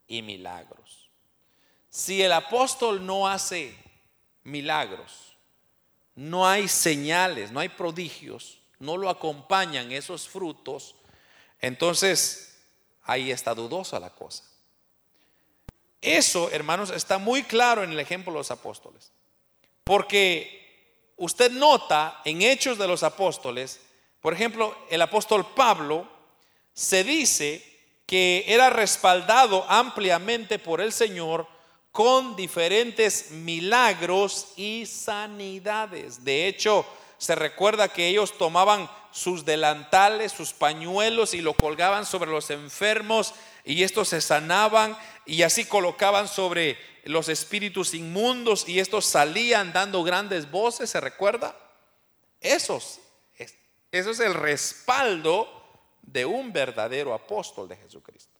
y 0.07 0.22
milagros. 0.22 1.09
Si 1.89 2.22
el 2.22 2.34
apóstol 2.34 3.05
no 3.05 3.28
hace 3.28 3.76
milagros, 4.43 5.38
no 6.15 6.47
hay 6.47 6.67
señales, 6.67 7.51
no 7.51 7.61
hay 7.61 7.70
prodigios, 7.70 8.59
no 8.78 8.97
lo 8.97 9.09
acompañan 9.09 9.91
esos 9.91 10.28
frutos, 10.28 10.95
entonces 11.61 12.59
ahí 13.03 13.32
está 13.32 13.55
dudosa 13.55 13.99
la 13.99 14.09
cosa. 14.09 14.43
Eso, 16.01 16.49
hermanos, 16.51 16.91
está 16.91 17.17
muy 17.17 17.43
claro 17.43 17.83
en 17.83 17.91
el 17.91 17.99
ejemplo 17.99 18.31
de 18.31 18.39
los 18.39 18.51
apóstoles. 18.51 19.11
Porque 19.83 21.13
usted 21.17 21.51
nota 21.51 22.21
en 22.23 22.41
Hechos 22.41 22.77
de 22.77 22.87
los 22.87 23.03
Apóstoles, 23.03 23.79
por 24.21 24.33
ejemplo, 24.33 24.75
el 24.89 25.01
apóstol 25.01 25.45
Pablo, 25.55 26.07
se 26.73 27.03
dice 27.03 27.65
que 28.05 28.45
era 28.47 28.69
respaldado 28.69 29.65
ampliamente 29.69 30.59
por 30.59 30.81
el 30.81 30.91
Señor 30.91 31.47
con 31.91 32.35
diferentes 32.35 33.31
milagros 33.31 34.53
y 34.55 34.85
sanidades. 34.85 36.23
De 36.23 36.47
hecho, 36.47 36.85
se 37.17 37.35
recuerda 37.35 37.89
que 37.89 38.07
ellos 38.07 38.37
tomaban 38.37 38.89
sus 39.11 39.43
delantales, 39.43 40.31
sus 40.31 40.53
pañuelos 40.53 41.33
y 41.33 41.41
lo 41.41 41.53
colgaban 41.53 42.05
sobre 42.05 42.31
los 42.31 42.49
enfermos 42.51 43.33
y 43.64 43.84
estos 43.84 44.10
se 44.10 44.22
sanaban 44.22 44.97
y 45.26 45.43
así 45.43 45.66
colocaban 45.66 46.28
sobre 46.28 46.78
los 47.03 47.30
espíritus 47.30 47.93
inmundos 47.93 48.68
y 48.68 48.80
estos 48.80 49.05
salían 49.05 49.74
dando 49.74 50.03
grandes 50.03 50.49
voces, 50.49 50.89
¿se 50.89 50.99
recuerda? 50.99 51.55
Eso 52.39 52.78
es 52.78 54.20
el 54.20 54.34
respaldo 54.34 55.47
de 56.01 56.26
un 56.26 56.51
verdadero 56.51 57.14
apóstol 57.14 57.68
de 57.68 57.78
Jesucristo. 57.78 58.34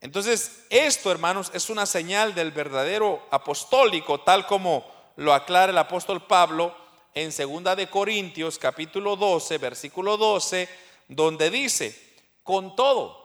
Entonces, 0.00 0.64
esto, 0.70 1.10
hermanos, 1.10 1.50
es 1.52 1.68
una 1.68 1.84
señal 1.84 2.34
del 2.34 2.52
verdadero 2.52 3.26
apostólico, 3.30 4.20
tal 4.20 4.46
como 4.46 4.86
lo 5.16 5.34
aclara 5.34 5.72
el 5.72 5.78
apóstol 5.78 6.26
Pablo 6.26 6.74
en 7.12 7.32
segunda 7.32 7.76
de 7.76 7.90
Corintios 7.90 8.58
capítulo 8.58 9.16
12, 9.16 9.58
versículo 9.58 10.16
12, 10.16 10.68
donde 11.08 11.50
dice, 11.50 12.16
con 12.42 12.74
todo, 12.76 13.19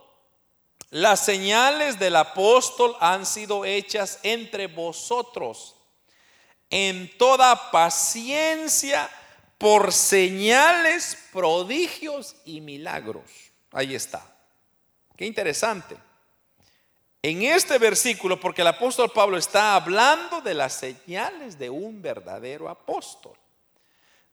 Las 0.89 1.25
señales 1.25 1.99
del 1.99 2.15
apóstol 2.15 2.95
han 2.99 3.25
sido 3.25 3.65
hechas 3.65 4.19
entre 4.23 4.67
vosotros 4.67 5.75
en 6.69 7.15
toda 7.17 7.71
paciencia 7.71 9.09
por 9.57 9.93
señales, 9.93 11.17
prodigios 11.31 12.36
y 12.45 12.61
milagros. 12.61 13.23
Ahí 13.71 13.95
está. 13.95 14.25
Qué 15.15 15.25
interesante. 15.25 15.97
En 17.21 17.41
este 17.41 17.77
versículo, 17.79 18.39
porque 18.39 18.61
el 18.61 18.67
apóstol 18.67 19.11
Pablo 19.11 19.38
está 19.38 19.75
hablando 19.75 20.41
de 20.41 20.53
las 20.53 20.73
señales 20.73 21.57
de 21.57 21.69
un 21.69 22.01
verdadero 22.01 22.69
apóstol. 22.69 23.36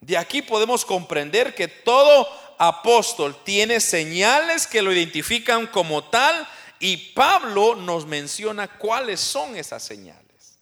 De 0.01 0.19
aquí 0.19 0.43
podemos 0.43 0.85
comprender 0.85 1.55
que 1.55 1.69
todo 1.69 2.27
apóstol 2.69 3.37
tiene 3.43 3.81
señales 3.81 4.69
que 4.69 4.83
lo 4.83 4.93
identifican 4.93 5.67
como 5.67 6.05
tal 6.05 6.49
y 6.79 6.97
Pablo 6.97 7.75
nos 7.75 8.07
menciona 8.07 8.69
cuáles 8.79 9.19
son 9.19 9.57
esas 9.57 9.83
señales. 9.83 10.59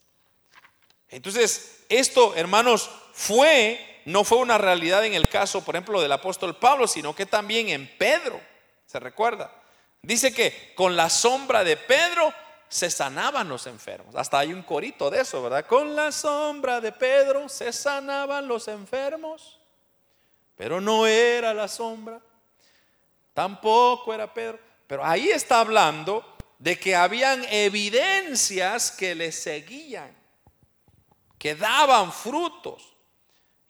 Entonces, 1.10 1.84
esto, 1.90 2.34
hermanos, 2.36 2.88
fue, 3.12 4.00
no 4.06 4.24
fue 4.24 4.38
una 4.38 4.56
realidad 4.56 5.04
en 5.04 5.12
el 5.12 5.28
caso, 5.28 5.62
por 5.62 5.74
ejemplo, 5.74 6.00
del 6.00 6.12
apóstol 6.12 6.56
Pablo, 6.56 6.88
sino 6.88 7.14
que 7.14 7.26
también 7.26 7.68
en 7.68 7.86
Pedro, 7.98 8.40
¿se 8.86 8.98
recuerda? 8.98 9.52
Dice 10.00 10.32
que 10.32 10.72
con 10.74 10.96
la 10.96 11.10
sombra 11.10 11.64
de 11.64 11.76
Pedro 11.76 12.32
se 12.70 12.90
sanaban 12.90 13.46
los 13.46 13.66
enfermos. 13.66 14.14
Hasta 14.14 14.38
hay 14.38 14.54
un 14.54 14.62
corito 14.62 15.10
de 15.10 15.20
eso, 15.20 15.42
¿verdad? 15.42 15.66
Con 15.66 15.94
la 15.94 16.12
sombra 16.12 16.80
de 16.80 16.92
Pedro 16.92 17.46
se 17.50 17.74
sanaban 17.74 18.48
los 18.48 18.68
enfermos. 18.68 19.59
Pero 20.60 20.78
no 20.78 21.06
era 21.06 21.54
la 21.54 21.68
sombra. 21.68 22.20
Tampoco 23.32 24.12
era 24.12 24.34
Pedro. 24.34 24.58
Pero 24.86 25.02
ahí 25.02 25.30
está 25.30 25.60
hablando 25.60 26.36
de 26.58 26.78
que 26.78 26.94
habían 26.94 27.46
evidencias 27.46 28.90
que 28.90 29.14
le 29.14 29.32
seguían, 29.32 30.14
que 31.38 31.54
daban 31.54 32.12
frutos. 32.12 32.92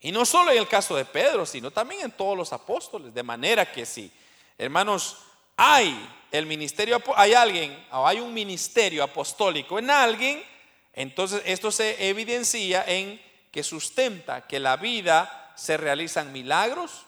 Y 0.01 0.11
no 0.11 0.25
solo 0.25 0.51
en 0.51 0.57
el 0.57 0.67
caso 0.67 0.93
de 0.97 1.05
Pedro, 1.05 1.45
sino 1.45 1.71
también 1.71 2.01
en 2.01 2.11
todos 2.11 2.35
los 2.35 2.51
apóstoles. 2.51 3.13
De 3.13 3.23
manera 3.23 3.71
que 3.71 3.85
si, 3.85 4.11
hermanos, 4.57 5.15
hay 5.55 5.97
el 6.29 6.45
ministerio, 6.45 7.01
hay 7.15 7.33
alguien 7.33 7.87
o 7.93 8.05
hay 8.05 8.19
un 8.19 8.33
ministerio 8.33 9.01
apostólico 9.01 9.79
en 9.79 9.89
alguien, 9.89 10.43
entonces 10.91 11.41
esto 11.45 11.71
se 11.71 12.09
evidencia 12.09 12.83
en 12.85 13.21
que 13.49 13.63
sustenta 13.63 14.45
que 14.45 14.59
la 14.59 14.75
vida 14.75 15.40
se 15.55 15.77
realizan 15.77 16.31
milagros, 16.31 17.05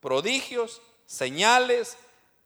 prodigios, 0.00 0.80
señales 1.06 1.96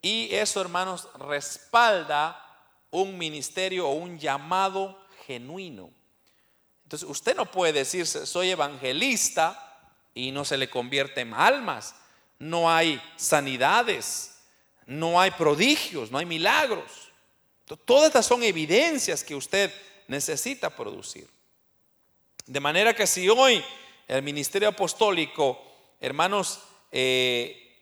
y 0.03 0.35
eso, 0.35 0.61
hermanos, 0.61 1.09
respalda 1.19 2.47
un 2.91 3.19
ministerio 3.19 3.89
o 3.89 3.93
un 3.93 4.19
llamado 4.19 4.99
genuino. 5.27 5.91
Entonces, 6.85 7.09
usted 7.09 7.37
no 7.37 7.51
puede 7.51 7.73
decirse, 7.73 8.27
soy 8.27 8.51
evangelista 8.51 9.89
y 10.15 10.33
no 10.33 10.45
se 10.45 10.57
le 10.57 10.69
convierte 10.69 11.21
en 11.21 11.35
almas. 11.35 11.95
No 12.39 12.71
hay 12.71 13.01
sanidades, 13.17 14.39
no 14.87 15.21
hay 15.21 15.31
prodigios, 15.31 16.11
no 16.11 16.19
hay 16.19 16.27
milagros. 16.27 17.11
Todas 17.85 18.09
estas 18.09 18.27
son 18.27 18.43
evidencias 18.43 19.23
que 19.23 19.37
usted 19.37 19.73
necesita 20.09 20.71
producir. 20.71 21.29
De 22.47 22.59
manera 22.59 22.95
que 22.95 23.07
si 23.07 23.29
hoy 23.29 23.65
el 24.17 24.23
ministerio 24.23 24.69
apostólico, 24.69 25.61
hermanos, 26.01 26.61
eh, 26.93 27.77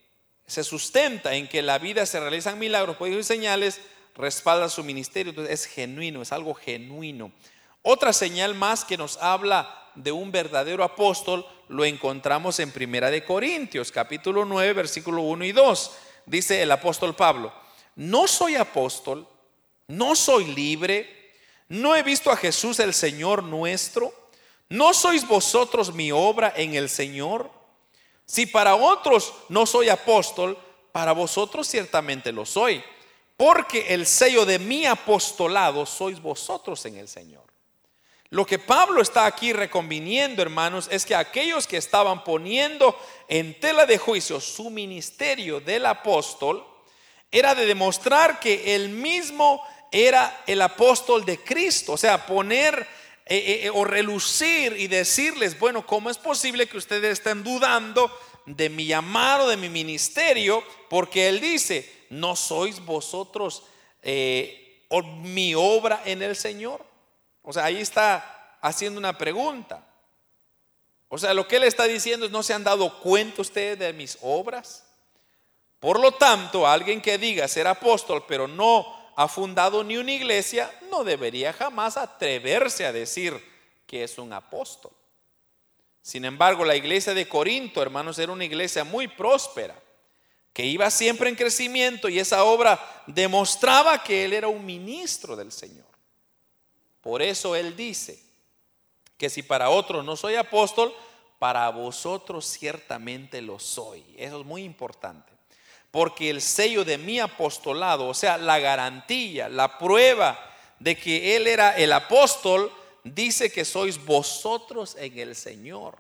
se 0.47 0.65
sustenta 0.65 1.35
en 1.35 1.49
que 1.49 1.63
la 1.63 1.79
vida 1.79 2.07
se 2.07 2.21
realizan 2.21 2.59
milagros, 2.59 2.97
prodigios 2.97 3.27
y 3.27 3.29
señales, 3.29 3.81
respalda 4.15 4.69
su 4.69 4.83
ministerio, 4.85 5.31
entonces 5.31 5.61
es 5.61 5.67
genuino, 5.67 6.23
es 6.23 6.33
algo 6.33 6.55
genuino. 6.55 7.33
Otra 7.83 8.13
señal 8.13 8.55
más 8.55 8.85
que 8.85 8.97
nos 8.97 9.17
habla 9.19 9.91
de 9.95 10.13
un 10.13 10.33
verdadero 10.33 10.85
apóstol 10.85 11.47
lo 11.69 11.85
encontramos 11.85 12.61
en 12.61 12.73
Primera 12.73 13.11
de 13.11 13.25
Corintios, 13.25 13.93
capítulo 13.93 14.45
9, 14.45 14.73
versículo 14.73 15.23
1 15.23 15.45
y 15.45 15.53
2 15.53 15.91
dice 16.29 16.63
el 16.63 16.71
apóstol 16.71 17.15
Pablo, 17.15 17.53
no 17.97 18.29
soy 18.29 18.57
apóstol, 18.57 19.27
no 19.89 20.15
soy 20.15 20.47
libre, 20.55 21.33
no 21.69 21.97
he 21.97 22.03
visto 22.03 22.31
a 22.31 22.37
Jesús 22.37 22.79
el 22.81 22.95
Señor 22.95 23.43
nuestro, 23.43 24.13
no 24.69 24.93
sois 24.93 25.27
vosotros 25.27 25.93
mi 25.95 26.13
obra 26.13 26.53
en 26.57 26.75
el 26.75 26.89
Señor. 26.89 27.51
Si 28.27 28.47
para 28.47 28.75
otros 28.75 29.33
no 29.49 29.65
soy 29.65 29.89
apóstol, 29.89 30.59
para 30.93 31.13
vosotros 31.13 31.67
ciertamente 31.67 32.33
lo 32.33 32.45
soy, 32.45 32.83
porque 33.37 33.95
el 33.95 34.07
sello 34.07 34.45
de 34.45 34.59
mi 34.59 34.85
apostolado 34.85 35.87
sois 35.87 36.21
vosotros 36.21 36.85
en 36.87 36.97
el 36.97 37.09
Señor. 37.09 37.45
Lo 38.31 38.45
que 38.45 38.59
Pablo 38.59 39.01
está 39.01 39.25
aquí 39.25 39.55
reconviniendo, 39.55 40.43
hermanos, 40.43 40.89
es 40.91 41.07
que 41.07 41.15
aquellos 41.15 41.67
que 41.67 41.79
estaban 41.79 42.25
poniendo 42.25 42.95
en 43.27 43.59
tela 43.59 43.87
de 43.87 43.97
juicio 43.97 44.39
su 44.39 44.69
ministerio 44.69 45.61
del 45.61 45.87
apóstol, 45.87 46.67
era 47.31 47.55
de 47.55 47.67
demostrar 47.67 48.41
que 48.41 48.75
él 48.75 48.91
mismo 48.91 49.63
era 49.91 50.43
el 50.47 50.61
apóstol 50.61 51.25
de 51.25 51.43
Cristo, 51.43 51.93
o 51.93 51.97
sea, 51.97 52.27
poner 52.27 52.87
eh, 53.31 53.37
eh, 53.37 53.67
eh, 53.67 53.71
o 53.71 53.85
relucir 53.85 54.75
y 54.79 54.87
decirles, 54.87 55.59
bueno, 55.59 55.87
¿cómo 55.87 56.09
es 56.09 56.17
posible 56.17 56.67
que 56.67 56.79
ustedes 56.79 57.13
estén 57.19 57.45
dudando 57.45 58.11
de 58.47 58.71
mi 58.71 58.87
llamado, 58.87 59.49
de 59.49 59.59
mi 59.59 59.69
ministerio? 59.69 60.65
Porque 60.89 61.29
él 61.29 61.39
dice, 61.39 62.07
¿no 62.09 62.35
sois 62.35 62.81
vosotros 62.81 63.65
mi 65.23 65.55
obra 65.55 66.01
en 66.07 66.23
el 66.23 66.37
Señor? 66.37 66.83
O 67.43 67.53
sea, 67.53 67.67
ahí 67.67 67.77
está 67.77 68.57
haciendo 68.63 68.99
una 68.99 69.19
pregunta. 69.19 69.87
O 71.09 71.19
sea, 71.19 71.35
lo 71.35 71.47
que 71.47 71.57
él 71.57 71.65
está 71.65 71.85
diciendo 71.85 72.25
es, 72.25 72.33
¿no 72.33 72.43
se 72.43 72.55
han 72.55 72.65
dado 72.65 72.99
cuenta 73.01 73.43
ustedes 73.43 73.79
de 73.79 73.93
mis 73.93 74.17
obras? 74.23 74.87
Por 75.81 76.01
lo 76.01 76.13
tanto, 76.13 76.67
alguien 76.67 77.03
que 77.03 77.19
diga 77.19 77.47
ser 77.47 77.67
apóstol, 77.67 78.25
pero 78.27 78.49
no 78.49 78.98
ha 79.19 79.27
fundado 79.27 79.83
ni 79.83 79.97
una 79.97 80.13
iglesia, 80.13 80.71
no 80.93 81.03
debería 81.03 81.53
jamás 81.53 81.97
atreverse 81.97 82.87
a 82.87 82.93
decir 82.93 83.35
que 83.85 84.05
es 84.05 84.17
un 84.17 84.33
apóstol. 84.33 84.93
Sin 86.01 86.25
embargo, 86.25 86.65
la 86.65 86.77
iglesia 86.77 87.15
de 87.15 87.27
Corinto, 87.27 87.83
hermanos, 87.83 88.17
era 88.21 88.31
una 88.31 88.45
iglesia 88.45 88.85
muy 88.85 89.09
próspera, 89.09 89.75
que 90.53 90.65
iba 90.65 90.89
siempre 90.89 91.29
en 91.29 91.35
crecimiento 91.35 92.09
y 92.09 92.21
esa 92.21 92.45
obra 92.45 93.03
demostraba 93.09 94.05
que 94.05 94.25
él 94.25 94.35
era 94.35 94.47
un 94.47 94.65
ministro 94.65 95.35
del 95.35 95.51
Señor. 95.51 95.89
Por 97.01 97.21
eso 97.21 97.57
Él 97.57 97.75
dice 97.75 98.23
que 99.17 99.29
si 99.29 99.43
para 99.43 99.71
otros 99.71 100.05
no 100.05 100.15
soy 100.15 100.37
apóstol, 100.37 100.95
para 101.41 101.69
vosotros 101.71 102.47
ciertamente 102.47 103.43
lo 103.43 103.59
soy. 103.59 104.05
Eso 104.17 104.39
es 104.39 104.47
muy 104.47 104.63
importante. 104.63 105.38
Porque 105.99 106.31
el 106.31 106.41
sello 106.41 106.85
de 106.85 106.97
mi 106.97 107.19
apostolado, 107.19 108.07
o 108.07 108.15
sea, 108.15 108.39
la 108.39 108.61
garantía, 108.61 109.49
la 109.49 109.79
prueba 109.79 110.39
de 110.79 110.97
que 110.97 111.35
Él 111.35 111.49
era 111.49 111.77
el 111.77 111.93
apóstol, 111.93 112.73
dice 113.03 113.51
que 113.51 113.65
sois 113.65 113.99
vosotros 114.05 114.95
en 114.97 115.19
el 115.19 115.35
Señor. 115.35 115.99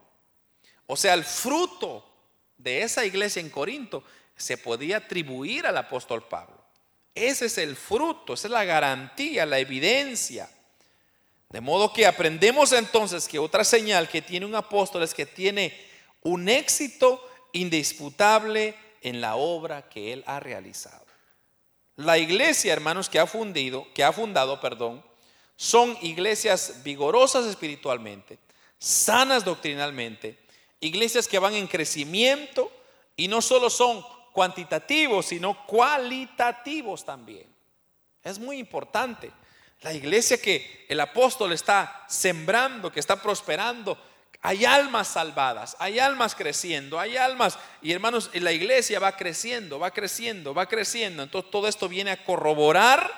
O 0.86 0.96
sea, 0.96 1.14
el 1.14 1.24
fruto 1.24 2.09
de 2.57 2.82
esa 2.82 3.05
iglesia 3.05 3.40
en 3.40 3.51
Corinto 3.51 4.05
se 4.36 4.57
podía 4.57 4.99
atribuir 4.99 5.66
al 5.66 5.76
apóstol 5.76 6.28
Pablo. 6.28 6.62
Ese 7.12 7.46
es 7.46 7.59
el 7.59 7.74
fruto, 7.74 8.34
esa 8.34 8.46
es 8.46 8.53
la 8.53 8.64
garantía, 8.64 9.46
la 9.46 9.59
evidencia. 9.59 10.49
De 11.49 11.61
modo 11.61 11.92
que 11.92 12.07
aprendemos 12.07 12.70
entonces 12.70 13.26
que 13.26 13.40
otra 13.40 13.64
señal 13.64 14.09
que 14.09 14.22
tiene 14.22 14.46
un 14.46 14.55
apóstol 14.55 15.03
es 15.03 15.12
que 15.12 15.26
tiene 15.26 15.76
un 16.22 16.49
éxito 16.49 17.28
indisputable 17.53 18.76
en 19.03 19.20
la 19.20 19.36
obra 19.36 19.88
que 19.88 20.12
él 20.12 20.24
ha 20.26 20.40
realizado. 20.40 21.07
La 21.96 22.18
iglesia, 22.18 22.72
hermanos, 22.72 23.09
que 23.09 23.18
ha 23.18 23.26
fundido, 23.26 23.86
que 23.94 24.05
ha 24.05 24.12
fundado, 24.12 24.61
perdón, 24.61 25.05
son 25.57 25.99
iglesias 26.03 26.82
vigorosas 26.84 27.46
espiritualmente, 27.46 28.38
sanas 28.78 29.44
doctrinalmente, 29.44 30.38
iglesias 30.80 31.26
que 31.26 31.40
van 31.40 31.55
en 31.55 31.66
crecimiento 31.66 32.70
y 33.16 33.26
no 33.26 33.42
solo 33.42 33.68
son 33.68 34.05
cuantitativos, 34.32 35.26
sino 35.26 35.66
cualitativos 35.66 37.05
también. 37.05 37.46
Es 38.22 38.38
muy 38.38 38.59
importante. 38.59 39.32
La 39.80 39.92
iglesia 39.92 40.40
que 40.40 40.86
el 40.88 41.01
apóstol 41.01 41.53
está 41.53 42.05
sembrando, 42.09 42.92
que 42.92 43.01
está 43.01 43.20
prosperando, 43.20 43.99
hay 44.41 44.64
almas 44.64 45.09
salvadas, 45.09 45.76
hay 45.80 45.99
almas 45.99 46.34
creciendo, 46.34 47.01
hay 47.01 47.16
almas, 47.16 47.59
y 47.82 47.93
hermanos, 47.93 48.30
la 48.34 48.53
iglesia 48.53 49.01
va 49.01 49.16
creciendo, 49.16 49.78
va 49.78 49.91
creciendo, 49.91 50.55
va 50.55 50.66
creciendo. 50.66 51.22
Entonces 51.24 51.51
todo 51.51 51.66
esto 51.66 51.89
viene 51.89 52.12
a 52.12 52.24
corroborar 52.24 53.11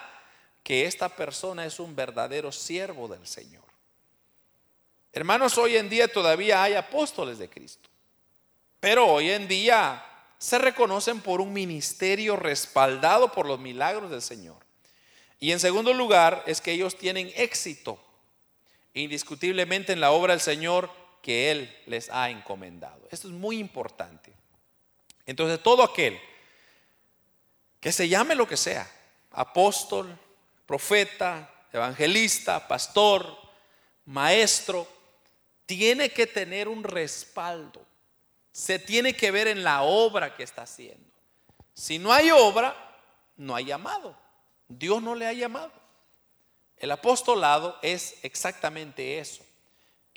que 0.62 0.86
esta 0.86 1.08
persona 1.08 1.66
es 1.66 1.78
un 1.78 1.94
verdadero 1.94 2.50
siervo 2.52 3.06
del 3.06 3.26
Señor. 3.26 3.64
Hermanos, 5.12 5.58
hoy 5.58 5.76
en 5.76 5.88
día 5.90 6.08
todavía 6.08 6.62
hay 6.62 6.74
apóstoles 6.74 7.38
de 7.38 7.50
Cristo, 7.50 7.88
pero 8.78 9.06
hoy 9.06 9.30
en 9.30 9.46
día 9.46 10.04
se 10.38 10.58
reconocen 10.58 11.20
por 11.20 11.40
un 11.40 11.52
ministerio 11.52 12.36
respaldado 12.36 13.30
por 13.30 13.46
los 13.46 13.58
milagros 13.58 14.10
del 14.10 14.22
Señor. 14.22 14.56
Y 15.38 15.52
en 15.52 15.60
segundo 15.60 15.92
lugar 15.92 16.42
es 16.46 16.60
que 16.60 16.72
ellos 16.72 16.96
tienen 16.96 17.30
éxito 17.36 18.02
indiscutiblemente 18.94 19.92
en 19.92 20.00
la 20.00 20.10
obra 20.12 20.32
del 20.32 20.40
Señor 20.40 20.90
que 21.22 21.50
Él 21.50 21.76
les 21.86 22.10
ha 22.10 22.30
encomendado. 22.30 23.08
Esto 23.10 23.28
es 23.28 23.34
muy 23.34 23.58
importante. 23.58 24.32
Entonces 25.26 25.62
todo 25.62 25.82
aquel 25.82 26.18
que 27.78 27.92
se 27.92 28.08
llame 28.08 28.34
lo 28.34 28.46
que 28.46 28.56
sea, 28.56 28.90
apóstol, 29.32 30.18
profeta, 30.66 31.50
evangelista, 31.72 32.66
pastor, 32.66 33.36
maestro, 34.06 34.86
tiene 35.66 36.10
que 36.10 36.26
tener 36.26 36.68
un 36.68 36.82
respaldo. 36.82 37.84
Se 38.52 38.78
tiene 38.78 39.14
que 39.14 39.30
ver 39.30 39.48
en 39.48 39.62
la 39.62 39.82
obra 39.82 40.34
que 40.34 40.42
está 40.42 40.62
haciendo. 40.62 41.10
Si 41.74 41.98
no 41.98 42.12
hay 42.12 42.30
obra, 42.30 42.76
no 43.36 43.54
hay 43.54 43.66
llamado. 43.66 44.16
Dios 44.68 45.02
no 45.02 45.14
le 45.14 45.26
ha 45.26 45.32
llamado. 45.32 45.72
El 46.76 46.90
apostolado 46.90 47.78
es 47.82 48.16
exactamente 48.22 49.18
eso, 49.18 49.44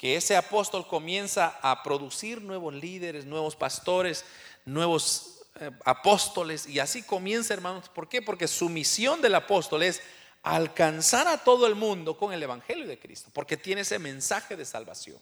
que 0.03 0.17
ese 0.17 0.35
apóstol 0.35 0.85
comienza 0.85 1.57
a 1.61 1.81
producir 1.81 2.41
nuevos 2.41 2.73
líderes, 2.73 3.23
nuevos 3.23 3.55
pastores, 3.55 4.25
nuevos 4.65 5.45
eh, 5.61 5.71
apóstoles, 5.85 6.67
y 6.67 6.79
así 6.79 7.03
comienza, 7.03 7.53
hermanos. 7.53 7.87
¿Por 7.87 8.09
qué? 8.09 8.21
Porque 8.21 8.49
su 8.49 8.67
misión 8.67 9.21
del 9.21 9.33
apóstol 9.33 9.81
es 9.81 10.01
alcanzar 10.41 11.29
a 11.29 11.37
todo 11.37 11.67
el 11.67 11.75
mundo 11.75 12.17
con 12.17 12.33
el 12.33 12.43
Evangelio 12.43 12.85
de 12.85 12.99
Cristo, 12.99 13.29
porque 13.31 13.55
tiene 13.55 13.79
ese 13.79 13.97
mensaje 13.97 14.57
de 14.57 14.65
salvación. 14.65 15.19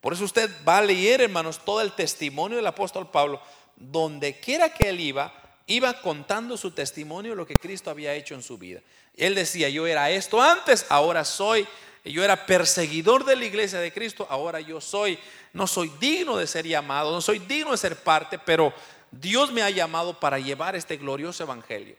Por 0.00 0.12
eso 0.12 0.22
usted 0.22 0.48
va 0.64 0.78
a 0.78 0.82
leer, 0.82 1.20
hermanos, 1.20 1.64
todo 1.64 1.80
el 1.80 1.90
testimonio 1.90 2.58
del 2.58 2.68
apóstol 2.68 3.10
Pablo, 3.10 3.42
donde 3.74 4.38
quiera 4.38 4.72
que 4.72 4.90
él 4.90 5.00
iba, 5.00 5.34
iba 5.66 6.00
contando 6.02 6.56
su 6.56 6.70
testimonio 6.70 7.34
lo 7.34 7.48
que 7.48 7.56
Cristo 7.56 7.90
había 7.90 8.14
hecho 8.14 8.36
en 8.36 8.44
su 8.44 8.58
vida. 8.58 8.80
Él 9.16 9.34
decía, 9.34 9.68
yo 9.68 9.88
era 9.88 10.08
esto 10.12 10.40
antes, 10.40 10.86
ahora 10.88 11.24
soy, 11.24 11.66
yo 12.12 12.24
era 12.24 12.46
perseguidor 12.46 13.24
de 13.24 13.36
la 13.36 13.44
iglesia 13.44 13.78
de 13.78 13.92
Cristo, 13.92 14.26
ahora 14.30 14.60
yo 14.60 14.80
soy, 14.80 15.18
no 15.52 15.66
soy 15.66 15.90
digno 16.00 16.36
de 16.36 16.46
ser 16.46 16.66
llamado, 16.66 17.12
no 17.12 17.20
soy 17.20 17.38
digno 17.38 17.72
de 17.72 17.78
ser 17.78 17.96
parte, 17.96 18.38
pero 18.38 18.72
Dios 19.10 19.52
me 19.52 19.62
ha 19.62 19.70
llamado 19.70 20.18
para 20.18 20.38
llevar 20.38 20.76
este 20.76 20.96
glorioso 20.96 21.42
evangelio. 21.42 21.96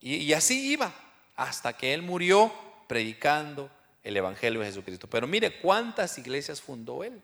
Y, 0.00 0.32
así 0.32 0.70
iba, 0.70 0.92
hasta 1.34 1.76
que 1.76 1.92
Él 1.92 2.02
murió 2.02 2.52
predicando 2.86 3.68
el 4.04 4.16
evangelio 4.16 4.60
de 4.60 4.66
Jesucristo. 4.66 5.08
Pero 5.08 5.26
mire 5.26 5.60
cuántas 5.60 6.16
iglesias 6.18 6.60
fundó 6.60 7.02
Él. 7.02 7.20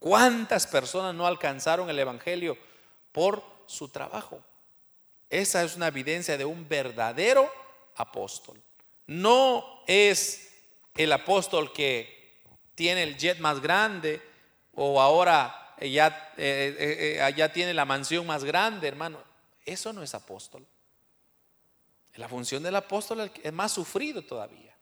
¿Cuántas 0.00 0.66
personas 0.66 1.14
no 1.14 1.26
alcanzaron 1.26 1.90
el 1.90 1.98
Evangelio 1.98 2.56
por 3.12 3.44
su 3.66 3.88
trabajo? 3.88 4.40
Esa 5.28 5.62
es 5.62 5.76
una 5.76 5.88
evidencia 5.88 6.38
de 6.38 6.46
un 6.46 6.66
verdadero 6.66 7.52
apóstol. 7.96 8.58
No 9.06 9.82
es 9.86 10.49
el 10.94 11.12
apóstol 11.12 11.72
que 11.72 12.40
tiene 12.74 13.02
el 13.02 13.16
jet 13.16 13.38
más 13.38 13.60
grande 13.60 14.22
o 14.74 15.00
ahora 15.00 15.74
ya, 15.80 16.32
eh, 16.36 16.76
eh, 16.78 17.26
eh, 17.26 17.34
ya 17.36 17.52
tiene 17.52 17.74
la 17.74 17.84
mansión 17.84 18.26
más 18.26 18.44
grande, 18.44 18.88
hermano. 18.88 19.22
Eso 19.64 19.92
no 19.92 20.02
es 20.02 20.14
apóstol. 20.14 20.66
La 22.16 22.28
función 22.28 22.62
del 22.62 22.76
apóstol 22.76 23.30
es 23.42 23.52
más 23.52 23.72
sufrido 23.72 24.22
todavía. 24.22 24.74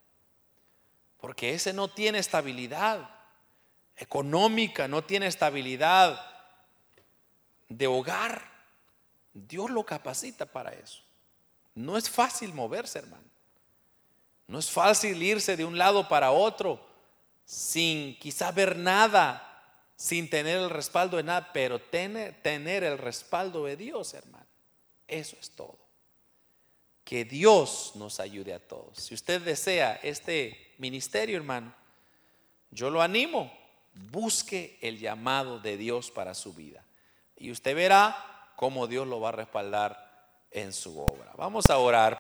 Porque 1.19 1.55
ese 1.55 1.73
no 1.73 1.89
tiene 1.89 2.19
estabilidad 2.19 3.11
económica, 3.97 4.89
no 4.89 5.05
tiene 5.05 5.27
estabilidad 5.27 6.25
de 7.69 7.87
hogar. 7.87 8.43
Dios 9.33 9.71
lo 9.71 9.85
capacita 9.85 10.47
para 10.47 10.73
eso. 10.73 11.03
No 11.75 11.97
es 11.97 12.09
fácil 12.09 12.55
moverse, 12.55 12.99
hermano. 12.99 13.29
No 14.49 14.59
es 14.59 14.71
fácil 14.71 15.23
irse 15.23 15.57
de 15.57 15.65
un 15.65 15.79
lado 15.79 16.09
para 16.09 16.33
otro 16.33 16.85
sin 17.45 18.19
quizá 18.19 18.51
ver 18.51 18.77
nada, 18.77 19.45
sin 19.97 20.29
tener 20.29 20.59
el 20.59 20.71
respaldo 20.71 21.17
de 21.17 21.23
nada, 21.23 21.51
pero 21.53 21.81
tener, 21.81 22.43
tener 22.43 22.85
el 22.85 22.99
respaldo 22.99 23.65
de 23.65 23.77
Dios, 23.77 24.13
hermano. 24.15 24.47
Eso 25.07 25.37
es 25.41 25.51
todo. 25.51 25.79
Que 27.05 27.25
Dios 27.25 27.93
nos 27.95 28.21
ayude 28.21 28.53
a 28.53 28.59
todos. 28.59 28.99
Si 28.99 29.15
usted 29.15 29.41
desea 29.41 29.99
este 30.03 30.75
ministerio, 30.79 31.37
hermano, 31.37 31.75
yo 32.71 32.91
lo 32.91 33.03
animo. 33.03 33.53
Busque 33.95 34.79
el 34.83 34.99
llamado 34.99 35.59
de 35.59 35.77
Dios 35.77 36.11
para 36.11 36.35
su 36.35 36.53
vida. 36.53 36.85
Y 37.37 37.51
usted 37.51 37.75
verá 37.75 38.53
cómo 38.57 38.87
Dios 38.87 39.07
lo 39.07 39.21
va 39.21 39.31
a 39.31 39.33
respaldar 39.33 40.09
en 40.51 40.73
su 40.73 41.01
obra. 41.01 41.33
Vamos 41.37 41.69
a 41.71 41.79
orar. 41.79 42.17